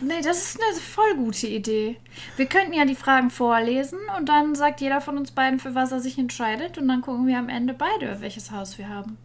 Nee, 0.02 0.22
das 0.24 0.38
ist 0.38 0.60
eine 0.62 0.80
voll 0.80 1.16
gute 1.16 1.48
Idee. 1.48 1.98
Wir 2.36 2.46
könnten 2.46 2.74
ja 2.74 2.86
die 2.86 2.96
Fragen 2.96 3.30
vorlesen 3.30 3.98
und 4.18 4.30
dann 4.30 4.54
sagt 4.56 4.82
jeder 4.82 5.02
von 5.02 5.18
uns 5.18 5.32
beiden, 5.32 5.60
für 5.60 5.76
was 5.76 5.92
er 5.92 6.00
sich 6.00 6.18
entscheidet. 6.18 6.78
Und 6.78 6.88
dann 6.88 7.02
gucken 7.02 7.26
wir 7.28 7.38
am 7.40 7.50
Ende 7.50 7.74
beide, 7.74 8.22
welches 8.22 8.52
Haus 8.52 8.78
wir 8.78 8.90
haben. 8.90 9.18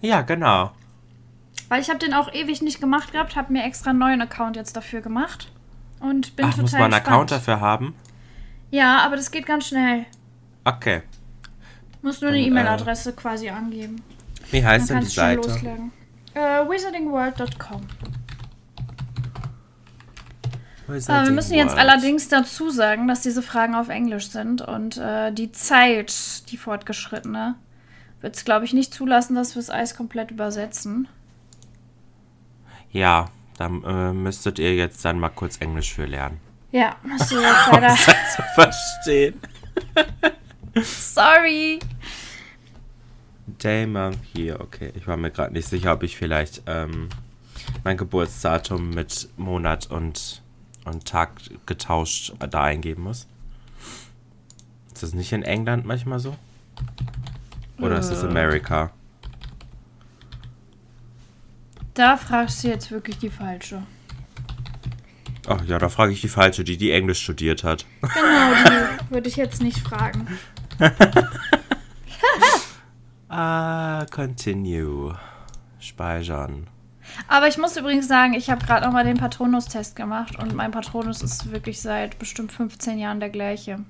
Ja, 0.00 0.22
genau. 0.22 0.70
Weil 1.68 1.80
ich 1.80 1.88
habe 1.88 1.98
den 1.98 2.14
auch 2.14 2.32
ewig 2.32 2.62
nicht 2.62 2.80
gemacht 2.80 3.12
gehabt, 3.12 3.36
habe 3.36 3.52
mir 3.52 3.64
extra 3.64 3.90
einen 3.90 3.98
neuen 3.98 4.22
Account 4.22 4.56
jetzt 4.56 4.76
dafür 4.76 5.00
gemacht. 5.00 5.50
Und 6.00 6.36
bin 6.36 6.44
Ach, 6.46 6.50
total 6.50 6.62
muss 6.62 6.72
man 6.72 6.82
einen 6.82 6.90
gespannt. 6.90 7.06
Account 7.08 7.30
dafür 7.32 7.60
haben? 7.60 7.94
Ja, 8.70 8.98
aber 8.98 9.16
das 9.16 9.30
geht 9.30 9.46
ganz 9.46 9.68
schnell. 9.68 10.04
Okay. 10.64 11.02
Musst 12.02 12.20
nur 12.20 12.30
eine 12.30 12.40
äh, 12.40 12.46
E-Mail-Adresse 12.46 13.14
quasi 13.14 13.48
angeben. 13.48 14.02
Wie 14.50 14.60
Dann 14.60 14.70
heißt 14.70 14.90
denn 14.90 15.00
die 15.00 15.06
Seite? 15.06 15.48
loslegen. 15.48 15.92
Äh, 16.34 16.40
wizardingworld.com. 16.68 17.82
Äh, 20.88 21.24
wir 21.24 21.30
müssen 21.30 21.54
jetzt 21.54 21.76
allerdings 21.76 22.28
dazu 22.28 22.70
sagen, 22.70 23.08
dass 23.08 23.22
diese 23.22 23.42
Fragen 23.42 23.74
auf 23.74 23.88
Englisch 23.88 24.28
sind 24.28 24.60
und 24.60 24.96
äh, 24.98 25.32
die 25.32 25.52
Zeit, 25.52 26.50
die 26.50 26.56
fortgeschrittene, 26.56 27.56
wird 28.20 28.36
es, 28.36 28.44
glaube 28.44 28.64
ich, 28.64 28.72
nicht 28.72 28.92
zulassen, 28.92 29.34
dass 29.34 29.54
wir 29.54 29.60
es 29.60 29.70
alles 29.70 29.96
komplett 29.96 30.30
übersetzen. 30.30 31.08
Ja, 32.90 33.30
dann 33.58 33.82
äh, 33.84 34.12
müsstet 34.12 34.58
ihr 34.58 34.74
jetzt 34.74 35.04
dann 35.04 35.18
mal 35.18 35.28
kurz 35.28 35.60
Englisch 35.60 35.94
für 35.94 36.06
lernen. 36.06 36.40
Ja, 36.72 36.96
hast 37.10 37.30
du 37.30 37.40
jetzt 37.40 37.66
leider. 37.72 37.88
Um 37.88 37.96
das 37.96 38.34
zu 38.34 38.42
verstehen. 38.54 39.40
Sorry. 40.82 41.78
Day, 43.46 43.86
Month, 43.86 44.18
Year. 44.34 44.60
Okay, 44.60 44.92
ich 44.94 45.06
war 45.06 45.16
mir 45.16 45.30
gerade 45.30 45.52
nicht 45.52 45.68
sicher, 45.68 45.92
ob 45.92 46.02
ich 46.02 46.16
vielleicht 46.16 46.62
ähm, 46.66 47.08
mein 47.84 47.96
Geburtsdatum 47.96 48.90
mit 48.90 49.28
Monat 49.36 49.90
und, 49.90 50.42
und 50.84 51.04
Tag 51.06 51.30
getauscht 51.66 52.32
äh, 52.40 52.48
da 52.48 52.62
eingeben 52.64 53.02
muss. 53.04 53.26
Ist 54.92 55.02
das 55.02 55.14
nicht 55.14 55.32
in 55.32 55.42
England 55.42 55.84
manchmal 55.84 56.18
so? 56.20 56.36
Oder 57.78 57.98
ist 57.98 58.10
das 58.10 58.22
Äh. 58.22 58.26
Amerika? 58.28 58.90
Da 61.94 62.16
fragst 62.16 62.64
du 62.64 62.68
jetzt 62.68 62.90
wirklich 62.90 63.18
die 63.18 63.30
falsche. 63.30 63.82
Ach 65.46 65.62
ja, 65.64 65.78
da 65.78 65.88
frage 65.88 66.12
ich 66.12 66.20
die 66.20 66.28
Falsche, 66.28 66.64
die 66.64 66.76
die 66.76 66.90
Englisch 66.90 67.20
studiert 67.22 67.64
hat. 67.64 67.84
Genau, 68.00 68.54
die 68.54 69.10
würde 69.14 69.28
ich 69.28 69.36
jetzt 69.36 69.62
nicht 69.62 69.78
fragen. 69.78 70.26
Ah, 73.36 74.06
continue. 74.12 75.18
Speichern. 75.80 76.68
Aber 77.28 77.48
ich 77.48 77.58
muss 77.58 77.76
übrigens 77.76 78.08
sagen, 78.08 78.34
ich 78.34 78.50
habe 78.50 78.64
gerade 78.64 78.84
nochmal 78.86 79.04
den 79.04 79.16
Patronus-Test 79.16 79.96
gemacht 79.96 80.38
und 80.38 80.54
mein 80.54 80.70
Patronus 80.70 81.22
ist 81.22 81.50
wirklich 81.50 81.80
seit 81.80 82.18
bestimmt 82.18 82.52
15 82.52 82.98
Jahren 82.98 83.20
der 83.20 83.30
gleiche. 83.30 83.80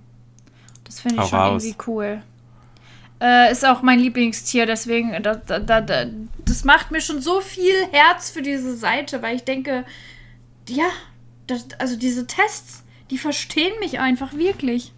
Das 0.85 1.01
finde 1.01 1.17
ich 1.17 1.23
Hau 1.23 1.27
schon 1.29 1.39
raus. 1.39 1.65
irgendwie 1.65 1.79
cool. 1.87 2.23
Äh, 3.21 3.53
ist 3.53 3.65
auch 3.65 3.83
mein 3.83 4.01
Lieblingstier, 4.01 4.67
deswegen, 4.67 5.13
da, 5.23 5.37
da, 5.37 5.59
da, 5.61 5.81
da, 5.81 6.07
das 6.45 6.65
macht 6.65 6.91
mir 6.91 7.01
schon 7.01 7.21
so 7.21 7.41
viel 7.41 7.75
Herz 7.93 8.31
für 8.31 8.43
diese 8.43 8.77
Seite, 8.77 9.23
weil 9.23 9.37
ich 9.37 9.45
denke, 9.45 9.85
ja, 10.69 10.89
das, 11.47 11.67
also 11.79 11.97
diese 11.97 12.27
Tests, 12.27 12.85
die 13.11 13.19
verstehen 13.19 13.73
mich 13.81 14.01
einfach 14.01 14.33
wirklich. 14.35 14.93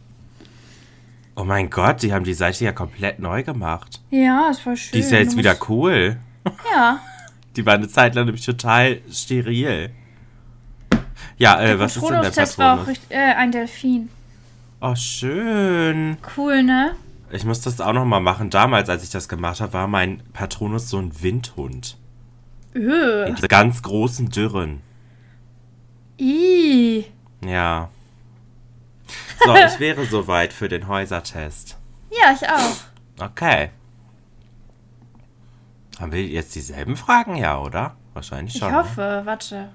Oh 1.36 1.44
mein 1.44 1.68
Gott, 1.68 2.02
die 2.02 2.14
haben 2.14 2.24
die 2.24 2.34
Seite 2.34 2.64
ja 2.64 2.72
komplett 2.72 3.18
neu 3.18 3.42
gemacht. 3.42 4.00
Ja, 4.10 4.48
ist 4.50 4.60
voll 4.60 4.76
schön. 4.76 4.92
Die 4.94 5.00
ist 5.00 5.12
ja 5.12 5.18
jetzt 5.18 5.36
wieder 5.36 5.56
cool. 5.68 6.16
Ja, 6.72 7.00
Die 7.56 7.64
war 7.64 7.74
eine 7.74 7.88
Zeit 7.88 8.14
lang 8.14 8.26
nämlich 8.26 8.44
total 8.44 9.00
steril. 9.10 9.90
Ja, 11.38 11.60
äh, 11.60 11.78
was 11.78 11.96
ist 11.96 12.02
denn 12.02 12.10
der 12.10 12.16
Patronus-Test 12.18 12.58
war 12.58 12.74
auch 12.74 12.76
Patronus? 12.78 13.00
richtig, 13.00 13.16
äh, 13.16 13.34
ein 13.34 13.52
Delfin. 13.52 14.08
Oh, 14.80 14.94
schön. 14.94 16.18
Cool, 16.36 16.62
ne? 16.62 16.94
Ich 17.30 17.44
muss 17.44 17.60
das 17.60 17.80
auch 17.80 17.92
noch 17.92 18.04
mal 18.04 18.20
machen. 18.20 18.50
Damals, 18.50 18.88
als 18.88 19.02
ich 19.02 19.10
das 19.10 19.28
gemacht 19.28 19.60
habe, 19.60 19.72
war 19.72 19.88
mein 19.88 20.22
Patronus 20.32 20.88
so 20.88 20.98
ein 20.98 21.22
Windhund. 21.22 21.96
Öh. 22.74 23.26
In 23.26 23.34
diese 23.34 23.48
ganz 23.48 23.82
großen 23.82 24.28
Dürren. 24.28 24.82
Ih. 26.18 27.04
Ja. 27.44 27.88
So, 29.44 29.54
ich 29.66 29.80
wäre 29.80 30.04
soweit 30.06 30.52
für 30.52 30.68
den 30.68 30.88
Häusertest. 30.88 31.78
Ja, 32.10 32.32
ich 32.32 32.48
auch. 32.48 33.24
Okay. 33.24 33.70
Haben 36.00 36.12
wir 36.12 36.24
jetzt 36.26 36.54
dieselben 36.54 36.96
Fragen? 36.96 37.36
Ja, 37.36 37.58
oder? 37.60 37.96
Wahrscheinlich 38.14 38.54
Ich 38.54 38.60
schon. 38.60 38.70
ne? 38.72 38.78
hoffe, 38.78 39.22
warte. 39.24 39.68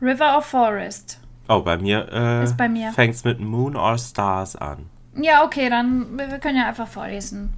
River 0.00 0.36
or 0.36 0.42
Forest? 0.42 1.20
Oh, 1.48 1.60
bei 1.60 1.76
mir, 1.76 2.08
äh, 2.12 2.44
Ist 2.44 2.56
bei 2.56 2.68
mir. 2.68 2.92
fängt's 2.92 3.24
mit 3.24 3.40
Moon 3.40 3.76
or 3.76 3.98
Stars 3.98 4.56
an. 4.56 4.88
Ja, 5.16 5.44
okay, 5.44 5.68
dann 5.68 6.16
wir 6.18 6.30
wir 6.30 6.38
können 6.38 6.56
ja 6.58 6.68
einfach 6.68 6.88
vorlesen. 6.88 7.52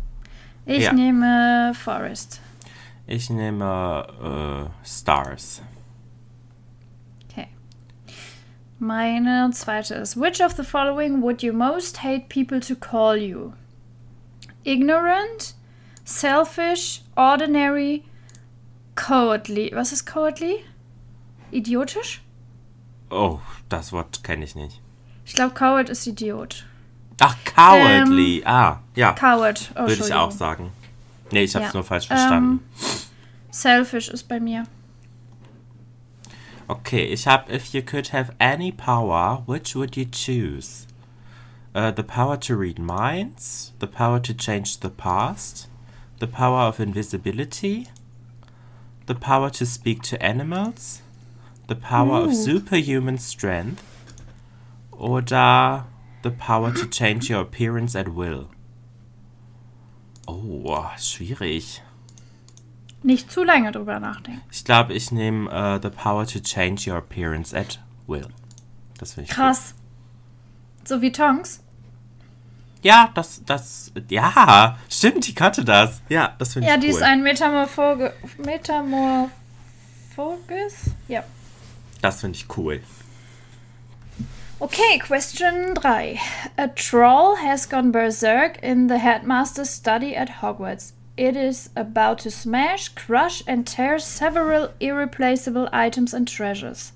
Ich 0.67 0.85
Ja. 0.85 0.93
nehme 0.93 1.73
Forest. 1.75 2.41
Ich 3.07 3.29
nehme 3.31 4.71
äh, 4.83 4.87
Stars. 4.89 5.63
Okay. 7.31 7.49
Meine 8.79 9.51
zweite 9.53 9.95
ist: 9.95 10.19
Which 10.21 10.43
of 10.43 10.53
the 10.53 10.65
following 10.65 11.23
would 11.23 11.43
you 11.43 11.53
most 11.53 12.03
hate 12.03 12.25
people 12.29 12.61
to 12.61 12.75
call 12.75 13.17
you? 13.17 13.53
Ignorant, 14.65 15.55
selfish, 16.05 17.03
ordinary, 17.17 18.05
cowardly. 18.95 19.71
Was 19.75 19.93
ist 19.93 20.05
cowardly? 20.07 20.65
Idiotisch? 21.53 22.21
Oh, 23.11 23.41
das 23.69 23.93
Wort 23.93 24.23
kenne 24.25 24.45
ich 24.45 24.55
nicht. 24.55 24.81
Ich 25.25 25.35
glaube, 25.35 25.55
coward 25.55 25.89
ist 25.89 26.07
Idiot. 26.07 26.65
Ach, 27.21 27.37
cowardly. 27.45 28.43
ah, 28.45 28.81
ja. 28.95 29.13
Coward. 29.13 29.71
Oh, 29.77 29.87
Würde 29.87 30.05
ich 30.05 30.13
auch 30.13 30.31
sagen. 30.33 30.73
Nee, 31.31 31.45
ich 31.45 31.55
habe 31.55 31.65
es 31.67 31.73
Ja. 31.73 31.79
nur 31.79 31.85
falsch 31.85 32.07
verstanden. 32.09 32.61
Selfish 33.51 34.09
ist 34.09 34.25
bei 34.29 34.41
mir. 34.41 34.65
Okay, 36.67 37.05
ich 37.05 37.27
habe 37.27 37.53
If 37.53 37.73
you 37.73 37.83
could 37.83 38.13
have 38.13 38.33
any 38.39 38.73
power, 38.73 39.43
which 39.47 39.75
would 39.77 39.97
you 39.97 40.07
choose? 40.07 40.87
Uh, 41.75 41.91
the 41.95 42.03
power 42.03 42.37
to 42.41 42.55
read 42.57 42.79
minds, 42.79 43.73
the 43.81 43.87
power 43.87 44.21
to 44.23 44.33
change 44.33 44.79
the 44.81 44.89
past, 44.89 45.69
the 46.25 46.33
power 46.33 46.61
of 46.61 46.81
invisibility, 46.81 47.87
the 49.05 49.15
power 49.15 49.51
to 49.51 49.67
speak 49.67 50.01
to 50.01 50.17
animals, 50.23 51.03
the 51.67 51.75
power 51.75 52.23
of 52.23 52.31
Ooh. 52.31 52.35
superhuman 52.35 53.19
strength, 53.19 53.85
oder 54.91 55.85
the 56.23 56.31
power 56.31 56.73
to 56.73 56.87
change 56.87 57.29
your 57.29 57.43
appearance 57.43 57.95
at 57.95 58.09
will. 58.09 58.49
Oh, 60.27 60.89
schwierig. 60.97 61.83
Nicht 63.03 63.31
zu 63.31 63.45
lange 63.45 63.71
drüber 63.71 64.01
nachdenken. 64.01 64.41
Ich 64.51 64.65
glaube, 64.65 64.95
ich 64.95 65.13
nehme 65.13 65.51
äh, 65.51 65.79
The 65.83 65.91
Power 65.91 66.25
to 66.27 66.41
Change 66.41 66.91
Your 66.91 66.97
Appearance 66.97 67.55
at 67.55 67.79
Will. 68.07 68.29
Das 68.97 69.13
finde 69.13 69.29
ich 69.29 69.37
Krass. 69.37 69.75
So 70.85 71.03
wie 71.03 71.13
Tonks. 71.13 71.63
Ja, 72.85 73.11
das, 73.15 73.41
das, 73.45 73.91
ja, 74.11 74.79
stimmt, 74.91 75.27
die 75.27 75.35
kannte 75.35 75.65
das. 75.65 76.01
Ja, 76.09 76.35
das 76.39 76.53
finde 76.53 76.69
Ja, 76.69 76.75
ich 76.75 76.81
die 76.81 76.87
cool. 76.89 76.93
ist 76.95 77.03
ein 77.03 77.23
Metamorphoge. 77.23 78.13
Metamorphoges? 78.39 79.31
Ja. 81.09 81.25
das 82.03 82.21
finde 82.21 82.37
ich 82.39 82.47
cool. 82.57 82.81
Okay, 84.61 84.99
question 84.99 85.75
3. 85.75 86.19
A 86.57 86.69
troll 86.69 87.37
has 87.37 87.67
gone 87.69 87.91
berserk 87.91 88.63
in 88.63 88.89
the 88.89 88.99
headmaster's 88.99 89.69
study 89.71 90.15
at 90.15 90.41
Hogwarts. 90.41 90.93
It 91.17 91.37
is 91.37 91.71
about 91.77 92.19
to 92.23 92.31
smash, 92.31 92.89
crush, 92.95 93.43
and 93.47 93.67
tear 93.67 93.99
several 93.99 94.69
irreplaceable 94.81 95.69
items 95.73 96.13
and 96.15 96.27
treasures. 96.29 96.93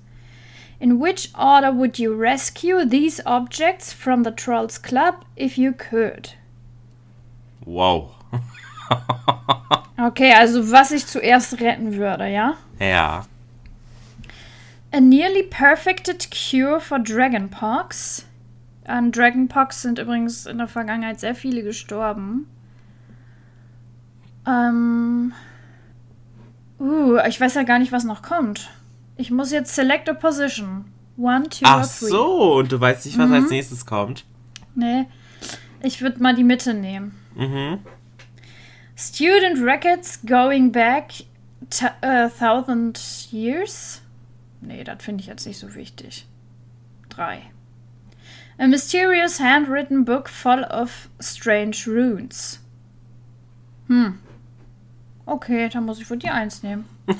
In 0.79 0.99
which 0.99 1.29
order 1.37 1.71
would 1.71 1.99
you 1.99 2.13
rescue 2.13 2.85
these 2.85 3.19
objects 3.25 3.91
from 3.91 4.23
the 4.23 4.31
Trolls 4.31 4.77
Club 4.77 5.25
if 5.35 5.57
you 5.57 5.73
could? 5.73 6.33
Wow. 7.65 8.11
Okay, 10.01 10.31
also 10.31 10.71
was 10.71 10.91
ich 10.91 11.05
zuerst 11.05 11.59
retten 11.59 11.97
würde, 11.97 12.29
ja? 12.29 12.55
ja. 12.79 13.25
A 14.93 15.01
nearly 15.01 15.43
perfected 15.43 16.29
cure 16.31 16.79
for 16.79 16.99
Dragonpox. 16.99 18.23
An 18.85 19.11
Dragonpox 19.11 19.81
sind 19.81 19.99
übrigens 19.99 20.45
in 20.45 20.57
der 20.57 20.67
Vergangenheit 20.67 21.19
sehr 21.19 21.35
viele 21.35 21.63
gestorben. 21.63 22.47
Ähm. 24.47 25.33
Uh, 26.79 27.17
ich 27.27 27.39
weiß 27.39 27.55
ja 27.55 27.63
gar 27.63 27.77
nicht, 27.77 27.91
was 27.91 28.05
noch 28.05 28.21
kommt. 28.21 28.69
Ich 29.19 29.31
muss 29.31 29.51
jetzt 29.51 29.75
select 29.75 30.07
a 30.07 30.13
position. 30.13 30.85
One, 31.17 31.43
two 31.49 31.65
Ach 31.65 31.81
three. 31.85 32.07
so, 32.07 32.53
und 32.55 32.71
du 32.71 32.79
weißt 32.79 33.05
nicht, 33.05 33.17
was 33.17 33.27
Mhm. 33.27 33.33
als 33.33 33.49
nächstes 33.49 33.85
kommt. 33.85 34.23
Nee. 34.75 35.07
Ich 35.81 36.01
würde 36.01 36.23
mal 36.23 36.33
die 36.33 36.45
Mitte 36.45 36.73
nehmen. 36.73 37.19
Mhm. 37.35 37.79
Student 38.95 39.59
records 39.61 40.21
going 40.25 40.71
back 40.71 41.11
uh, 41.81 42.29
thousand 42.39 42.97
years. 43.31 44.01
Nee, 44.61 44.85
das 44.85 45.03
finde 45.03 45.21
ich 45.21 45.27
jetzt 45.27 45.45
nicht 45.45 45.59
so 45.59 45.75
wichtig. 45.75 46.25
Drei. 47.09 47.41
A 48.57 48.67
mysterious 48.67 49.41
handwritten 49.41 50.05
book 50.05 50.29
full 50.29 50.63
of 50.63 51.09
strange 51.19 51.75
runes. 51.87 52.61
Hm. 53.87 54.17
Okay, 55.25 55.67
dann 55.67 55.85
muss 55.85 55.99
ich 55.99 56.09
wohl 56.09 56.17
die 56.17 56.29
Eins 56.29 56.63
nehmen. 56.63 56.85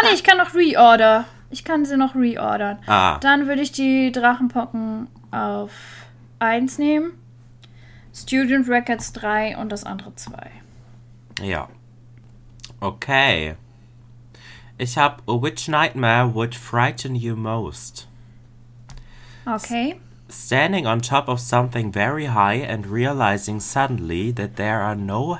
ah 0.00 0.06
nee, 0.08 0.14
ich 0.14 0.24
kann 0.24 0.38
noch 0.38 0.54
reorder. 0.54 1.24
Ich 1.50 1.64
kann 1.64 1.84
sie 1.84 1.96
noch 1.96 2.14
reordern. 2.14 2.78
Ah. 2.86 3.18
Dann 3.18 3.48
würde 3.48 3.62
ich 3.62 3.72
die 3.72 4.12
Drachenpocken 4.12 5.08
auf 5.30 5.72
1 6.38 6.78
nehmen. 6.78 7.12
Student 8.14 8.68
Records 8.68 9.12
3 9.12 9.56
und 9.56 9.70
das 9.70 9.84
andere 9.84 10.14
2. 10.14 10.32
Ja. 11.42 11.68
Okay. 12.80 13.56
Ich 14.78 14.96
habe 14.96 15.22
Which 15.26 15.68
nightmare 15.68 16.34
would 16.34 16.54
frighten 16.54 17.14
you 17.14 17.36
most? 17.36 18.08
Okay. 19.46 20.00
Standing 20.28 20.86
on 20.86 21.00
top 21.00 21.28
of 21.28 21.40
something 21.40 21.92
very 21.92 22.26
high 22.26 22.62
and 22.62 22.86
realizing 22.86 23.60
suddenly 23.60 24.32
that 24.32 24.56
there 24.56 24.80
are 24.80 24.94
no 24.94 25.38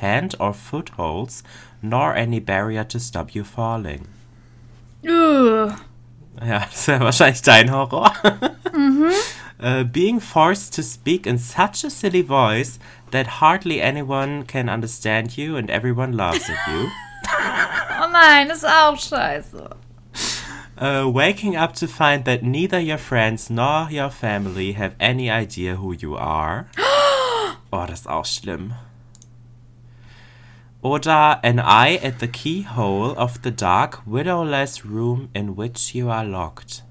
hand 0.00 0.38
or 0.38 0.54
footholds 0.54 1.42
nor 1.82 2.14
any 2.14 2.40
barrier 2.40 2.84
to 2.84 2.98
stop 2.98 3.34
you 3.34 3.44
falling. 3.44 4.06
Ugh. 5.04 5.74
Ja, 6.42 6.60
das 6.70 6.86
wäre 6.88 7.04
wahrscheinlich 7.04 7.42
dein 7.42 7.70
Horror. 7.70 8.12
Uh, 9.58 9.84
being 9.92 10.20
forced 10.20 10.74
to 10.74 10.82
speak 10.82 11.26
in 11.26 11.38
such 11.38 11.84
a 11.84 11.90
silly 11.90 12.22
voice 12.22 12.78
that 13.10 13.40
hardly 13.40 13.80
anyone 13.82 14.44
can 14.44 14.68
understand 14.68 15.36
you 15.36 15.56
and 15.56 15.70
everyone 15.70 16.12
laughs 16.12 16.48
at 16.48 16.72
you. 16.72 16.88
Oh 18.02 18.08
nein, 18.10 18.48
ist 18.50 18.64
auch 18.64 18.96
scheiße. 18.96 19.76
Uh, 20.78 21.06
waking 21.06 21.54
up 21.54 21.74
to 21.74 21.86
find 21.86 22.24
that 22.24 22.42
neither 22.42 22.80
your 22.80 22.96
friends 22.96 23.50
nor 23.50 23.88
your 23.90 24.08
family 24.08 24.72
have 24.72 24.94
any 24.98 25.30
idea 25.30 25.76
who 25.76 25.92
you 25.92 26.16
are. 26.16 26.66
Oh, 27.72 27.86
das 27.86 28.00
ist 28.00 28.08
auch 28.08 28.24
schlimm. 28.24 28.74
Oder 30.82 31.44
an 31.44 31.58
eye 31.58 31.98
at 32.02 32.20
the 32.20 32.28
keyhole 32.28 33.14
of 33.16 33.38
the 33.44 33.50
dark, 33.50 34.00
windowless 34.06 34.84
room 34.84 35.28
in 35.34 35.56
which 35.56 35.94
you 35.94 36.08
are 36.10 36.24
locked. 36.24 36.84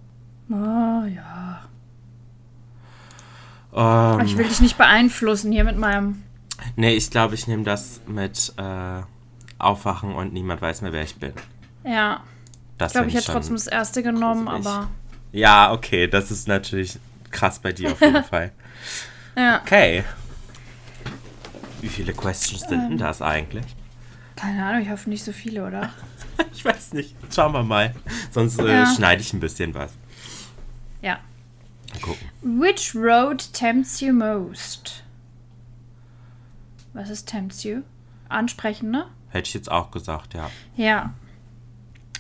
Oh 0.52 1.06
ja. 1.06 1.62
Ähm, 3.74 4.26
Ich 4.26 4.38
will 4.38 4.48
dich 4.48 4.62
nicht 4.62 4.78
beeinflussen 4.78 5.52
hier 5.52 5.64
mit 5.64 5.78
meinem. 5.78 6.24
nee, 6.76 6.94
ich 6.94 7.10
glaube, 7.10 7.36
ich 7.36 7.48
nehme 7.48 7.64
das 7.64 8.02
mit 8.08 8.54
äh, 8.58 9.02
Aufwachen 9.58 10.14
und 10.14 10.34
niemand 10.34 10.62
weiß 10.62 10.82
mehr, 10.82 10.94
wer 10.94 11.04
ich 11.04 11.16
bin. 11.16 11.34
Ja. 11.84 12.22
Das 12.78 12.92
Ich 12.92 12.94
glaube, 12.94 13.08
ich 13.10 13.16
hätte 13.16 13.32
trotzdem 13.32 13.56
das 13.56 13.68
erste 13.68 14.04
genommen, 14.04 14.46
gruselig. 14.46 14.68
aber. 14.68 14.88
Ja, 15.32 15.72
okay, 15.74 16.08
das 16.08 16.32
ist 16.32 16.48
natürlich 16.48 16.98
krass 17.32 17.60
bei 17.60 17.72
dir 17.72 17.92
auf 17.92 18.02
jeden 18.02 18.24
Fall. 18.24 18.52
Ja. 19.36 19.62
Okay. 19.62 20.04
Wie 21.82 21.88
viele 21.90 22.14
Questions 22.14 22.62
sind 22.62 22.80
Ähm. 22.82 22.90
denn 22.90 22.98
das 23.00 23.22
eigentlich? 23.22 23.66
Keine 24.40 24.66
Ahnung, 24.66 24.82
ich 24.82 24.90
hoffe 24.90 25.10
nicht 25.10 25.24
so 25.24 25.32
viele, 25.32 25.66
oder? 25.66 25.90
Ich 26.54 26.64
weiß 26.66 26.94
nicht. 26.94 27.16
Schauen 27.34 27.54
wir 27.54 27.64
mal. 27.64 27.94
Sonst 28.32 28.60
äh, 28.60 28.68
Ja. 28.72 28.86
schneide 28.96 29.22
ich 29.22 29.34
ein 29.34 29.40
bisschen 29.42 29.74
was. 29.74 29.92
Ja. 31.02 31.20
Mal 31.92 32.00
gucken. 32.02 32.30
Which 32.42 32.94
road 32.96 33.52
tempts 33.54 34.00
you 34.02 34.14
most? 34.14 35.04
Was 36.94 37.10
ist 37.10 37.28
tempts 37.28 37.64
you? 37.64 37.82
Ansprechen, 38.30 38.90
ne? 38.92 39.06
Hätte 39.30 39.48
ich 39.48 39.54
jetzt 39.54 39.70
auch 39.72 39.92
gesagt, 39.92 40.34
ja. 40.34 40.50
Ja. 40.76 41.14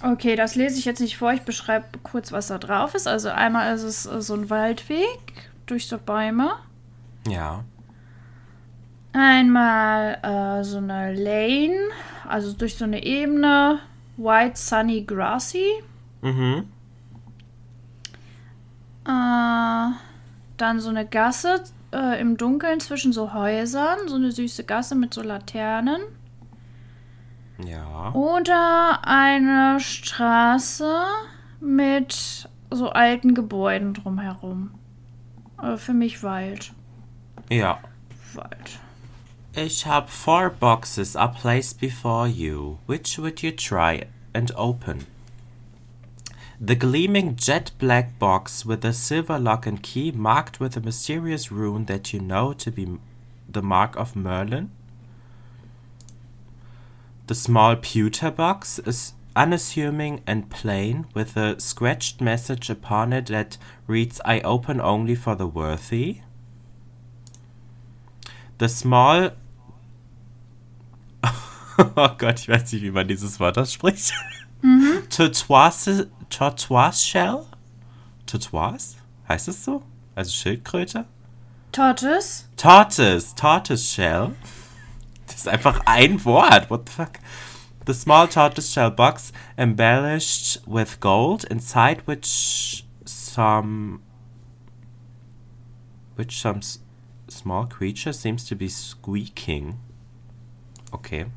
Okay, 0.02 0.36
das 0.36 0.56
lese 0.56 0.78
ich 0.80 0.86
jetzt 0.86 1.02
nicht 1.02 1.18
vor. 1.18 1.34
Ich 1.34 1.42
beschreibe 1.42 1.86
kurz, 2.04 2.32
was 2.32 2.48
da 2.48 2.58
drauf 2.58 2.94
ist. 2.96 3.08
Also 3.08 3.30
einmal 3.30 3.74
ist 3.76 3.84
es 3.84 4.06
äh, 4.06 4.22
so 4.22 4.34
ein 4.36 4.50
Waldweg 4.50 5.50
durch 5.66 5.88
so 5.88 5.98
Bäume. 5.98 6.52
Ja. 7.28 7.64
Einmal 9.14 10.20
äh, 10.22 10.64
so 10.64 10.78
eine 10.78 11.14
Lane, 11.14 11.90
also 12.28 12.54
durch 12.54 12.76
so 12.76 12.86
eine 12.86 13.04
Ebene. 13.04 13.80
White, 14.18 14.58
sunny, 14.58 15.04
grassy. 15.04 15.66
Mhm. 16.22 16.66
Äh, 19.06 19.92
dann 20.58 20.80
so 20.80 20.90
eine 20.90 21.06
Gasse 21.06 21.64
äh, 21.94 22.20
im 22.20 22.38
Dunkeln 22.38 22.80
zwischen 22.80 23.14
so 23.14 23.34
Häusern. 23.34 24.08
So 24.08 24.16
eine 24.16 24.32
süße 24.32 24.66
Gasse 24.66 24.96
mit 24.96 25.14
so 25.14 25.22
Laternen. 25.22 26.02
Ja. 27.66 28.14
Oder 28.14 29.00
eine 29.04 29.80
Straße 29.80 31.02
mit 31.60 32.48
so 32.72 32.90
alten 32.90 33.34
Gebäuden 33.34 33.94
drumherum. 33.94 34.72
Äh, 35.62 35.78
für 35.78 35.94
mich 35.94 36.24
Wald. 36.24 36.74
Ja. 37.50 37.80
Wald. 38.34 38.80
Ich 39.62 39.86
habe 39.86 40.08
four 40.08 40.50
boxes 40.50 41.18
are 41.18 41.34
placed 41.34 41.82
before 41.82 42.30
you. 42.30 42.80
Which 42.86 43.18
would 43.18 43.44
you 43.44 43.52
try 43.52 44.06
and 44.34 44.54
open? 44.56 45.06
The 46.62 46.76
gleaming 46.76 47.36
jet 47.36 47.72
black 47.78 48.18
box 48.18 48.66
with 48.66 48.86
a 48.86 48.94
silver 48.94 49.38
lock 49.38 49.68
and 49.68 49.84
key 49.84 50.12
marked 50.12 50.62
with 50.62 50.78
a 50.78 50.80
mysterious 50.80 51.52
rune 51.52 51.88
that 51.88 52.14
you 52.14 52.22
know 52.22 52.54
to 52.54 52.72
be 52.72 53.00
the 53.50 53.62
mark 53.62 53.98
of 53.98 54.16
Merlin. 54.16 54.72
The 57.28 57.36
small 57.36 57.76
pewter 57.76 58.32
box 58.32 58.80
is 58.80 59.12
unassuming 59.36 60.22
and 60.26 60.50
plain 60.50 61.06
with 61.14 61.36
a 61.36 61.60
scratched 61.60 62.22
message 62.22 62.70
upon 62.70 63.12
it 63.12 63.26
that 63.26 63.58
reads 63.88 64.22
I 64.24 64.40
open 64.40 64.80
only 64.80 65.16
for 65.16 65.36
the 65.36 65.48
worthy. 65.48 66.22
The 68.58 68.70
small. 68.70 69.32
Oh 71.96 72.10
Gott, 72.18 72.40
ich 72.40 72.50
weiß 72.50 72.72
nicht, 72.74 72.82
wie 72.84 72.92
man 72.92 73.08
dieses 73.08 73.40
Wort 73.40 73.58
ausspricht. 73.58 74.14
Tortoise, 75.10 76.10
Tortoise 76.30 77.06
Shell? 77.08 77.46
Tortoise? 78.26 78.98
Heißt 79.28 79.48
es 79.48 79.64
so? 79.64 79.82
Also 80.16 80.32
Schildkröte? 80.32 81.06
Tortoise. 81.72 82.46
Tortoise, 82.58 83.34
Tortoise 83.36 83.86
Shell. 83.86 84.36
Das 85.28 85.38
ist 85.38 85.48
einfach 85.48 85.82
ein 85.86 86.24
Wort. 86.26 86.70
What 86.70 86.90
the 86.90 86.96
fuck? 86.96 87.12
The 87.88 87.94
small 87.94 88.28
tortoise 88.28 88.72
shell 88.72 88.92
box 88.92 89.32
embellished 89.58 90.62
with 90.68 91.00
gold, 91.00 91.44
inside 91.46 92.04
which 92.06 92.86
some 93.06 94.02
which 96.16 96.40
some 96.42 96.58
s- 96.60 96.82
small 97.30 97.66
creature 97.68 98.12
seems 98.14 98.46
to 98.46 98.56
be 98.56 98.68
squeaking. 98.70 99.80
Okay. 100.92 101.28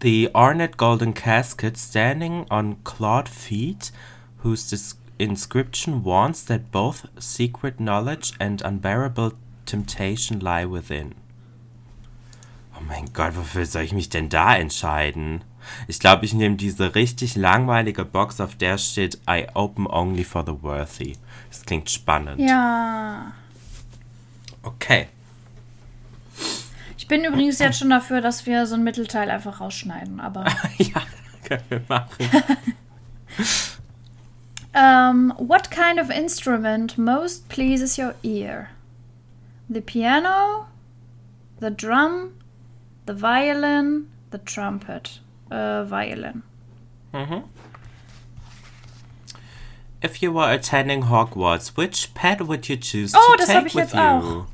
The 0.00 0.28
ornate 0.34 0.76
golden 0.76 1.12
casket 1.14 1.76
standing 1.76 2.46
on 2.50 2.76
clawed 2.84 3.28
feet, 3.28 3.90
whose 4.38 4.68
dis- 4.68 4.96
inscription 5.18 6.04
warns 6.04 6.44
that 6.44 6.70
both 6.70 7.06
secret 7.18 7.80
knowledge 7.80 8.32
and 8.38 8.60
unbearable 8.62 9.32
temptation 9.64 10.40
lie 10.40 10.66
within. 10.66 11.14
Oh 12.78 12.82
mein 12.86 13.06
Gott, 13.14 13.36
wofür 13.36 13.64
soll 13.64 13.82
ich 13.82 13.94
mich 13.94 14.10
denn 14.10 14.28
da 14.28 14.54
entscheiden? 14.54 15.42
Ich 15.88 15.98
glaube, 15.98 16.26
ich 16.26 16.34
nehme 16.34 16.56
diese 16.56 16.94
richtig 16.94 17.34
langweilige 17.34 18.04
Box, 18.04 18.40
auf 18.40 18.54
der 18.54 18.78
steht 18.78 19.18
I 19.28 19.46
open 19.54 19.86
only 19.86 20.24
for 20.24 20.44
the 20.44 20.62
worthy. 20.62 21.16
Das 21.48 21.62
klingt 21.62 21.90
spannend. 21.90 22.38
Ja. 22.38 23.32
Okay. 24.62 25.08
Ich 27.06 27.08
bin 27.08 27.22
übrigens 27.24 27.60
jetzt 27.60 27.78
schon 27.78 27.90
dafür, 27.90 28.20
dass 28.20 28.46
wir 28.46 28.66
so 28.66 28.74
ein 28.74 28.82
Mittelteil 28.82 29.30
einfach 29.30 29.60
rausschneiden. 29.60 30.18
Aber 30.18 30.44
ja, 30.78 31.02
können 31.44 31.62
wir 31.68 31.80
machen. 31.88 32.26
um, 34.74 35.32
what 35.38 35.70
kind 35.70 36.00
of 36.00 36.10
instrument 36.10 36.98
most 36.98 37.48
pleases 37.48 37.96
your 37.96 38.16
ear? 38.24 38.70
The 39.68 39.80
piano, 39.80 40.66
the 41.60 41.70
drum, 41.70 42.32
the 43.06 43.14
violin, 43.14 44.08
the 44.32 44.38
trumpet. 44.38 45.20
Äh, 45.50 45.88
violin. 45.88 46.42
If 50.02 50.20
you 50.20 50.32
were 50.34 50.50
attending 50.52 51.02
Hogwarts, 51.04 51.76
which 51.76 52.12
pet 52.14 52.48
would 52.48 52.68
you 52.68 52.76
choose 52.76 53.14
Oh, 53.16 53.34
to 53.34 53.36
das 53.38 53.46
take 53.46 53.58
hab 53.58 53.66
ich 53.66 53.74
with 53.76 53.92
jetzt 53.92 53.94
you? 53.94 54.00
auch. 54.00 54.46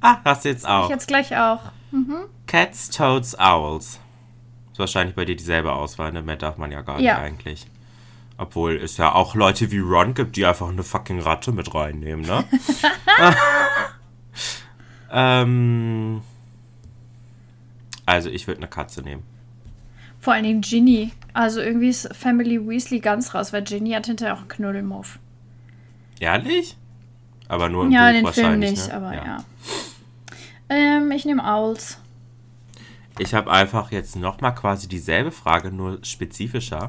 Ah, 0.00 0.20
hast 0.24 0.46
du 0.46 0.48
jetzt 0.48 0.66
auch. 0.66 0.88
Jetzt 0.88 1.06
gleich 1.06 1.36
auch. 1.36 1.60
Cats, 2.46 2.90
Toads, 2.90 3.38
Owls. 3.38 4.00
Ist 4.72 4.78
wahrscheinlich 4.78 5.14
bei 5.14 5.24
dir 5.24 5.36
dieselbe 5.36 5.72
Auswahl, 5.72 6.12
ne? 6.12 6.22
Mehr 6.22 6.36
darf 6.36 6.56
man 6.56 6.72
ja 6.72 6.80
gar 6.82 6.98
Ja. 7.00 7.14
nicht 7.14 7.22
eigentlich. 7.22 7.66
Obwohl 8.38 8.76
es 8.76 8.96
ja 8.96 9.14
auch 9.14 9.34
Leute 9.34 9.70
wie 9.70 9.78
Ron 9.78 10.14
gibt, 10.14 10.36
die 10.36 10.46
einfach 10.46 10.68
eine 10.68 10.82
fucking 10.82 11.20
Ratte 11.20 11.52
mit 11.52 11.74
reinnehmen, 11.74 12.24
ne? 12.24 12.44
ähm. 15.12 16.22
Also 18.06 18.30
ich 18.30 18.46
würde 18.46 18.58
eine 18.58 18.68
Katze 18.68 19.02
nehmen. 19.02 19.22
Vor 20.18 20.32
allen 20.32 20.44
Dingen 20.44 20.60
Ginny. 20.60 21.12
Also 21.34 21.60
irgendwie 21.60 21.88
ist 21.88 22.14
Family 22.16 22.66
Weasley 22.66 23.00
ganz 23.00 23.34
raus, 23.34 23.52
weil 23.52 23.62
Ginny 23.62 23.90
hat 23.92 24.06
hinterher 24.06 24.34
auch 24.34 24.40
einen 24.40 24.48
Knuddelmuff. 24.48 25.18
Ehrlich? 26.20 26.76
Aber 27.48 27.68
nur 27.68 27.84
im 27.84 27.90
Ja, 27.92 28.06
Buch 28.06 28.12
den 28.12 28.14
Film 28.14 28.24
wahrscheinlich, 28.24 28.70
nicht, 28.72 28.88
ne? 28.88 28.94
aber 28.94 29.14
ja. 29.14 29.44
Ähm, 30.72 31.10
ich 31.10 31.26
nehme 31.26 31.44
Owls. 31.44 31.98
Ich 33.18 33.34
habe 33.34 33.50
einfach 33.50 33.92
jetzt 33.92 34.16
nochmal 34.16 34.54
quasi 34.54 34.88
dieselbe 34.88 35.30
Frage, 35.30 35.70
nur 35.70 36.02
spezifischer. 36.02 36.88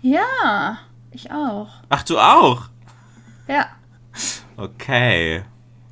Ja, 0.00 0.78
ich 1.10 1.32
auch. 1.32 1.68
Ach, 1.88 2.04
du 2.04 2.16
auch? 2.20 2.68
Ja. 3.48 3.66
Okay. 4.56 5.42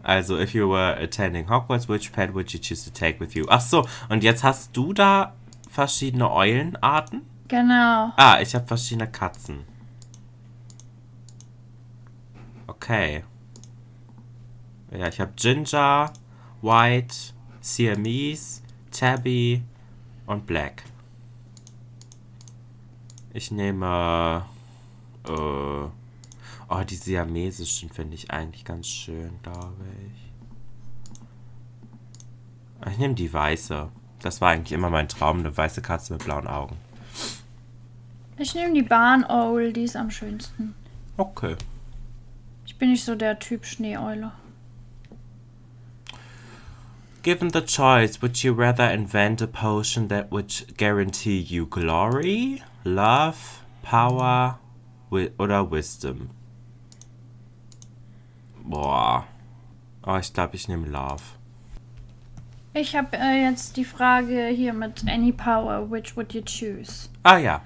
Also, 0.04 0.38
if 0.38 0.54
you 0.54 0.70
were 0.70 0.96
attending 1.02 1.50
Hogwarts, 1.50 1.88
which 1.88 2.12
pet 2.12 2.32
would 2.32 2.52
you 2.52 2.60
choose 2.60 2.88
to 2.88 2.96
take 2.96 3.18
with 3.18 3.34
you? 3.34 3.44
Ach 3.48 3.60
so, 3.60 3.88
und 4.08 4.22
jetzt 4.22 4.44
hast 4.44 4.76
du 4.76 4.92
da 4.92 5.34
verschiedene 5.68 6.30
Eulenarten? 6.30 7.22
Genau. 7.48 8.12
Ah, 8.16 8.38
ich 8.40 8.54
habe 8.54 8.68
verschiedene 8.68 9.10
Katzen. 9.10 9.64
Okay. 12.68 13.24
Ja, 14.92 15.08
ich 15.08 15.20
habe 15.20 15.32
Ginger, 15.34 16.12
White, 16.62 17.14
Siamese, 17.60 18.62
Tabby 18.90 19.62
und 20.26 20.46
Black. 20.46 20.84
Ich 23.32 23.50
nehme. 23.50 24.44
Äh, 25.26 25.30
oh, 25.30 25.90
die 26.88 26.96
siamesischen 26.96 27.90
finde 27.90 28.14
ich 28.14 28.30
eigentlich 28.30 28.64
ganz 28.64 28.86
schön, 28.88 29.38
glaube 29.42 29.84
ich. 30.06 30.30
Ich 32.92 32.98
nehme 32.98 33.14
die 33.14 33.32
weiße. 33.32 33.88
Das 34.20 34.40
war 34.40 34.50
eigentlich 34.50 34.72
immer 34.72 34.90
mein 34.90 35.08
Traum, 35.08 35.40
eine 35.40 35.56
weiße 35.56 35.82
Katze 35.82 36.14
mit 36.14 36.24
blauen 36.24 36.46
Augen. 36.46 36.76
Ich 38.36 38.54
nehme 38.54 38.72
die 38.72 38.82
Barn 38.82 39.24
Owl, 39.24 39.72
die 39.72 39.84
ist 39.84 39.96
am 39.96 40.10
schönsten. 40.10 40.74
Okay. 41.16 41.56
Ich 42.66 42.78
bin 42.78 42.90
nicht 42.90 43.04
so 43.04 43.14
der 43.14 43.38
Typ 43.38 43.66
Schneeeule. 43.66 44.32
Given 47.22 47.48
the 47.48 47.60
choice, 47.60 48.22
would 48.22 48.42
you 48.42 48.54
rather 48.54 48.84
invent 48.84 49.42
a 49.42 49.46
potion 49.46 50.08
that 50.08 50.30
would 50.30 50.54
guarantee 50.78 51.38
you 51.38 51.66
glory, 51.66 52.62
love, 52.82 53.62
power 53.82 54.56
wi 55.10 55.28
oder 55.38 55.62
wisdom? 55.62 56.30
Boah. 58.64 59.26
Oh, 60.02 60.16
ich 60.16 60.32
glaube, 60.32 60.54
ich 60.54 60.66
nehme 60.66 60.86
love. 60.86 61.22
Ich 62.72 62.96
habe 62.96 63.18
äh, 63.18 63.42
jetzt 63.42 63.76
die 63.76 63.84
Frage 63.84 64.46
hier 64.46 64.72
mit 64.72 65.06
Any 65.06 65.32
Power, 65.32 65.90
which 65.90 66.16
would 66.16 66.32
you 66.32 66.40
choose? 66.40 67.10
Ah 67.22 67.36
ja. 67.36 67.60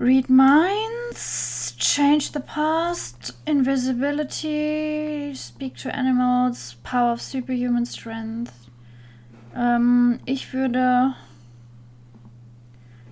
Read 0.00 0.28
minds, 0.28 1.61
change 1.82 2.30
the 2.30 2.40
past, 2.40 3.32
invisibility, 3.44 5.34
speak 5.34 5.76
to 5.76 5.94
animals, 5.94 6.76
power 6.84 7.12
of 7.12 7.20
superhuman 7.20 7.84
strength. 7.84 8.70
Ähm, 9.54 10.20
ich 10.24 10.52
würde 10.52 11.14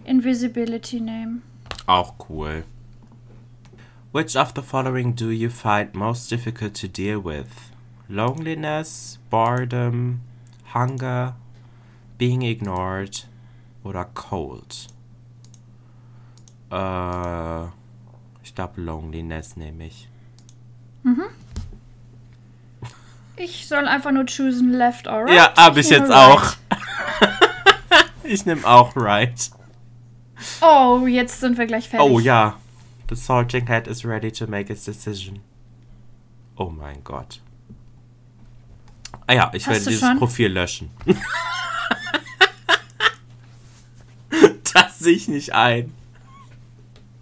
Invisibility 0.04 1.00
nehmen. 1.00 1.42
Auch 1.86 2.14
cool. 2.28 2.62
Which 4.12 4.36
of 4.36 4.54
the 4.54 4.62
following 4.62 5.14
do 5.14 5.30
you 5.30 5.50
find 5.50 5.94
most 5.94 6.30
difficult 6.30 6.74
to 6.74 6.88
deal 6.88 7.20
with? 7.20 7.72
Loneliness, 8.08 9.18
boredom, 9.30 10.20
hunger, 10.72 11.34
being 12.18 12.42
ignored 12.42 13.26
oder 13.84 14.06
cold? 14.14 14.88
Äh, 16.70 17.66
ich 17.66 17.79
glaube 18.54 18.80
Loneliness 18.80 19.56
nehme 19.56 19.86
ich. 19.86 20.08
Ich 23.36 23.66
soll 23.66 23.88
einfach 23.88 24.12
nur 24.12 24.26
choosen 24.26 24.72
left 24.72 25.06
or 25.06 25.24
right. 25.24 25.34
ja, 25.34 25.54
habe 25.56 25.80
ich 25.80 25.90
nehme 25.90 26.02
jetzt 26.02 26.12
right. 26.12 26.38
auch. 26.38 26.56
ich 28.24 28.44
nehme 28.44 28.66
auch 28.66 28.94
right. 28.96 29.50
Oh, 30.60 31.06
jetzt 31.06 31.40
sind 31.40 31.56
wir 31.58 31.66
gleich 31.66 31.88
fertig. 31.88 32.10
Oh 32.10 32.18
ja. 32.18 32.58
The 33.08 33.16
sorting 33.16 33.68
hat 33.68 33.86
is 33.88 34.04
ready 34.04 34.30
to 34.30 34.46
make 34.46 34.72
its 34.72 34.84
decision. 34.84 35.40
Oh 36.56 36.70
mein 36.70 37.02
Gott. 37.02 37.40
Ah 39.26 39.32
ja, 39.32 39.50
ich 39.54 39.66
Hast 39.66 39.74
werde 39.74 39.84
dieses 39.86 40.00
schon? 40.00 40.18
Profil 40.18 40.52
löschen. 40.52 40.90
das 44.74 44.98
sehe 44.98 45.14
ich 45.14 45.28
nicht 45.28 45.54
ein. 45.54 45.94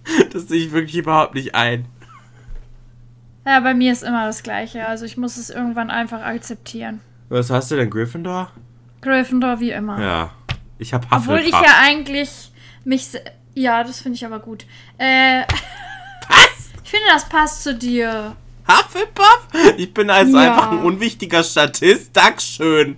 Das 0.33 0.49
sehe 0.49 0.65
ich 0.65 0.73
wirklich 0.73 0.97
überhaupt 0.97 1.35
nicht 1.35 1.55
ein. 1.55 1.87
Ja, 3.47 3.61
bei 3.61 3.73
mir 3.75 3.93
ist 3.93 4.03
immer 4.03 4.27
das 4.27 4.43
Gleiche. 4.43 4.87
Also 4.87 5.05
ich 5.05 5.17
muss 5.17 5.37
es 5.37 5.49
irgendwann 5.51 5.91
einfach 5.91 6.21
akzeptieren. 6.23 7.01
Was 7.29 7.51
hast 7.51 7.71
du 7.71 7.77
denn, 7.77 7.89
Gryffindor? 7.91 8.51
Gryffindor 9.01 9.61
wie 9.61 9.71
immer. 9.71 10.01
Ja. 10.01 10.31
Ich 10.79 10.93
habe 10.93 11.07
Obwohl 11.11 11.39
Hufflepuff. 11.39 11.61
ich 11.63 11.67
ja 11.67 11.75
eigentlich 11.83 12.53
mich. 12.85 13.09
Ja, 13.55 13.83
das 13.85 14.01
finde 14.01 14.17
ich 14.17 14.25
aber 14.27 14.39
gut. 14.41 14.67
Äh, 14.99 15.43
Was? 16.29 16.71
ich 16.85 16.91
finde, 16.91 17.07
das 17.13 17.29
passt 17.29 17.63
zu 17.65 17.75
dir. 17.75 18.37
Hufflepuff? 18.69 19.49
Ich 19.79 19.93
bin 19.95 20.11
also 20.11 20.37
Ja. 20.39 20.51
einfach 20.53 20.73
ein 20.73 20.79
unwichtiger 20.81 21.43
Statist. 21.43 22.15
Dankeschön. 22.17 22.97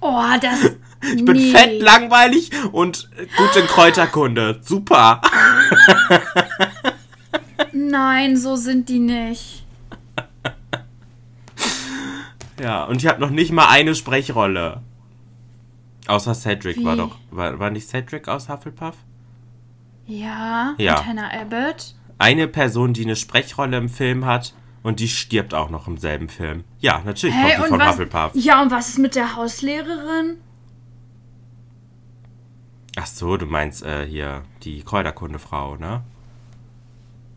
Oh, 0.00 0.22
das. 0.40 0.72
Ich 1.02 1.24
bin 1.24 1.36
nee. 1.36 1.50
fett, 1.52 1.80
langweilig 1.82 2.50
und 2.72 3.08
gut 3.36 3.56
in 3.56 3.66
Kräuterkunde. 3.66 4.60
Super. 4.62 5.20
Nein, 7.72 8.36
so 8.36 8.56
sind 8.56 8.88
die 8.88 8.98
nicht. 8.98 9.64
Ja, 12.60 12.84
und 12.84 12.96
ich 13.02 13.06
habe 13.08 13.20
noch 13.20 13.30
nicht 13.30 13.52
mal 13.52 13.68
eine 13.68 13.94
Sprechrolle. 13.94 14.82
Außer 16.06 16.34
Cedric 16.34 16.76
Wie? 16.78 16.84
war 16.84 16.96
doch. 16.96 17.16
War, 17.30 17.58
war 17.58 17.70
nicht 17.70 17.88
Cedric 17.88 18.28
aus 18.28 18.48
Hufflepuff? 18.48 18.96
Ja, 20.06 20.74
Ja. 20.76 20.98
und 20.98 21.06
Hannah 21.06 21.30
Abbott. 21.32 21.94
Eine 22.18 22.48
Person, 22.48 22.92
die 22.92 23.04
eine 23.04 23.16
Sprechrolle 23.16 23.78
im 23.78 23.88
Film 23.88 24.26
hat 24.26 24.52
und 24.82 25.00
die 25.00 25.08
stirbt 25.08 25.54
auch 25.54 25.70
noch 25.70 25.86
im 25.86 25.96
selben 25.96 26.28
Film. 26.28 26.64
Ja, 26.80 27.00
natürlich 27.04 27.34
Hey, 27.34 27.52
kommt 27.56 27.64
und 27.64 27.68
von 27.70 27.80
was? 27.80 27.88
Hufflepuff. 27.92 28.30
Ja, 28.34 28.60
und 28.60 28.70
was 28.70 28.90
ist 28.90 28.98
mit 28.98 29.14
der 29.14 29.36
Hauslehrerin? 29.36 30.36
Ach 33.00 33.06
so, 33.06 33.38
du 33.38 33.46
meinst 33.46 33.82
äh, 33.82 34.04
hier 34.06 34.42
die 34.62 34.82
Kräuterkundefrau, 34.82 35.76
ne? 35.76 36.02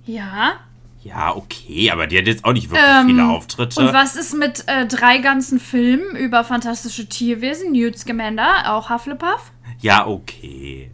Ja. 0.06 0.56
Ja, 1.02 1.34
okay, 1.36 1.90
aber 1.90 2.06
die 2.08 2.18
hat 2.18 2.28
jetzt 2.28 2.44
auch 2.44 2.52
nicht 2.52 2.70
wirklich 2.70 2.86
Ähm, 2.86 3.08
viele 3.08 3.30
Auftritte. 3.30 3.80
Und 3.80 3.94
was 3.94 4.18
ist 4.18 4.34
mit 4.34 4.66
äh, 4.68 4.86
drei 4.88 5.20
ganzen 5.20 5.62
Filmen 5.62 6.18
über 6.18 6.44
fantastische 6.44 7.08
Tierwesen? 7.08 7.72
Newt 7.72 7.98
Scamander, 7.98 8.74
auch 8.74 8.90
Hufflepuff? 8.90 9.52
Ja, 9.80 10.06
okay. 10.06 10.92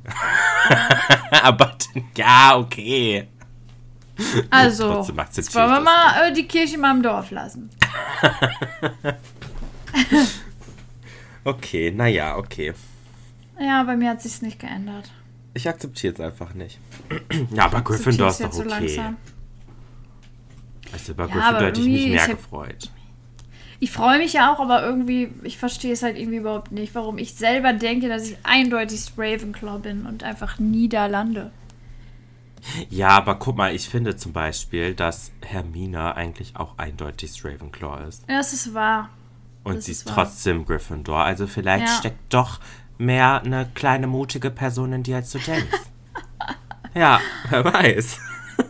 aber 1.43 1.75
ja, 2.15 2.57
okay. 2.57 3.27
Also, 4.51 4.99
jetzt 4.99 5.55
wollen 5.55 5.69
wir 5.69 5.79
mal 5.79 6.27
äh, 6.27 6.33
die 6.33 6.47
Kirche 6.47 6.77
mal 6.77 6.95
im 6.95 7.01
Dorf 7.01 7.31
lassen. 7.31 7.71
Okay, 11.43 11.91
naja, 11.91 12.37
okay. 12.37 12.73
Ja, 13.59 13.83
bei 13.83 13.95
mir 13.97 14.11
hat 14.11 14.21
sich's 14.21 14.41
nicht 14.41 14.59
geändert. 14.59 15.11
Ich 15.53 15.67
akzeptiere 15.67 16.13
es 16.13 16.19
einfach 16.19 16.53
nicht. 16.53 16.79
ja, 17.51 17.65
aber 17.65 17.81
Gryffindor 17.81 18.29
ist 18.29 18.41
doch 18.43 18.51
so 18.53 18.61
okay. 18.61 18.69
langsam. 18.69 19.17
Also 20.93 21.13
bei 21.13 21.25
Ja, 21.25 21.29
Gryffindor 21.33 21.67
hätte 21.67 21.81
ich 21.81 21.87
mich 21.87 22.07
mehr 22.07 22.23
ich 22.23 22.29
gefreut. 22.31 22.91
Ich 23.81 23.91
freue 23.91 24.17
mich 24.19 24.33
ja 24.33 24.53
auch, 24.53 24.59
aber 24.59 24.83
irgendwie, 24.83 25.31
ich 25.43 25.57
verstehe 25.57 25.93
es 25.93 26.03
halt 26.03 26.17
irgendwie 26.17 26.37
überhaupt 26.39 26.71
nicht, 26.71 26.93
warum 26.95 27.17
ich 27.17 27.33
selber 27.33 27.71
denke, 27.73 28.09
dass 28.09 28.29
ich 28.29 28.37
eindeutig 28.43 29.11
Ravenclaw 29.17 29.79
bin 29.79 30.05
und 30.05 30.23
einfach 30.23 30.59
Niederlande. 30.59 31.51
Ja, 32.89 33.09
aber 33.09 33.35
guck 33.35 33.55
mal, 33.55 33.73
ich 33.73 33.87
finde 33.87 34.17
zum 34.17 34.33
Beispiel, 34.33 34.93
dass 34.93 35.31
Hermine 35.41 36.15
eigentlich 36.15 36.57
auch 36.57 36.77
eindeutig 36.77 37.43
Ravenclaw 37.45 38.05
ist. 38.07 38.23
Ja, 38.29 38.37
das 38.37 38.51
ist 38.51 38.73
wahr. 38.73 39.09
Und 39.63 39.77
Das 39.77 39.85
sie 39.85 39.93
ist 39.93 39.99
ist 40.01 40.07
wahr. 40.07 40.25
trotzdem 40.25 40.65
Gryffindor. 40.65 41.23
Also 41.23 41.47
vielleicht 41.47 41.87
Ja. 41.87 41.93
steckt 41.93 42.33
doch 42.33 42.59
mehr 42.99 43.41
eine 43.43 43.67
kleine 43.73 44.05
mutige 44.05 44.51
Person 44.51 44.93
in 44.93 45.03
dir, 45.03 45.15
als 45.15 45.31
du 45.31 45.39
denkst. 45.39 45.79
ja, 46.93 47.19
wer 47.49 47.65
weiß. 47.65 48.19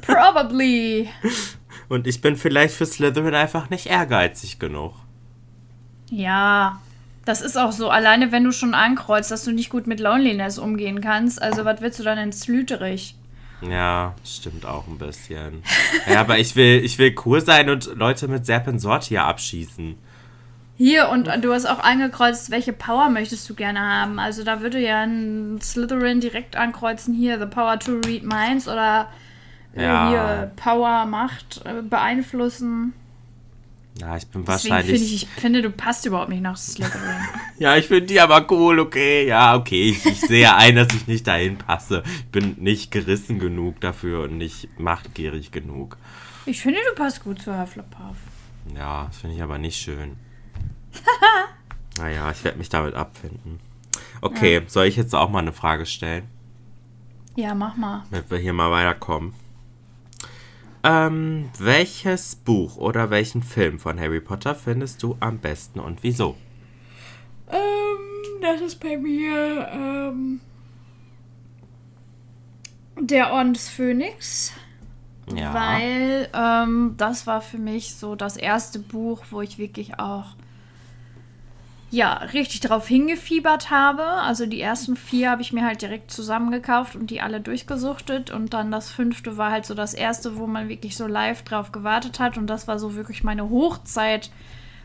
Probably. 0.02 1.10
Und 1.90 2.08
ich 2.08 2.22
bin 2.22 2.38
vielleicht 2.38 2.76
für 2.76 2.86
Slytherin 2.86 3.36
einfach 3.36 3.70
nicht 3.70 3.88
ehrgeizig 3.88 4.60
genug. 4.60 4.94
Ja, 6.12 6.80
das 7.26 7.42
ist 7.42 7.58
auch 7.58 7.72
so. 7.72 7.90
Alleine 7.90 8.32
wenn 8.32 8.44
du 8.44 8.52
schon 8.52 8.74
ankreuzt, 8.74 9.32
dass 9.32 9.44
du 9.44 9.52
nicht 9.52 9.70
gut 9.70 9.88
mit 9.88 10.00
Loneliness 10.00 10.60
umgehen 10.60 11.02
kannst, 11.02 11.42
also 11.42 11.66
was 11.66 11.82
willst 11.82 12.00
du 12.00 12.04
dann 12.04 12.18
in 12.18 12.32
Slüterich? 12.32 13.16
Ja, 13.62 14.16
stimmt 14.24 14.66
auch 14.66 14.88
ein 14.88 14.98
bisschen. 14.98 15.64
Ja, 16.10 16.22
aber 16.22 16.40
ich 16.40 16.56
will, 16.56 16.82
ich 16.84 16.98
will 16.98 17.14
cool 17.26 17.42
sein 17.42 17.70
und 17.70 17.94
Leute 17.96 18.28
mit 18.28 18.46
Serpensortia 18.46 19.28
abschießen. 19.28 19.98
Hier, 20.82 21.10
und 21.10 21.28
du 21.44 21.52
hast 21.54 21.66
auch 21.66 21.80
angekreuzt, 21.80 22.52
welche 22.52 22.72
Power 22.72 23.10
möchtest 23.10 23.50
du 23.50 23.54
gerne 23.54 23.82
haben. 23.82 24.18
Also 24.18 24.46
da 24.46 24.62
würde 24.62 24.80
ja 24.80 25.02
ein 25.02 25.60
Slytherin 25.62 26.22
direkt 26.22 26.56
ankreuzen, 26.56 27.14
hier, 27.14 27.38
the 27.38 27.46
power 27.48 27.78
to 27.78 28.00
read 28.06 28.24
minds 28.24 28.66
oder 28.66 29.10
äh, 29.76 29.84
Ja. 29.84 30.08
hier, 30.10 30.52
Power, 30.56 31.06
Macht, 31.06 31.62
äh, 31.66 31.82
beeinflussen. 31.82 32.94
Ja, 34.00 34.16
ich 34.16 34.26
bin 34.28 34.46
Deswegen 34.46 34.72
wahrscheinlich. 34.74 34.98
finde 35.00 35.14
ich, 35.14 35.24
ich 35.24 35.28
finde, 35.42 35.62
du 35.62 35.70
passt 35.70 36.06
überhaupt 36.06 36.30
nicht 36.30 36.42
nach 36.42 36.56
Slytherin. 36.56 37.02
Ja, 37.60 37.76
ich 37.76 37.88
finde 37.88 38.06
die 38.06 38.22
aber 38.22 38.50
cool, 38.50 38.80
okay. 38.80 39.28
Ja, 39.28 39.56
okay. 39.58 39.90
Ich, 39.90 40.06
ich 40.06 40.22
sehe 40.22 40.56
ein, 40.56 40.78
dass 40.78 40.88
ich 40.96 41.08
nicht 41.08 41.28
dahin 41.28 41.58
passe. 41.58 42.04
Ich 42.06 42.26
bin 42.28 42.56
nicht 42.58 42.90
gerissen 42.90 43.38
genug 43.38 43.82
dafür 43.82 44.24
und 44.24 44.38
nicht 44.38 44.70
machtgierig 44.80 45.52
genug. 45.52 45.98
ich 46.46 46.62
finde, 46.62 46.80
du 46.90 46.96
passt 46.96 47.22
gut 47.22 47.42
zu 47.42 47.60
Hufflepuff. 47.60 48.16
Ja, 48.78 49.08
das 49.08 49.18
finde 49.18 49.36
ich 49.36 49.44
aber 49.44 49.58
nicht 49.58 49.76
schön. 49.78 50.16
naja, 51.98 52.32
ich 52.32 52.44
werde 52.44 52.58
mich 52.58 52.70
damit 52.70 52.94
abfinden. 52.94 53.60
Okay, 54.22 54.62
soll 54.68 54.86
ich 54.86 54.96
jetzt 54.98 55.16
auch 55.16 55.30
mal 55.30 55.40
eine 55.40 55.54
Frage 55.54 55.86
stellen, 55.86 56.28
Ja, 57.36 57.56
mach 57.56 57.78
mal. 57.78 58.04
damit 58.12 58.30
wir 58.30 58.38
hier 58.38 58.54
mal 58.54 58.72
weiterkommen? 58.72 59.34
Ähm, 60.84 61.50
welches 61.58 62.36
Buch 62.36 62.78
oder 62.78 63.10
welchen 63.10 63.44
Film 63.44 63.80
von 63.80 64.00
Harry 64.00 64.22
Potter 64.22 64.56
findest 64.56 65.04
du 65.04 65.18
am 65.20 65.38
besten 65.38 65.80
und 65.80 66.04
wieso? 66.04 66.38
Ähm, 67.50 68.40
das 68.42 68.62
ist 68.62 68.80
bei 68.80 68.98
mir 68.98 69.68
ähm, 69.74 70.40
der 73.00 73.32
Orden 73.34 73.54
des 73.54 73.68
Phönix. 73.70 74.54
Ja. 75.36 75.54
Weil 75.54 76.30
ähm, 76.34 76.96
das 76.98 77.28
war 77.28 77.42
für 77.42 77.58
mich 77.60 77.96
so 77.96 78.16
das 78.16 78.36
erste 78.38 78.80
Buch, 78.80 79.22
wo 79.30 79.42
ich 79.42 79.58
wirklich 79.58 80.00
auch 80.00 80.28
ja, 81.92 82.14
richtig 82.14 82.60
drauf 82.62 82.88
hingefiebert 82.88 83.72
habe. 83.72 84.04
Also 84.04 84.46
die 84.46 84.62
ersten 84.62 84.96
vier 84.96 85.32
habe 85.32 85.42
ich 85.42 85.54
mir 85.54 85.66
halt 85.66 85.82
direkt 85.82 86.12
zusammengekauft 86.12 86.96
und 86.96 87.10
die 87.10 87.22
alle 87.22 87.42
durchgesuchtet. 87.42 88.30
Und 88.30 88.54
dann 88.54 88.72
das 88.72 88.92
fünfte 88.92 89.38
war 89.38 89.52
halt 89.52 89.66
so 89.66 89.74
das 89.74 89.94
erste, 89.94 90.38
wo 90.38 90.46
man 90.46 90.70
wirklich 90.70 90.96
so 90.96 91.08
live 91.08 91.42
drauf 91.44 91.72
gewartet 91.72 92.20
hat. 92.20 92.38
Und 92.38 92.48
das 92.48 92.68
war 92.68 92.78
so 92.78 92.96
wirklich 92.96 93.24
meine 93.24 93.50
Hochzeit 93.50 94.30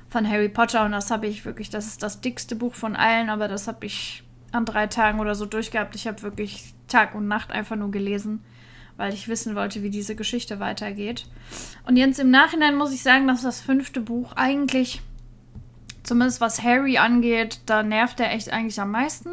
von 0.09 0.29
Harry 0.29 0.49
Potter. 0.49 0.85
Und 0.85 0.93
das 0.93 1.11
habe 1.11 1.27
ich 1.27 1.45
wirklich, 1.45 1.69
das 1.69 1.87
ist 1.87 2.03
das 2.03 2.23
dickste 2.23 2.57
Buch 2.57 2.75
von 2.75 2.97
allen, 2.97 3.29
aber 3.29 3.49
das 3.49 3.69
habe 3.69 3.85
ich 3.85 4.23
an 4.53 4.65
drei 4.65 4.87
Tagen 4.87 5.21
oder 5.21 5.35
so 5.35 5.45
durchgehabt. 5.45 5.95
Ich 5.97 6.07
habe 6.07 6.23
wirklich 6.23 6.73
Tag 6.89 7.15
und 7.15 7.29
Nacht 7.29 7.53
einfach 7.53 7.77
nur 7.77 7.91
gelesen 7.91 8.43
weil 8.97 9.13
ich 9.13 9.29
wissen 9.29 9.55
wollte, 9.57 9.83
wie 9.83 9.91
diese 9.91 10.15
Geschichte 10.15 10.61
weitergeht. 10.61 11.27
Und 11.87 11.97
jetzt 11.97 12.21
im 12.21 12.31
Nachhinein 12.31 12.77
muss 12.77 12.93
ich 12.93 13.03
sagen, 13.03 13.27
dass 13.27 13.43
das 13.43 13.61
fünfte 13.61 14.01
Buch 14.01 14.35
eigentlich, 14.37 15.03
zumindest 16.05 16.41
was 16.41 16.63
Harry 16.63 16.99
angeht, 16.99 17.61
da 17.67 17.83
nervt 17.83 18.21
er 18.21 18.33
echt 18.33 18.53
eigentlich 18.53 18.81
am 18.81 18.93
meisten. 18.93 19.31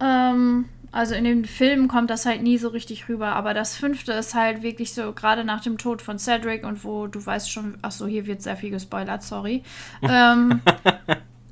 Ähm, 0.00 0.64
also 0.90 1.14
in 1.14 1.24
den 1.24 1.44
Filmen 1.44 1.88
kommt 1.88 2.10
das 2.10 2.26
halt 2.26 2.42
nie 2.42 2.58
so 2.58 2.68
richtig 2.68 3.08
rüber, 3.08 3.28
aber 3.28 3.54
das 3.54 3.76
fünfte 3.76 4.12
ist 4.12 4.34
halt 4.34 4.62
wirklich 4.62 4.92
so, 4.92 5.12
gerade 5.12 5.44
nach 5.44 5.62
dem 5.62 5.78
Tod 5.78 6.02
von 6.02 6.18
Cedric 6.18 6.64
und 6.64 6.84
wo 6.84 7.06
du 7.06 7.24
weißt 7.24 7.50
schon, 7.50 7.78
ach 7.80 7.92
so, 7.92 8.06
hier 8.06 8.26
wird 8.26 8.42
sehr 8.42 8.56
viel 8.56 8.70
gespoilert, 8.70 9.22
sorry. 9.22 9.62
ähm, 10.02 10.60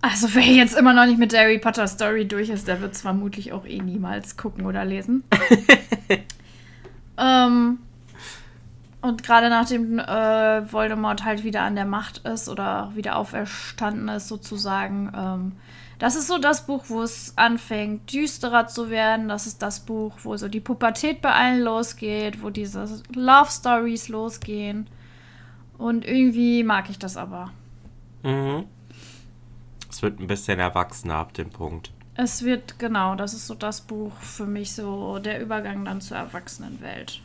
also 0.03 0.35
wer 0.35 0.43
jetzt 0.43 0.77
immer 0.77 0.93
noch 0.93 1.07
nicht 1.07 1.19
mit 1.19 1.33
der 1.33 1.43
Harry 1.43 1.59
Potter 1.59 1.87
Story 1.87 2.27
durch 2.27 2.51
ist, 2.51 2.69
der 2.69 2.81
wird 2.81 2.93
es 2.93 3.01
vermutlich 3.01 3.53
auch 3.53 3.65
eh 3.67 3.81
niemals 3.81 4.37
gucken 4.37 4.67
oder 4.67 4.85
lesen. 4.85 5.25
ähm, 7.19 7.79
und 9.03 9.23
gerade 9.23 9.49
nachdem 9.49 9.99
äh, 9.99 10.73
Voldemort 10.73 11.25
halt 11.25 11.43
wieder 11.43 11.63
an 11.63 11.75
der 11.75 11.87
Macht 11.87 12.19
ist 12.19 12.49
oder 12.49 12.93
wieder 12.95 13.17
auferstanden 13.17 14.09
ist, 14.09 14.29
sozusagen, 14.29 15.13
ähm, 15.17 15.53
das 15.99 16.17
ist 16.17 16.27
so 16.27 16.39
das 16.39 16.67
Buch, 16.67 16.85
wo 16.89 17.03
es 17.03 17.37
anfängt, 17.37 18.13
düsterer 18.13 18.67
zu 18.67 18.91
werden. 18.91 19.29
Das 19.29 19.47
ist 19.47 19.63
das 19.63 19.81
Buch, 19.81 20.15
wo 20.23 20.37
so 20.37 20.49
die 20.49 20.61
Pubertät 20.61 21.23
bei 21.23 21.33
allen 21.33 21.63
losgeht, 21.63 22.43
wo 22.43 22.51
diese 22.51 22.87
Love 23.15 23.51
Stories 23.51 24.09
losgehen. 24.09 24.87
Und 25.79 26.07
irgendwie 26.07 26.63
mag 26.63 26.91
ich 26.91 26.99
das 26.99 27.17
aber. 27.17 27.53
Mhm. 28.23 28.65
Es 29.89 30.03
wird 30.03 30.21
ein 30.21 30.27
bisschen 30.27 30.59
erwachsener 30.59 31.17
ab 31.17 31.33
dem 31.35 31.51
Punkt. 31.51 31.91
Es 32.15 32.45
wird, 32.45 32.79
genau, 32.79 33.15
das 33.15 33.33
ist 33.33 33.47
so 33.47 33.55
das 33.55 33.81
Buch 33.81 34.13
für 34.21 34.47
mich, 34.47 34.75
so 34.75 35.19
der 35.19 35.41
Übergang 35.41 35.87
dann 35.87 36.03
zur 36.03 36.19
Erwachsenenwelt. 36.19 37.23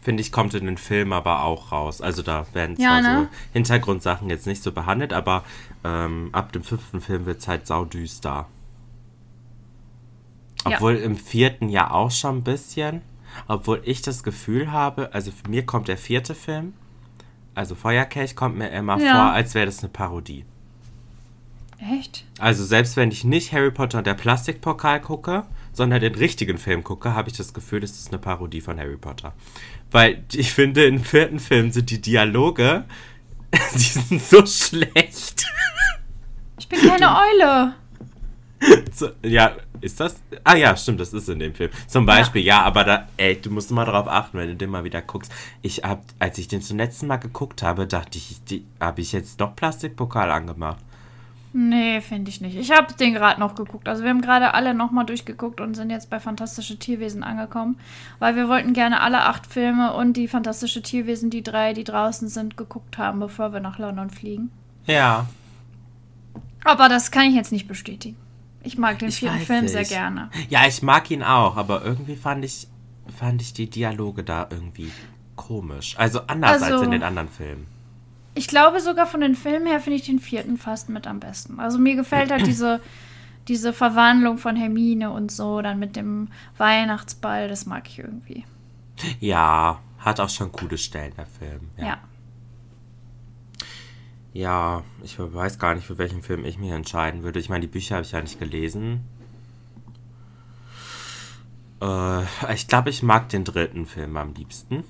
Finde 0.00 0.20
ich, 0.20 0.32
kommt 0.32 0.54
in 0.54 0.66
den 0.66 0.78
Film 0.78 1.12
aber 1.12 1.42
auch 1.44 1.72
raus. 1.72 2.00
Also 2.00 2.22
da 2.22 2.46
werden 2.52 2.76
Ja, 2.78 3.00
zwar 3.00 3.02
so 3.02 3.08
ne? 3.22 3.28
Hintergrundsachen 3.52 4.28
jetzt 4.30 4.46
nicht 4.46 4.62
so 4.62 4.72
behandelt, 4.72 5.12
aber 5.12 5.44
ähm, 5.84 6.30
ab 6.32 6.52
dem 6.52 6.62
fünften 6.62 7.00
Film 7.00 7.26
wird 7.26 7.40
es 7.40 7.48
halt 7.48 7.66
saudüster. 7.66 8.46
Ja. 10.66 10.76
Obwohl 10.76 10.96
im 10.96 11.16
vierten 11.16 11.68
ja 11.68 11.90
auch 11.90 12.10
schon 12.10 12.38
ein 12.38 12.42
bisschen. 12.44 13.02
Obwohl 13.48 13.82
ich 13.84 14.00
das 14.02 14.22
Gefühl 14.22 14.72
habe, 14.72 15.12
also 15.12 15.30
für 15.30 15.48
mir 15.50 15.66
kommt 15.66 15.88
der 15.88 15.98
vierte 15.98 16.34
Film, 16.34 16.72
also 17.54 17.74
Feuerkelch 17.74 18.34
kommt 18.34 18.56
mir 18.56 18.70
immer 18.70 18.98
Ja. 18.98 19.12
vor, 19.12 19.32
als 19.32 19.54
wäre 19.54 19.66
das 19.66 19.80
eine 19.80 19.88
Parodie. 19.90 20.44
Echt? 21.78 22.24
Also 22.38 22.64
selbst 22.64 22.96
wenn 22.96 23.10
ich 23.10 23.24
nicht 23.24 23.52
Harry 23.52 23.70
Potter 23.70 23.98
und 23.98 24.06
der 24.06 24.14
Plastikpokal 24.14 25.00
gucke, 25.00 25.44
sondern 25.72 26.00
den 26.00 26.14
richtigen 26.14 26.56
Film 26.56 26.82
gucke, 26.82 27.14
habe 27.14 27.28
ich 27.28 27.36
das 27.36 27.52
Gefühl, 27.52 27.80
das 27.80 27.90
ist 27.92 28.08
eine 28.08 28.18
Parodie 28.18 28.62
von 28.62 28.78
Harry 28.78 28.96
Potter. 28.96 29.34
Weil 29.96 30.24
ich 30.34 30.52
finde, 30.52 30.84
im 30.84 31.02
vierten 31.02 31.40
Film 31.40 31.72
sind 31.72 31.88
die 31.88 32.02
Dialoge, 32.02 32.84
die 33.76 33.78
sind 33.78 34.22
so 34.22 34.44
schlecht. 34.44 35.46
Ich 36.58 36.68
bin 36.68 36.80
keine 36.86 37.16
Eule. 37.16 37.74
So, 38.92 39.08
ja, 39.22 39.56
ist 39.80 39.98
das? 39.98 40.22
Ah 40.44 40.54
ja, 40.54 40.76
stimmt, 40.76 41.00
das 41.00 41.14
ist 41.14 41.30
in 41.30 41.38
dem 41.38 41.54
Film. 41.54 41.70
Zum 41.86 42.04
Beispiel, 42.04 42.42
ja, 42.44 42.60
aber 42.60 42.84
da, 42.84 43.08
ey, 43.16 43.40
du 43.40 43.50
musst 43.50 43.70
mal 43.70 43.86
darauf 43.86 44.06
achten, 44.06 44.36
wenn 44.36 44.48
du 44.48 44.56
den 44.56 44.68
mal 44.68 44.84
wieder 44.84 45.00
guckst. 45.00 45.32
Ich 45.62 45.78
hab, 45.82 46.04
als 46.18 46.36
ich 46.36 46.48
den 46.48 46.60
zum 46.60 46.76
letzten 46.76 47.06
Mal 47.06 47.16
geguckt 47.16 47.62
habe, 47.62 47.86
dachte 47.86 48.18
ich, 48.18 48.38
habe 48.78 49.00
ich 49.00 49.12
jetzt 49.12 49.40
doch 49.40 49.56
Plastikpokal 49.56 50.30
angemacht. 50.30 50.84
Nee, 51.58 52.02
finde 52.02 52.28
ich 52.28 52.42
nicht. 52.42 52.54
Ich 52.54 52.70
habe 52.70 52.92
den 52.92 53.14
gerade 53.14 53.40
noch 53.40 53.54
geguckt. 53.54 53.88
Also 53.88 54.02
wir 54.02 54.10
haben 54.10 54.20
gerade 54.20 54.52
alle 54.52 54.74
nochmal 54.74 55.06
durchgeguckt 55.06 55.58
und 55.62 55.72
sind 55.74 55.88
jetzt 55.88 56.10
bei 56.10 56.20
Fantastische 56.20 56.78
Tierwesen 56.78 57.22
angekommen, 57.22 57.78
weil 58.18 58.36
wir 58.36 58.46
wollten 58.50 58.74
gerne 58.74 59.00
alle 59.00 59.20
acht 59.24 59.46
Filme 59.46 59.94
und 59.94 60.18
die 60.18 60.28
Fantastische 60.28 60.82
Tierwesen, 60.82 61.30
die 61.30 61.42
drei, 61.42 61.72
die 61.72 61.84
draußen 61.84 62.28
sind, 62.28 62.58
geguckt 62.58 62.98
haben, 62.98 63.20
bevor 63.20 63.54
wir 63.54 63.60
nach 63.60 63.78
London 63.78 64.10
fliegen. 64.10 64.50
Ja. 64.84 65.24
Aber 66.62 66.90
das 66.90 67.10
kann 67.10 67.24
ich 67.24 67.34
jetzt 67.34 67.52
nicht 67.52 67.66
bestätigen. 67.68 68.18
Ich 68.62 68.76
mag 68.76 68.98
den 68.98 69.08
Ich 69.08 69.20
vierten 69.20 69.38
Film 69.38 69.66
sehr 69.66 69.80
nicht. 69.80 69.90
gerne. 69.92 70.28
Ja, 70.50 70.66
ich 70.66 70.82
mag 70.82 71.10
ihn 71.10 71.22
auch, 71.22 71.56
aber 71.56 71.82
irgendwie 71.86 72.16
fand 72.16 72.44
ich, 72.44 72.66
fand 73.16 73.40
ich 73.40 73.54
die 73.54 73.70
Dialoge 73.70 74.24
da 74.24 74.46
irgendwie 74.50 74.90
komisch. 75.36 75.94
Also 75.96 76.20
anders 76.26 76.60
als 76.62 76.72
Also- 76.72 76.84
in 76.84 76.90
den 76.90 77.02
anderen 77.02 77.28
Filmen. 77.30 77.66
Ich 78.36 78.48
glaube 78.48 78.80
sogar 78.80 79.06
von 79.06 79.22
den 79.22 79.34
Filmen 79.34 79.66
her 79.66 79.80
finde 79.80 79.96
ich 79.96 80.04
den 80.04 80.18
vierten 80.18 80.58
fast 80.58 80.90
mit 80.90 81.06
am 81.06 81.20
besten. 81.20 81.58
Also 81.58 81.78
mir 81.78 81.96
gefällt 81.96 82.30
halt 82.30 82.46
diese, 82.46 82.80
diese 83.48 83.72
Verwandlung 83.72 84.36
von 84.36 84.56
Hermine 84.56 85.10
und 85.10 85.32
so, 85.32 85.62
dann 85.62 85.78
mit 85.78 85.96
dem 85.96 86.28
Weihnachtsball, 86.58 87.48
das 87.48 87.64
mag 87.64 87.88
ich 87.88 87.98
irgendwie. 87.98 88.44
Ja, 89.20 89.80
hat 89.98 90.20
auch 90.20 90.28
schon 90.28 90.52
coole 90.52 90.76
Stellen, 90.76 91.14
der 91.16 91.26
Film. 91.26 91.70
Ja. 91.78 91.86
Ja. 91.86 91.98
ja. 94.34 94.84
ich 95.02 95.18
weiß 95.18 95.58
gar 95.58 95.74
nicht, 95.74 95.86
für 95.86 95.96
welchen 95.96 96.22
Film 96.22 96.44
ich 96.44 96.58
mich 96.58 96.70
entscheiden 96.70 97.22
würde. 97.22 97.40
Ich 97.40 97.48
meine, 97.48 97.62
die 97.62 97.72
Bücher 97.72 97.96
habe 97.96 98.04
ich 98.04 98.12
ja 98.12 98.20
nicht 98.20 98.38
gelesen. 98.38 99.00
Äh, 101.80 102.52
ich 102.52 102.68
glaube, 102.68 102.90
ich 102.90 103.02
mag 103.02 103.30
den 103.30 103.44
dritten 103.44 103.86
Film 103.86 104.18
am 104.18 104.34
liebsten. 104.34 104.84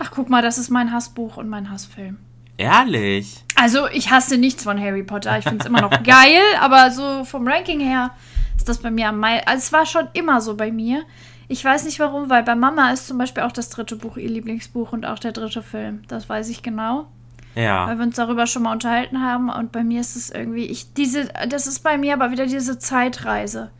Ach, 0.00 0.10
guck 0.10 0.28
mal, 0.28 0.42
das 0.42 0.58
ist 0.58 0.70
mein 0.70 0.92
Hassbuch 0.92 1.36
und 1.36 1.48
mein 1.48 1.70
Hassfilm. 1.70 2.18
Ehrlich? 2.60 3.42
Also, 3.56 3.88
ich 3.88 4.10
hasse 4.10 4.36
nichts 4.36 4.64
von 4.64 4.78
Harry 4.78 5.02
Potter. 5.02 5.38
Ich 5.38 5.44
finde 5.44 5.58
es 5.60 5.66
immer 5.66 5.80
noch 5.80 6.02
geil, 6.04 6.42
aber 6.60 6.90
so 6.90 7.24
vom 7.24 7.48
Ranking 7.48 7.80
her 7.80 8.10
ist 8.56 8.68
das 8.68 8.78
bei 8.78 8.90
mir 8.90 9.08
am 9.08 9.18
meisten. 9.18 9.48
Also, 9.48 9.58
es 9.58 9.72
war 9.72 9.86
schon 9.86 10.08
immer 10.12 10.40
so 10.42 10.56
bei 10.56 10.70
mir. 10.70 11.04
Ich 11.48 11.64
weiß 11.64 11.84
nicht 11.84 11.98
warum, 12.00 12.28
weil 12.28 12.42
bei 12.42 12.54
Mama 12.54 12.92
ist 12.92 13.08
zum 13.08 13.16
Beispiel 13.18 13.42
auch 13.44 13.52
das 13.52 13.70
dritte 13.70 13.96
Buch 13.96 14.16
ihr 14.18 14.28
Lieblingsbuch 14.28 14.92
und 14.92 15.06
auch 15.06 15.18
der 15.18 15.32
dritte 15.32 15.62
Film. 15.62 16.02
Das 16.08 16.28
weiß 16.28 16.48
ich 16.50 16.62
genau. 16.62 17.06
weil 17.54 17.64
Ja. 17.64 17.96
wir 17.98 18.04
uns 18.04 18.16
darüber 18.16 18.46
schon 18.46 18.62
mal 18.62 18.72
unterhalten 18.72 19.22
haben. 19.22 19.48
Und 19.48 19.72
bei 19.72 19.82
mir 19.82 20.00
ist 20.02 20.14
es 20.14 20.30
irgendwie, 20.30 20.66
ich, 20.66 20.92
diese, 20.92 21.28
das 21.48 21.66
ist 21.66 21.80
bei 21.82 21.96
mir 21.96 22.12
aber 22.12 22.30
wieder 22.30 22.46
diese 22.46 22.78
Zeitreise. 22.78 23.70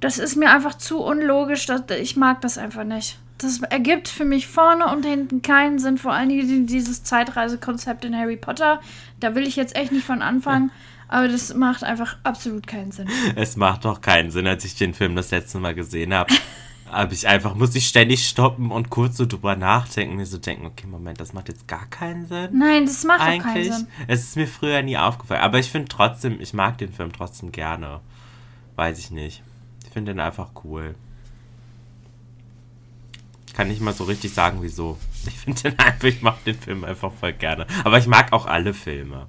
Das 0.00 0.18
ist 0.18 0.36
mir 0.36 0.50
einfach 0.50 0.74
zu 0.74 1.00
unlogisch. 1.00 1.66
Das, 1.66 1.82
ich 2.00 2.16
mag 2.16 2.40
das 2.40 2.56
einfach 2.58 2.84
nicht. 2.84 3.18
Das 3.38 3.60
ergibt 3.62 4.08
für 4.08 4.24
mich 4.24 4.46
vorne 4.46 4.86
und 4.86 5.04
hinten 5.04 5.42
keinen 5.42 5.78
Sinn. 5.78 5.98
Vor 5.98 6.12
allen 6.12 6.28
Dingen 6.28 6.66
dieses 6.66 7.02
Zeitreisekonzept 7.02 8.04
in 8.04 8.16
Harry 8.16 8.36
Potter. 8.36 8.80
Da 9.20 9.34
will 9.34 9.46
ich 9.46 9.56
jetzt 9.56 9.76
echt 9.76 9.92
nicht 9.92 10.06
von 10.06 10.22
anfangen. 10.22 10.70
Aber 11.08 11.28
das 11.28 11.52
macht 11.54 11.84
einfach 11.84 12.16
absolut 12.24 12.66
keinen 12.66 12.90
Sinn. 12.90 13.08
Es 13.36 13.56
macht 13.56 13.84
doch 13.84 14.00
keinen 14.00 14.30
Sinn, 14.30 14.46
als 14.46 14.64
ich 14.64 14.74
den 14.74 14.94
Film 14.94 15.14
das 15.14 15.30
letzte 15.30 15.58
Mal 15.58 15.74
gesehen 15.74 16.14
habe. 16.14 16.32
habe 16.90 17.14
ich 17.14 17.26
einfach, 17.26 17.54
muss 17.54 17.74
ich 17.74 17.86
ständig 17.86 18.26
stoppen 18.26 18.70
und 18.70 18.90
kurz 18.90 19.16
so 19.16 19.26
drüber 19.26 19.56
nachdenken, 19.56 20.16
mir 20.16 20.26
so 20.26 20.38
denken, 20.38 20.66
okay, 20.66 20.86
Moment, 20.86 21.20
das 21.20 21.32
macht 21.32 21.48
jetzt 21.48 21.66
gar 21.66 21.86
keinen 21.86 22.26
Sinn. 22.26 22.50
Nein, 22.52 22.86
das 22.86 23.04
macht 23.04 23.20
doch 23.20 23.26
keinen 23.26 23.42
Eigentlich. 23.42 23.72
Sinn. 23.72 23.86
Es 24.06 24.20
ist 24.22 24.36
mir 24.36 24.46
früher 24.46 24.82
nie 24.82 24.96
aufgefallen. 24.96 25.42
Aber 25.42 25.58
ich 25.58 25.70
finde 25.70 25.88
trotzdem, 25.88 26.40
ich 26.40 26.54
mag 26.54 26.78
den 26.78 26.92
Film 26.92 27.12
trotzdem 27.12 27.52
gerne. 27.52 28.00
Weiß 28.76 28.98
ich 28.98 29.10
nicht. 29.10 29.42
Ich 29.84 29.92
finde 29.92 30.12
den 30.12 30.20
einfach 30.20 30.50
cool. 30.64 30.94
Kann 33.54 33.68
nicht 33.68 33.80
mal 33.80 33.94
so 33.94 34.04
richtig 34.04 34.34
sagen, 34.34 34.58
wieso. 34.60 34.98
Ich 35.26 35.38
finde 35.38 35.62
den 35.62 35.78
einfach, 35.78 36.04
ich 36.04 36.20
mag 36.20 36.44
den 36.44 36.58
Film 36.58 36.84
einfach 36.84 37.10
voll 37.12 37.32
gerne. 37.32 37.66
Aber 37.82 37.96
ich 37.96 38.06
mag 38.06 38.32
auch 38.32 38.44
alle 38.44 38.74
Filme. 38.74 39.26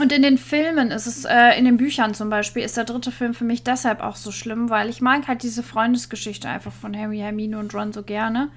Und 0.00 0.12
in 0.12 0.22
den 0.22 0.38
Filmen 0.38 0.90
ist 0.90 1.06
es, 1.06 1.24
äh, 1.24 1.58
in 1.58 1.64
den 1.64 1.76
Büchern 1.76 2.14
zum 2.14 2.30
Beispiel, 2.30 2.62
ist 2.62 2.76
der 2.76 2.84
dritte 2.84 3.10
Film 3.10 3.34
für 3.34 3.44
mich 3.44 3.64
deshalb 3.64 4.00
auch 4.00 4.16
so 4.16 4.30
schlimm, 4.30 4.70
weil 4.70 4.88
ich 4.88 5.00
mag 5.00 5.26
halt 5.26 5.42
diese 5.42 5.62
Freundesgeschichte 5.62 6.48
einfach 6.48 6.72
von 6.72 6.96
Harry, 6.96 7.18
Hermine 7.18 7.58
und 7.58 7.74
Ron 7.74 7.92
so 7.92 8.02
gerne. 8.02 8.48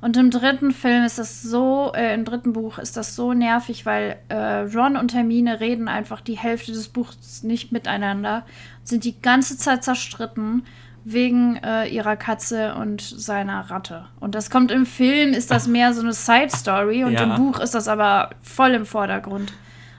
Und 0.00 0.16
im 0.16 0.30
dritten 0.30 0.72
Film 0.72 1.04
ist 1.04 1.18
das 1.18 1.42
so, 1.42 1.92
äh, 1.94 2.14
im 2.14 2.24
dritten 2.24 2.52
Buch 2.52 2.78
ist 2.78 2.96
das 2.96 3.16
so 3.16 3.32
nervig, 3.32 3.86
weil 3.86 4.18
äh, 4.28 4.36
Ron 4.36 4.96
und 4.96 5.14
Hermine 5.14 5.60
reden 5.60 5.88
einfach 5.88 6.20
die 6.20 6.38
Hälfte 6.38 6.72
des 6.72 6.88
Buchs 6.88 7.42
nicht 7.42 7.72
miteinander, 7.72 8.44
sind 8.84 9.04
die 9.04 9.20
ganze 9.20 9.56
Zeit 9.56 9.82
zerstritten 9.82 10.64
wegen 11.04 11.56
äh, 11.56 11.86
ihrer 11.88 12.16
Katze 12.16 12.74
und 12.76 13.02
seiner 13.02 13.70
Ratte. 13.70 14.06
Und 14.20 14.34
das 14.34 14.48
kommt 14.50 14.70
im 14.70 14.86
Film, 14.86 15.32
ist 15.34 15.50
das 15.50 15.66
mehr 15.66 15.92
so 15.92 16.00
eine 16.00 16.14
Side-Story 16.14 17.04
und 17.04 17.12
Ja. 17.12 17.22
im 17.24 17.34
Buch 17.36 17.60
ist 17.60 17.74
das 17.74 17.88
aber 17.88 18.30
voll 18.42 18.70
im 18.70 18.86
Vordergrund. 18.86 19.52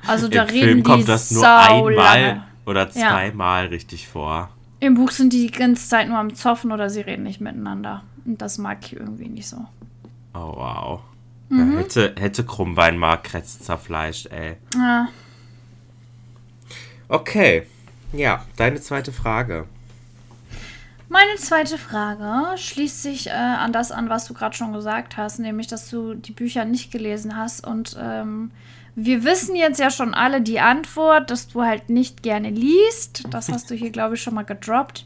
Also 0.08 0.28
da 0.28 0.44
Im 0.44 0.50
reden 0.50 0.64
Film 0.66 0.78
die 0.78 0.84
kommt 0.84 1.08
das 1.08 1.32
nur 1.32 1.48
einmal 1.48 1.94
lange. 1.94 2.44
oder 2.66 2.90
Ja. 2.94 3.10
zweimal 3.12 3.68
richtig 3.68 4.08
vor. 4.08 4.50
Im 4.80 4.96
Buch 4.96 5.12
sind 5.12 5.32
die 5.34 5.48
die 5.48 5.52
ganze 5.58 5.88
Zeit 5.88 6.10
nur 6.10 6.18
am 6.18 6.34
Zoffen 6.36 6.72
oder 6.72 6.90
sie 6.90 7.02
reden 7.02 7.24
nicht 7.24 7.40
miteinander. 7.42 8.04
Und 8.26 8.42
das 8.42 8.58
mag 8.58 8.80
ich 8.82 8.96
irgendwie 8.96 9.30
nicht 9.30 9.48
so. 9.48 9.58
Oh, 10.34 10.54
wow. 10.58 11.02
Mhm. 11.50 11.74
Ja, 11.74 11.80
hätte, 11.80 12.16
hätte 12.18 12.44
Krummbein 12.44 12.98
mal 12.98 13.18
Kretz 13.18 13.60
zerfleischt, 13.60 14.28
ey. 14.32 14.58
Ja. 14.76 15.08
Okay. 17.08 17.64
Ja, 18.14 18.44
deine 18.58 18.82
zweite 18.82 19.12
Frage. 19.12 19.66
Meine 21.08 21.36
zweite 21.38 21.78
Frage 21.78 22.58
schließt 22.58 23.04
sich 23.04 23.28
äh, 23.28 23.32
an 23.32 23.72
das 23.72 23.92
an, 23.92 24.10
was 24.10 24.26
du 24.26 24.34
gerade 24.34 24.56
schon 24.56 24.74
gesagt 24.74 25.18
hast, 25.18 25.40
nämlich, 25.40 25.68
dass 25.68 25.90
du 25.90 26.16
die 26.16 26.32
Bücher 26.32 26.66
nicht 26.66 26.92
gelesen 26.92 27.38
hast. 27.38 27.66
Und 27.66 27.96
ähm, 28.00 28.52
wir 28.96 29.24
wissen 29.24 29.56
jetzt 29.56 29.80
ja 29.80 29.92
schon 29.92 30.14
alle 30.14 30.42
die 30.42 30.60
Antwort, 30.60 31.30
dass 31.30 31.48
du 31.48 31.62
halt 31.62 31.90
nicht 31.90 32.24
gerne 32.24 32.50
liest. 32.50 33.24
Das 33.30 33.50
hast 33.50 33.70
du 33.70 33.76
hier, 33.76 33.92
glaube 33.92 34.16
ich, 34.16 34.24
schon 34.24 34.34
mal 34.34 34.44
gedroppt. 34.44 35.06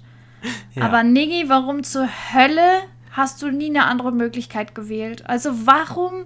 Ja. 0.74 0.84
Aber 0.84 1.04
Niggi, 1.04 1.50
warum 1.50 1.84
zur 1.84 2.08
Hölle 2.34 2.84
hast 3.12 3.42
du 3.42 3.52
nie 3.52 3.70
eine 3.70 3.86
andere 3.86 4.14
Möglichkeit 4.14 4.76
gewählt? 4.76 5.26
Also 5.28 5.66
warum 5.68 6.26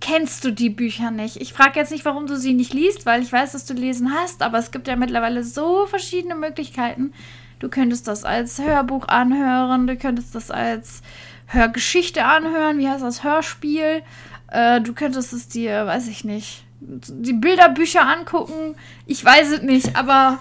kennst 0.00 0.44
du 0.44 0.52
die 0.52 0.68
Bücher 0.68 1.10
nicht? 1.10 1.40
Ich 1.40 1.54
frage 1.54 1.80
jetzt 1.80 1.90
nicht, 1.90 2.04
warum 2.04 2.26
du 2.26 2.36
sie 2.36 2.52
nicht 2.52 2.74
liest, 2.74 3.06
weil 3.06 3.22
ich 3.22 3.32
weiß, 3.32 3.52
dass 3.52 3.64
du 3.64 3.72
lesen 3.72 4.12
hast, 4.12 4.42
aber 4.42 4.58
es 4.58 4.70
gibt 4.70 4.88
ja 4.88 4.96
mittlerweile 4.96 5.42
so 5.42 5.86
verschiedene 5.86 6.34
Möglichkeiten. 6.34 7.12
Du 7.58 7.68
könntest 7.68 8.06
das 8.06 8.24
als 8.24 8.58
Hörbuch 8.58 9.08
anhören, 9.08 9.86
du 9.86 9.96
könntest 9.96 10.34
das 10.34 10.50
als 10.50 11.02
Hörgeschichte 11.46 12.24
anhören, 12.24 12.78
wie 12.78 12.88
heißt 12.88 13.02
das, 13.02 13.24
Hörspiel. 13.24 14.02
Äh, 14.48 14.80
du 14.80 14.92
könntest 14.92 15.32
es 15.32 15.48
dir, 15.48 15.86
weiß 15.86 16.08
ich 16.08 16.24
nicht, 16.24 16.64
die 16.80 17.32
Bilderbücher 17.32 18.06
angucken. 18.06 18.74
Ich 19.06 19.24
weiß 19.24 19.52
es 19.52 19.62
nicht, 19.62 19.96
aber 19.96 20.38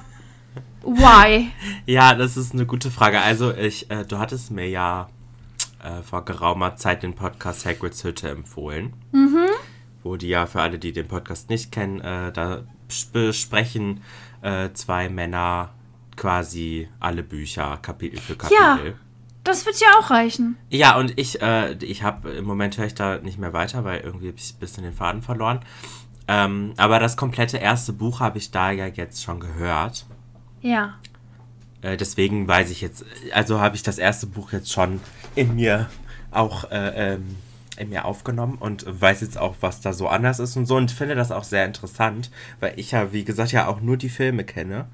why? 0.83 1.51
Ja, 1.85 2.15
das 2.15 2.37
ist 2.37 2.53
eine 2.53 2.65
gute 2.65 2.91
Frage. 2.91 3.21
Also, 3.21 3.53
ich, 3.53 3.89
äh, 3.89 4.03
du 4.03 4.19
hattest 4.19 4.51
mir 4.51 4.67
ja 4.67 5.07
äh, 5.83 6.01
vor 6.01 6.25
geraumer 6.25 6.75
Zeit 6.75 7.03
den 7.03 7.13
Podcast 7.13 7.65
Hagrid's 7.65 8.03
Hütte 8.03 8.29
empfohlen. 8.29 8.93
Wo 10.03 10.17
die 10.17 10.27
ja 10.27 10.45
für 10.45 10.61
alle, 10.61 10.79
die 10.79 10.91
den 10.91 11.07
Podcast 11.07 11.49
nicht 11.49 11.71
kennen, 11.71 12.01
äh, 12.01 12.31
da 12.31 12.63
besprechen 13.11 14.01
äh, 14.41 14.69
zwei 14.73 15.09
Männer 15.09 15.69
quasi 16.15 16.89
alle 16.99 17.23
Bücher, 17.23 17.77
Kapitel 17.81 18.19
für 18.19 18.35
Kapitel. 18.35 18.57
Ja. 18.59 18.93
Das 19.43 19.65
wird 19.65 19.79
ja 19.79 19.87
auch 19.99 20.09
reichen. 20.09 20.57
Ja, 20.69 20.97
und 20.97 21.19
ich, 21.19 21.41
äh, 21.41 21.73
ich 21.75 22.01
habe 22.01 22.31
im 22.31 22.45
Moment 22.45 22.77
höre 22.77 22.87
ich 22.87 22.95
da 22.95 23.19
nicht 23.19 23.37
mehr 23.37 23.53
weiter, 23.53 23.83
weil 23.83 23.99
irgendwie 23.99 24.29
habe 24.29 24.37
ich 24.37 24.53
ein 24.53 24.59
bisschen 24.59 24.83
den 24.83 24.93
Faden 24.93 25.21
verloren. 25.21 25.59
Ähm, 26.27 26.73
aber 26.77 26.99
das 26.99 27.15
komplette 27.15 27.57
erste 27.57 27.93
Buch 27.93 28.19
habe 28.19 28.39
ich 28.39 28.49
da 28.49 28.71
ja 28.71 28.87
jetzt 28.87 29.23
schon 29.23 29.39
gehört. 29.39 30.07
Ja. 30.61 30.95
Äh, 31.83 31.95
deswegen 31.95 32.47
weiß 32.47 32.71
ich 32.71 32.81
jetzt, 32.81 33.05
also 33.33 33.59
habe 33.59 33.75
ich 33.75 33.83
das 33.83 33.99
erste 33.99 34.25
Buch 34.25 34.51
jetzt 34.51 34.71
schon 34.71 34.99
in 35.35 35.53
mir 35.53 35.89
auch 36.31 36.71
äh, 36.71 37.13
ähm, 37.13 37.37
in 37.77 37.89
mir 37.89 38.05
aufgenommen 38.05 38.57
und 38.59 38.85
weiß 38.87 39.21
jetzt 39.21 39.37
auch, 39.37 39.55
was 39.59 39.81
da 39.81 39.93
so 39.93 40.07
anders 40.07 40.39
ist 40.39 40.55
und 40.55 40.65
so 40.65 40.77
und 40.77 40.91
finde 40.91 41.13
das 41.13 41.31
auch 41.31 41.43
sehr 41.43 41.65
interessant, 41.65 42.31
weil 42.59 42.73
ich 42.77 42.91
ja, 42.91 43.11
wie 43.11 43.25
gesagt, 43.25 43.51
ja 43.51 43.67
auch 43.67 43.81
nur 43.81 43.97
die 43.97 44.09
Filme 44.09 44.43
kenne 44.43 44.87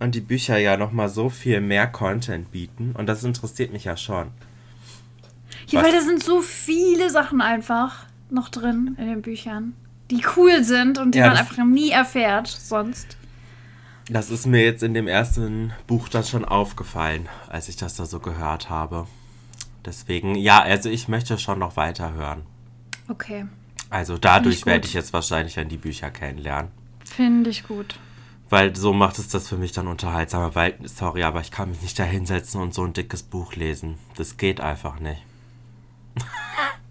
und 0.00 0.14
die 0.14 0.20
Bücher 0.20 0.58
ja 0.58 0.76
nochmal 0.76 1.08
so 1.08 1.28
viel 1.28 1.60
mehr 1.60 1.86
Content 1.86 2.50
bieten 2.50 2.92
und 2.96 3.06
das 3.06 3.24
interessiert 3.24 3.72
mich 3.72 3.84
ja 3.84 3.96
schon. 3.96 4.28
Ja, 5.68 5.80
Was? 5.80 5.86
weil 5.86 5.92
da 5.92 6.00
sind 6.00 6.22
so 6.22 6.40
viele 6.40 7.10
Sachen 7.10 7.40
einfach 7.40 8.06
noch 8.30 8.48
drin 8.48 8.96
in 8.98 9.06
den 9.06 9.22
Büchern, 9.22 9.74
die 10.10 10.22
cool 10.36 10.62
sind 10.64 10.98
und 10.98 11.14
die 11.14 11.18
Ja, 11.18 11.28
man 11.28 11.36
einfach 11.36 11.64
nie 11.64 11.90
erfährt 11.90 12.46
sonst. 12.46 13.16
Das 14.10 14.30
ist 14.30 14.46
mir 14.46 14.64
jetzt 14.64 14.82
in 14.82 14.94
dem 14.94 15.06
ersten 15.06 15.72
Buch 15.86 16.08
dann 16.08 16.24
schon 16.24 16.44
aufgefallen, 16.46 17.28
als 17.48 17.68
ich 17.68 17.76
das 17.76 17.96
da 17.96 18.06
so 18.06 18.20
gehört 18.20 18.70
habe. 18.70 19.06
Deswegen, 19.84 20.34
ja, 20.34 20.62
also 20.62 20.88
ich 20.88 21.08
möchte 21.08 21.38
schon 21.38 21.58
noch 21.58 21.76
weiter 21.76 22.14
hören. 22.14 22.42
Okay. 23.08 23.46
Also 23.90 24.18
dadurch 24.18 24.66
werde 24.66 24.86
ich 24.86 24.94
jetzt 24.94 25.12
wahrscheinlich 25.12 25.54
dann 25.54 25.68
die 25.68 25.76
Bücher 25.76 26.10
kennenlernen. 26.10 26.70
Finde 27.04 27.50
ich 27.50 27.64
gut. 27.64 27.98
Weil 28.50 28.74
so 28.74 28.92
macht 28.92 29.18
es 29.18 29.28
das 29.28 29.48
für 29.48 29.56
mich 29.56 29.72
dann 29.72 29.88
unterhaltsamer. 29.88 30.54
Weil, 30.54 30.74
sorry, 30.84 31.22
aber 31.22 31.40
ich 31.40 31.50
kann 31.50 31.70
mich 31.70 31.82
nicht 31.82 31.98
da 31.98 32.04
hinsetzen 32.04 32.60
und 32.60 32.72
so 32.72 32.84
ein 32.84 32.94
dickes 32.94 33.22
Buch 33.22 33.54
lesen. 33.54 33.98
Das 34.16 34.36
geht 34.36 34.60
einfach 34.60 35.00
nicht. 35.00 35.22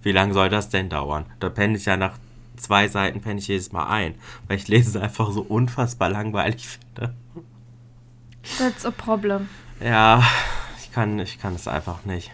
Wie 0.04 0.12
lange 0.12 0.34
soll 0.34 0.50
das 0.50 0.70
denn 0.70 0.90
dauern? 0.90 1.26
Da 1.40 1.50
penne 1.50 1.78
ich 1.78 1.86
ja 1.86 1.98
nach 1.98 2.18
zwei 2.58 2.88
Seiten 2.88 3.22
penne 3.22 3.40
ich 3.40 3.48
jedes 3.48 3.72
Mal 3.72 3.88
ein. 3.88 4.16
Weil 4.48 4.58
ich 4.58 4.68
lese 4.68 4.92
es 4.92 5.04
einfach 5.04 5.32
so 5.32 5.42
unfassbar 5.42 6.10
langweilig 6.10 6.68
finde. 6.68 7.16
That's 8.58 8.86
a 8.86 8.92
problem. 8.92 9.50
Ja, 9.80 10.24
ich 10.80 10.92
kann, 10.92 11.20
ich 11.20 11.40
kann 11.40 11.56
es 11.56 11.68
einfach 11.68 12.06
nicht. 12.06 12.32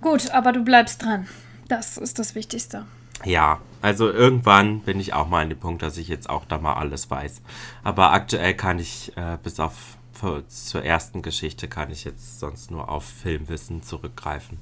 Gut, 0.00 0.30
aber 0.30 0.52
du 0.52 0.64
bleibst 0.64 1.02
dran. 1.02 1.28
Das 1.68 1.96
ist 1.96 2.18
das 2.18 2.34
Wichtigste. 2.34 2.86
Ja, 3.24 3.60
also 3.82 4.10
irgendwann 4.10 4.80
bin 4.80 5.00
ich 5.00 5.14
auch 5.14 5.28
mal 5.28 5.42
an 5.42 5.48
dem 5.48 5.58
Punkt, 5.58 5.82
dass 5.82 5.96
ich 5.96 6.08
jetzt 6.08 6.28
auch 6.28 6.44
da 6.44 6.58
mal 6.58 6.74
alles 6.74 7.10
weiß. 7.10 7.42
Aber 7.82 8.12
aktuell 8.12 8.54
kann 8.54 8.78
ich 8.78 9.16
äh, 9.16 9.38
bis 9.42 9.58
auf 9.60 9.96
für, 10.12 10.46
zur 10.48 10.84
ersten 10.84 11.22
Geschichte 11.22 11.66
kann 11.66 11.90
ich 11.90 12.04
jetzt 12.04 12.40
sonst 12.40 12.70
nur 12.70 12.90
auf 12.90 13.04
Filmwissen 13.04 13.82
zurückgreifen. 13.82 14.58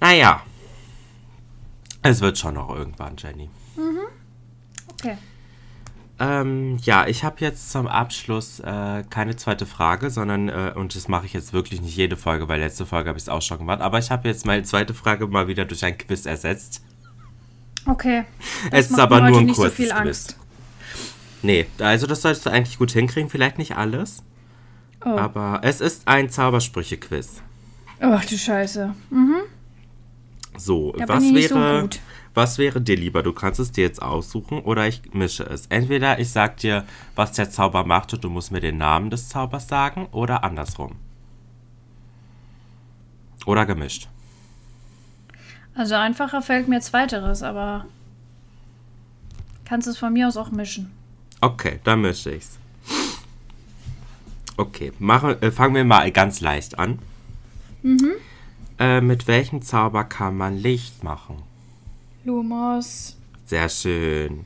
Naja, 0.00 0.42
es 2.02 2.20
wird 2.20 2.38
schon 2.38 2.54
noch 2.54 2.70
irgendwann, 2.70 3.16
Jenny. 3.16 3.50
Okay. 4.92 5.18
Ähm, 6.20 6.76
ja, 6.82 7.06
ich 7.08 7.24
habe 7.24 7.36
jetzt 7.40 7.72
zum 7.72 7.88
Abschluss 7.88 8.60
äh, 8.60 9.02
keine 9.10 9.34
zweite 9.36 9.66
Frage, 9.66 10.10
sondern, 10.10 10.48
äh, 10.48 10.72
und 10.76 10.94
das 10.94 11.08
mache 11.08 11.26
ich 11.26 11.32
jetzt 11.32 11.52
wirklich 11.52 11.82
nicht 11.82 11.96
jede 11.96 12.16
Folge, 12.16 12.46
weil 12.48 12.60
letzte 12.60 12.86
Folge 12.86 13.08
habe 13.08 13.18
ich 13.18 13.24
es 13.24 13.28
auch 13.28 13.42
schon 13.42 13.58
gemacht, 13.58 13.80
aber 13.80 13.98
ich 13.98 14.10
habe 14.12 14.28
jetzt 14.28 14.46
meine 14.46 14.62
zweite 14.62 14.94
Frage 14.94 15.26
mal 15.26 15.48
wieder 15.48 15.64
durch 15.64 15.84
ein 15.84 15.98
Quiz 15.98 16.24
ersetzt. 16.26 16.82
Okay. 17.86 18.24
Es 18.70 18.90
ist 18.90 18.98
aber 18.98 19.28
nur 19.28 19.40
ein 19.40 19.46
nicht 19.46 19.56
so 19.56 19.62
kurzes 19.62 19.76
viel 19.76 19.88
Quiz. 19.88 19.96
Angst. 19.98 20.36
Nee, 21.42 21.66
also 21.78 22.06
das 22.06 22.22
solltest 22.22 22.46
du 22.46 22.50
eigentlich 22.50 22.78
gut 22.78 22.92
hinkriegen, 22.92 23.28
vielleicht 23.28 23.58
nicht 23.58 23.76
alles, 23.76 24.22
Oh. 25.04 25.10
aber 25.18 25.60
es 25.64 25.82
ist 25.82 26.08
ein 26.08 26.30
Zaubersprüche-Quiz. 26.30 27.42
Ach 28.00 28.24
du 28.24 28.38
Scheiße. 28.38 28.94
So, 30.56 30.92
Da 30.92 31.08
was 31.08 31.24
so 31.24 31.34
wäre, 31.34 31.82
gut. 31.82 32.00
Was 32.34 32.58
wäre 32.58 32.80
dir 32.80 32.96
lieber? 32.96 33.22
Du 33.22 33.32
kannst 33.32 33.60
es 33.60 33.72
dir 33.72 33.84
jetzt 33.84 34.02
aussuchen 34.02 34.60
oder 34.60 34.86
ich 34.88 35.14
mische 35.14 35.44
es. 35.44 35.66
Entweder 35.66 36.18
ich 36.18 36.30
sag 36.30 36.56
dir, 36.58 36.84
was 37.14 37.32
der 37.32 37.50
Zauber 37.50 37.84
macht 37.84 38.12
und 38.12 38.24
du 38.24 38.30
musst 38.30 38.50
mir 38.50 38.60
den 38.60 38.76
Namen 38.76 39.10
des 39.10 39.28
Zaubers 39.28 39.68
sagen 39.68 40.08
oder 40.10 40.42
andersrum. 40.42 40.96
Oder 43.46 43.66
gemischt. 43.66 44.08
Also 45.74 45.94
einfacher 45.94 46.42
fällt 46.42 46.68
mir 46.68 46.80
zweiteres, 46.80 47.42
aber 47.42 47.86
kannst 49.64 49.86
es 49.86 49.98
von 49.98 50.12
mir 50.12 50.28
aus 50.28 50.36
auch 50.36 50.50
mischen. 50.50 50.90
Okay, 51.40 51.80
dann 51.84 52.00
mische 52.00 52.32
ich's. 52.32 52.58
Okay, 54.56 54.92
machen, 54.98 55.40
äh, 55.42 55.50
fangen 55.50 55.74
wir 55.74 55.84
mal 55.84 56.10
ganz 56.12 56.40
leicht 56.40 56.78
an. 56.78 57.00
Äh, 58.78 59.00
mit 59.00 59.26
welchem 59.26 59.62
Zauber 59.62 60.04
kann 60.04 60.36
man 60.36 60.56
Licht 60.56 61.02
machen? 61.02 61.42
Lumos. 62.24 63.16
Sehr 63.46 63.68
schön. 63.68 64.44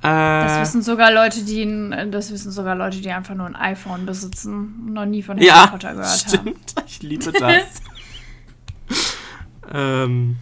Das 0.00 0.58
Äh, 0.58 0.60
wissen 0.62 0.82
sogar 0.82 1.12
Leute, 1.12 1.44
die 1.44 1.64
das 2.10 2.32
wissen 2.32 2.50
sogar 2.50 2.74
Leute, 2.74 3.00
die 3.00 3.10
einfach 3.10 3.34
nur 3.36 3.46
ein 3.46 3.54
iPhone 3.54 4.04
besitzen 4.04 4.54
und 4.86 4.92
noch 4.94 5.06
nie 5.06 5.22
von 5.22 5.36
Harry 5.36 5.46
ja, 5.46 5.66
Potter 5.68 5.92
gehört 5.94 6.08
haben. 6.08 6.28
stimmt. 6.28 6.74
Ich 6.86 7.02
liebe 7.02 7.32
das. 7.32 7.64
ähm, 9.72 10.36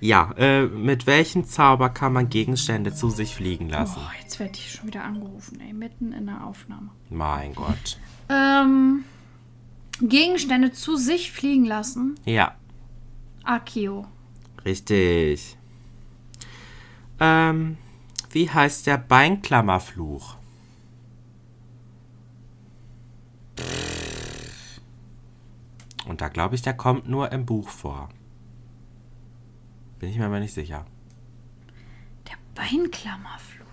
ja, 0.00 0.32
äh, 0.38 0.66
mit 0.66 1.06
welchem 1.08 1.44
Zauber 1.44 1.88
kann 1.90 2.12
man 2.12 2.28
Gegenstände 2.28 2.94
zu 2.94 3.10
sich 3.10 3.34
fliegen 3.34 3.68
lassen? 3.68 3.96
Boah, 3.96 4.12
jetzt 4.22 4.38
werde 4.38 4.52
ich 4.54 4.72
schon 4.72 4.86
wieder 4.86 5.02
angerufen, 5.04 5.60
ey, 5.60 5.72
mitten 5.72 6.12
in 6.12 6.26
der 6.26 6.44
Aufnahme. 6.46 6.90
Mein 7.10 7.54
Gott. 7.54 7.98
Ähm, 8.28 9.04
Gegenstände 10.00 10.70
zu 10.72 10.96
sich 10.96 11.32
fliegen 11.32 11.64
lassen. 11.64 12.14
Ja, 12.24 12.54
Akio. 13.42 14.06
Richtig. 14.64 15.56
Ähm, 17.20 17.76
wie 18.30 18.50
heißt 18.50 18.86
der 18.86 18.98
Beinklammerfluch? 18.98 20.36
Und 26.06 26.20
da 26.20 26.28
glaube 26.28 26.54
ich, 26.54 26.62
der 26.62 26.74
kommt 26.74 27.08
nur 27.08 27.32
im 27.32 27.44
Buch 27.44 27.68
vor. 27.68 28.08
Bin 29.98 30.10
ich 30.10 30.16
mir 30.16 30.26
aber 30.26 30.40
nicht 30.40 30.54
sicher. 30.54 30.86
Der 32.26 32.36
Beinklammerfluch. 32.54 33.66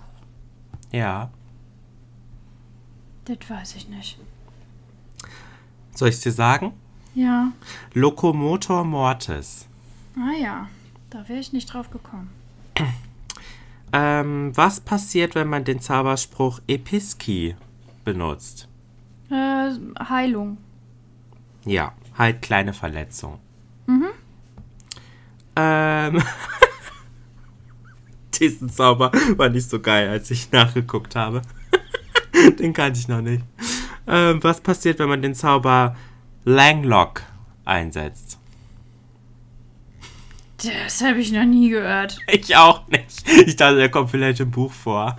Ja. 0.92 1.32
Das 3.26 3.38
weiß 3.50 3.76
ich 3.76 3.88
nicht. 3.88 4.20
Soll 5.94 6.10
ich 6.10 6.16
es 6.16 6.22
dir 6.22 6.32
sagen? 6.32 6.74
Ja. 7.14 7.54
Locomotor 7.94 8.84
Mortis. 8.84 9.65
Ah 10.18 10.34
ja, 10.40 10.70
da 11.10 11.28
wäre 11.28 11.40
ich 11.40 11.54
nicht 11.54 11.74
drauf 11.74 11.90
gekommen. 11.90 12.30
Ähm, 13.94 14.52
was 14.56 14.82
passiert, 14.82 15.36
wenn 15.36 15.48
man 15.48 15.64
den 15.64 15.80
Zauberspruch 15.80 16.60
Episki 16.68 17.56
benutzt? 18.04 18.68
Äh, 19.30 19.70
Heilung. 20.10 20.58
Ja, 21.64 21.94
halt 22.18 22.42
kleine 22.42 22.74
Verletzung. 22.74 23.40
Mhm. 23.88 24.08
Ähm. 25.56 26.22
Diesen 28.40 28.70
Zauber 28.70 29.12
war 29.38 29.48
nicht 29.48 29.70
so 29.70 29.80
geil, 29.80 30.10
als 30.10 30.30
ich 30.30 30.52
nachgeguckt 30.52 31.16
habe. 31.16 31.42
den 32.60 32.74
kannte 32.74 33.00
ich 33.00 33.08
noch 33.08 33.22
nicht. 33.22 33.46
Ähm, 34.08 34.44
was 34.44 34.60
passiert, 34.60 35.00
wenn 35.00 35.08
man 35.08 35.22
den 35.22 35.36
Zauber 35.36 35.96
Langlock 36.44 37.22
einsetzt? 37.64 38.40
Das 40.64 41.02
habe 41.02 41.20
ich 41.20 41.32
noch 41.32 41.46
nie 41.46 41.70
gehört. 41.70 42.18
Ich 42.28 42.56
auch 42.56 42.88
nicht. 42.88 43.28
Ich 43.46 43.56
dachte, 43.56 43.78
der 43.78 43.90
kommt 43.90 44.12
vielleicht 44.12 44.40
im 44.40 44.52
Buch 44.52 44.72
vor. 44.72 45.18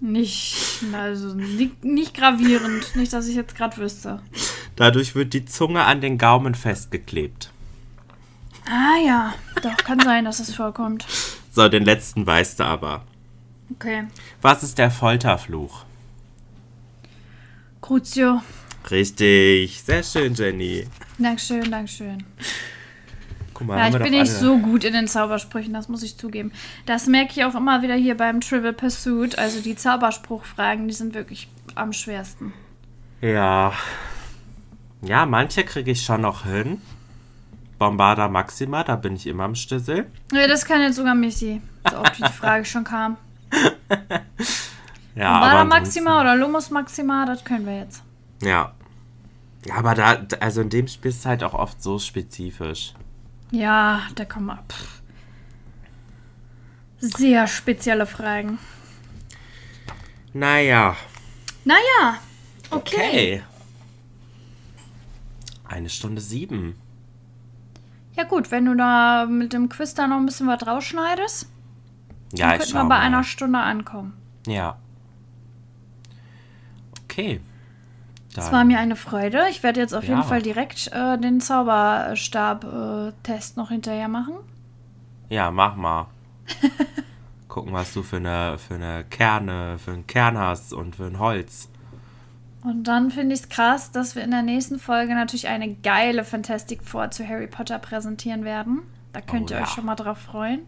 Nicht, 0.00 0.82
also 0.92 1.34
nicht, 1.34 1.84
nicht 1.84 2.14
gravierend. 2.14 2.96
Nicht, 2.96 3.12
dass 3.12 3.28
ich 3.28 3.36
jetzt 3.36 3.54
gerade 3.54 3.76
wüsste. 3.76 4.20
Dadurch 4.76 5.14
wird 5.14 5.34
die 5.34 5.44
Zunge 5.44 5.84
an 5.84 6.00
den 6.00 6.16
Gaumen 6.16 6.54
festgeklebt. 6.54 7.50
Ah 8.66 8.96
ja, 9.04 9.34
doch, 9.62 9.76
kann 9.78 10.00
sein, 10.00 10.24
dass 10.24 10.40
es 10.40 10.54
vorkommt. 10.54 11.06
So, 11.52 11.68
den 11.68 11.84
letzten 11.84 12.26
weißt 12.26 12.60
du 12.60 12.64
aber. 12.64 13.04
Okay. 13.72 14.04
Was 14.40 14.62
ist 14.62 14.78
der 14.78 14.90
Folterfluch? 14.90 15.84
Crucio. 17.80 18.40
Richtig. 18.90 19.82
Sehr 19.82 20.02
schön, 20.02 20.34
Jenny. 20.34 20.86
Dankeschön, 21.18 21.70
Dankeschön. 21.70 22.24
Guck 23.60 23.66
mal, 23.68 23.78
Ja, 23.78 23.88
ich 23.88 24.02
bin 24.02 24.10
nicht 24.12 24.20
alle- 24.30 24.38
so 24.40 24.56
gut 24.58 24.84
in 24.84 24.94
den 24.94 25.06
Zaubersprüchen, 25.06 25.74
das 25.74 25.88
muss 25.90 26.02
ich 26.02 26.16
zugeben. 26.16 26.50
Das 26.86 27.06
merke 27.06 27.32
ich 27.36 27.44
auch 27.44 27.54
immer 27.54 27.82
wieder 27.82 27.94
hier 27.94 28.16
beim 28.16 28.40
Trivial 28.40 28.72
Pursuit. 28.72 29.38
Also 29.38 29.60
die 29.60 29.76
Zauberspruchfragen, 29.76 30.88
die 30.88 30.94
sind 30.94 31.12
wirklich 31.12 31.46
am 31.74 31.92
schwersten. 31.92 32.54
Ja. 33.20 33.74
Ja, 35.02 35.26
manche 35.26 35.62
kriege 35.64 35.90
ich 35.90 36.02
schon 36.02 36.22
noch 36.22 36.44
hin. 36.46 36.80
Bombarda 37.78 38.28
Maxima, 38.28 38.82
da 38.82 38.96
bin 38.96 39.14
ich 39.16 39.26
immer 39.26 39.44
am 39.44 39.54
Stissel. 39.54 40.06
Ja, 40.32 40.46
das 40.48 40.64
kann 40.64 40.80
jetzt 40.80 40.96
sogar 40.96 41.14
Missy, 41.14 41.60
so 41.90 41.98
oft 41.98 42.18
wie 42.18 42.22
die 42.24 42.32
Frage 42.32 42.64
schon 42.64 42.84
kam. 42.84 43.18
Ja, 45.16 45.32
aber 45.32 45.64
Maxima 45.64 46.20
oder 46.20 46.36
Lumus 46.36 46.70
Maxima, 46.70 47.26
das 47.26 47.44
können 47.44 47.66
wir 47.66 47.78
jetzt. 47.80 48.02
Ja. 48.42 48.72
Ja, 49.66 49.74
aber 49.74 49.94
da, 49.94 50.16
also 50.38 50.62
in 50.62 50.70
dem 50.70 50.86
Spiel 50.88 51.10
ist 51.10 51.18
es 51.18 51.26
halt 51.26 51.42
auch 51.42 51.52
oft 51.52 51.82
so 51.82 51.98
spezifisch. 51.98 52.94
Ja, 53.50 54.02
da 54.14 54.24
kommen 54.24 54.46
wir. 54.46 54.62
Pff. 54.68 55.00
Sehr 56.98 57.46
spezielle 57.46 58.06
Fragen. 58.06 58.58
Naja. 60.32 60.96
Naja, 61.64 62.18
okay. 62.70 62.96
Okay. 62.96 63.42
Eine 65.66 65.88
Stunde 65.88 66.20
sieben. 66.20 66.76
Ja 68.16 68.24
gut, 68.24 68.50
wenn 68.50 68.64
du 68.66 68.74
da 68.76 69.26
mit 69.26 69.52
dem 69.52 69.68
Quiz 69.68 69.94
da 69.94 70.06
noch 70.06 70.16
ein 70.18 70.26
bisschen 70.26 70.46
was 70.46 70.66
rausschneidest, 70.66 71.48
Ja, 72.34 72.50
dann 72.50 72.58
könnten 72.58 72.74
wir 72.74 72.80
bei 72.82 72.88
mal. 72.88 73.00
einer 73.00 73.24
Stunde 73.24 73.58
ankommen. 73.60 74.14
Ja. 74.46 74.78
Okay. 77.04 77.40
Es 78.36 78.52
war 78.52 78.64
mir 78.64 78.78
eine 78.78 78.96
Freude. 78.96 79.44
Ich 79.50 79.62
werde 79.62 79.80
jetzt 79.80 79.94
auf 79.94 80.04
jeden 80.04 80.20
Ja. 80.20 80.26
Fall 80.26 80.42
direkt 80.42 80.88
äh, 80.92 81.18
den 81.18 81.40
Zauberstab-Test 81.40 83.56
noch 83.56 83.70
hinterher 83.70 84.08
machen. 84.08 84.34
Ja, 85.28 85.50
mach 85.50 85.74
mal. 85.76 86.06
Gucken, 87.48 87.72
was 87.72 87.92
du 87.92 88.02
für 88.04 88.16
eine, 88.18 88.56
für 88.58 88.74
eine 88.76 89.04
Kerne, 89.10 89.78
für 89.78 89.90
einen 89.92 90.06
Kern 90.06 90.38
hast 90.38 90.72
und 90.72 90.94
für 90.96 91.06
ein 91.06 91.18
Holz. 91.18 91.68
Und 92.62 92.84
dann 92.84 93.10
finde 93.10 93.34
ich 93.34 93.40
es 93.40 93.48
krass, 93.48 93.90
dass 93.90 94.14
wir 94.14 94.22
in 94.22 94.30
der 94.30 94.42
nächsten 94.42 94.78
Folge 94.78 95.14
natürlich 95.14 95.48
eine 95.48 95.74
geile 95.74 96.22
Fantastic 96.24 96.84
Four 96.84 97.10
zu 97.10 97.26
Harry 97.26 97.46
Potter 97.48 97.78
präsentieren 97.78 98.44
werden. 98.44 98.82
Da 99.12 99.20
könnt 99.20 99.50
Oh 99.50 99.54
ihr 99.54 99.58
ja. 99.60 99.64
euch 99.64 99.70
schon 99.70 99.86
mal 99.86 99.96
drauf 99.96 100.18
freuen. 100.18 100.60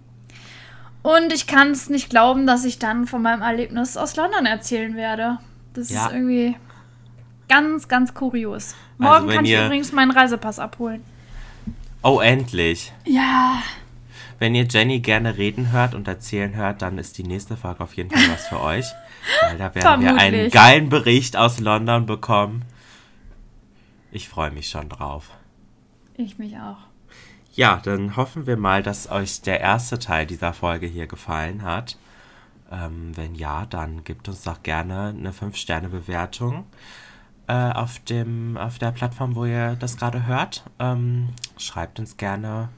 Und 1.03 1.33
ich 1.33 1.47
kann 1.47 1.71
es 1.71 1.89
nicht 1.91 2.11
glauben, 2.11 2.47
dass 2.47 2.65
ich 2.65 2.79
dann 2.79 3.07
von 3.07 3.23
meinem 3.23 3.43
Erlebnis 3.43 3.97
aus 3.97 4.17
London 4.17 4.47
erzählen 4.47 4.97
werde. 4.97 5.39
Das 5.75 5.91
Ja. 5.91 6.07
ist 6.07 6.13
irgendwie 6.15 6.57
ganz, 7.53 7.87
ganz 7.87 8.15
kurios. 8.15 8.75
Also 8.99 9.13
Morgen 9.13 9.29
wenn 9.29 9.37
kann 9.37 9.45
ich 9.45 9.53
übrigens 9.53 9.93
meinen 9.93 10.11
Reisepass 10.11 10.59
abholen. 10.59 11.05
Oh, 12.03 12.21
endlich. 12.21 12.93
Ja. 13.05 13.63
Wenn 14.39 14.55
ihr 14.55 14.65
Jenny 14.65 15.01
gerne 15.01 15.37
reden 15.37 15.71
hört 15.71 15.95
und 15.95 16.09
erzählen 16.09 16.57
hört, 16.57 16.81
dann 16.81 16.97
ist 16.97 17.19
die 17.19 17.25
nächste 17.25 17.59
Folge 17.59 17.85
auf 17.85 17.95
jeden 17.95 18.11
Fall 18.11 18.27
was 18.33 18.49
für 18.49 18.59
euch. 18.59 18.87
Weil 19.43 19.59
da 19.59 19.75
werden 19.75 20.01
wir 20.01 20.09
einen 20.09 20.19
Vermutlich. 20.19 20.53
geilen 20.53 20.89
Bericht 20.89 21.37
aus 21.37 21.61
London 21.61 22.07
bekommen. 22.07 22.65
Ich 24.11 24.31
freue 24.31 24.51
mich 24.51 24.71
schon 24.71 24.89
drauf. 24.89 25.31
Ich 26.17 26.39
mich 26.39 26.57
auch. 26.57 26.79
Ja, 27.55 27.83
dann 27.85 28.17
hoffen 28.17 28.47
wir 28.47 28.57
mal, 28.57 28.83
dass 28.83 29.11
euch 29.11 29.43
der 29.43 29.61
erste 29.61 29.99
Teil 29.99 30.25
dieser 30.25 30.55
Folge 30.55 30.87
hier 30.87 31.07
gefallen 31.07 31.63
hat. 31.63 31.99
Ähm, 32.71 33.13
wenn 33.15 33.35
ja, 33.35 33.67
dann 33.67 34.05
gebt 34.05 34.27
uns 34.27 34.43
doch 34.43 34.63
gerne 34.63 35.15
eine 35.17 35.33
5-Sterne-Bewertung 35.33 36.65
äh, 37.53 37.73
auf, 37.73 37.99
dem, 37.99 38.57
auf 38.57 38.79
der 38.79 38.93
Plattform, 38.93 39.37
wo 39.37 39.45
ihr 39.45 39.77
das 39.77 39.99
gerade 39.99 40.27
hört. 40.27 40.65
Ähm, 40.79 41.29
schreibt 41.59 41.99
uns 41.99 42.17
gerne 42.17 42.71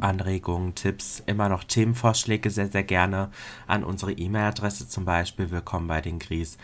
Anregungen, 0.00 0.74
Tipps, 0.74 1.22
immer 1.26 1.48
noch 1.48 1.62
Themenvorschläge 1.62 2.50
sehr, 2.50 2.66
sehr 2.66 2.82
gerne 2.82 3.30
an 3.68 3.84
unsere 3.84 4.10
E-Mail-Adresse 4.10 4.88
zum 4.88 5.04
Beispiel 5.04 5.52
willkommen 5.52 5.86
bei 5.86 6.00
den 6.00 6.18
Gries 6.18 6.58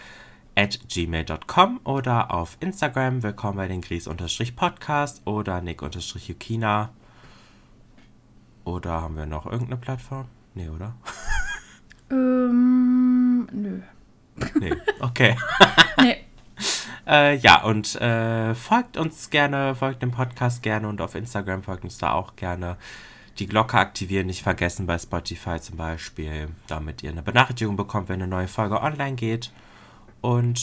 at 0.56 0.80
gmail.com 0.88 1.80
oder 1.84 2.34
auf 2.34 2.56
Instagram 2.58 3.22
willkommen 3.22 3.58
bei 3.58 3.68
den 3.68 3.82
Gries-Podcast 3.82 5.24
oder 5.26 5.60
Nick-Yukina. 5.60 6.90
Oder 8.64 9.02
haben 9.02 9.16
wir 9.16 9.26
noch 9.26 9.46
irgendeine 9.46 9.76
Plattform? 9.76 10.26
Nee, 10.54 10.70
oder? 10.70 10.96
Ähm, 12.10 13.46
nö. 13.52 13.80
Nee, 14.58 14.74
okay. 15.00 15.36
Nee. 15.98 16.25
Äh, 17.06 17.36
ja, 17.36 17.62
und 17.62 17.94
äh, 18.00 18.54
folgt 18.54 18.96
uns 18.96 19.30
gerne, 19.30 19.74
folgt 19.74 20.02
dem 20.02 20.10
Podcast 20.10 20.62
gerne 20.62 20.88
und 20.88 21.00
auf 21.00 21.14
Instagram 21.14 21.62
folgt 21.62 21.84
uns 21.84 21.98
da 21.98 22.12
auch 22.12 22.34
gerne. 22.36 22.76
Die 23.38 23.46
Glocke 23.46 23.78
aktivieren, 23.78 24.26
nicht 24.26 24.42
vergessen 24.42 24.86
bei 24.86 24.98
Spotify 24.98 25.60
zum 25.60 25.76
Beispiel, 25.76 26.48
damit 26.66 27.02
ihr 27.02 27.10
eine 27.10 27.22
Benachrichtigung 27.22 27.76
bekommt, 27.76 28.08
wenn 28.08 28.22
eine 28.22 28.26
neue 28.28 28.48
Folge 28.48 28.82
online 28.82 29.14
geht. 29.14 29.52
Und 30.22 30.58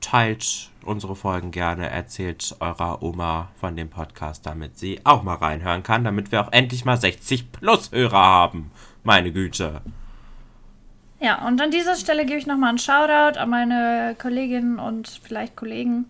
teilt 0.00 0.70
unsere 0.84 1.16
Folgen 1.16 1.52
gerne, 1.52 1.88
erzählt 1.88 2.56
eurer 2.60 3.02
Oma 3.02 3.48
von 3.60 3.76
dem 3.76 3.88
Podcast, 3.88 4.44
damit 4.44 4.76
sie 4.76 5.00
auch 5.04 5.22
mal 5.22 5.36
reinhören 5.36 5.84
kann, 5.84 6.04
damit 6.04 6.32
wir 6.32 6.42
auch 6.42 6.52
endlich 6.52 6.84
mal 6.84 6.96
60 6.96 7.52
plus 7.52 7.92
Hörer 7.92 8.18
haben. 8.18 8.70
Meine 9.04 9.32
Güte. 9.32 9.80
Ja, 11.22 11.46
und 11.46 11.60
an 11.60 11.70
dieser 11.70 11.94
Stelle 11.94 12.26
gebe 12.26 12.38
ich 12.38 12.48
nochmal 12.48 12.70
einen 12.70 12.78
Shoutout 12.78 13.38
an 13.38 13.48
meine 13.48 14.16
Kolleginnen 14.20 14.80
und 14.80 15.20
vielleicht 15.22 15.54
Kollegen, 15.54 16.06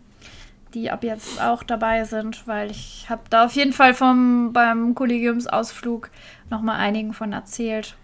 die 0.72 0.90
ab 0.90 1.04
jetzt 1.04 1.38
auch 1.38 1.62
dabei 1.62 2.04
sind, 2.04 2.46
weil 2.46 2.70
ich 2.70 3.04
habe 3.10 3.20
da 3.28 3.44
auf 3.44 3.52
jeden 3.52 3.74
Fall 3.74 3.92
vom, 3.92 4.54
beim 4.54 4.94
Kollegiumsausflug 4.94 6.08
nochmal 6.48 6.80
einigen 6.80 7.12
von 7.12 7.34
erzählt. 7.34 7.94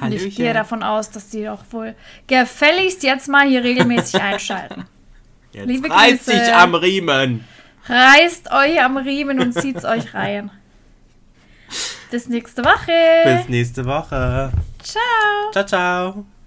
Und 0.00 0.14
ich 0.14 0.34
gehe 0.34 0.54
davon 0.54 0.82
aus, 0.82 1.10
dass 1.10 1.28
die 1.28 1.44
doch 1.44 1.62
wohl 1.72 1.94
gefälligst 2.26 3.02
jetzt 3.02 3.28
mal 3.28 3.46
hier 3.46 3.62
regelmäßig 3.62 4.22
einschalten. 4.22 4.86
Jetzt 5.52 5.66
Liebe 5.66 5.90
reißt 5.90 6.24
Grüße. 6.24 6.38
sich 6.38 6.54
am 6.54 6.74
Riemen. 6.74 7.44
Reißt 7.86 8.50
euch 8.50 8.82
am 8.82 8.96
Riemen 8.96 9.40
und 9.40 9.52
zieht's 9.52 9.84
euch 9.84 10.14
rein. 10.14 10.50
Bis 12.10 12.28
nächste 12.28 12.64
Woche. 12.64 12.92
Bis 13.24 13.48
nächste 13.48 13.84
Woche. 13.84 14.52
Ciao. 14.88 15.50
Ciao, 15.52 15.64
ciao. 15.64 16.37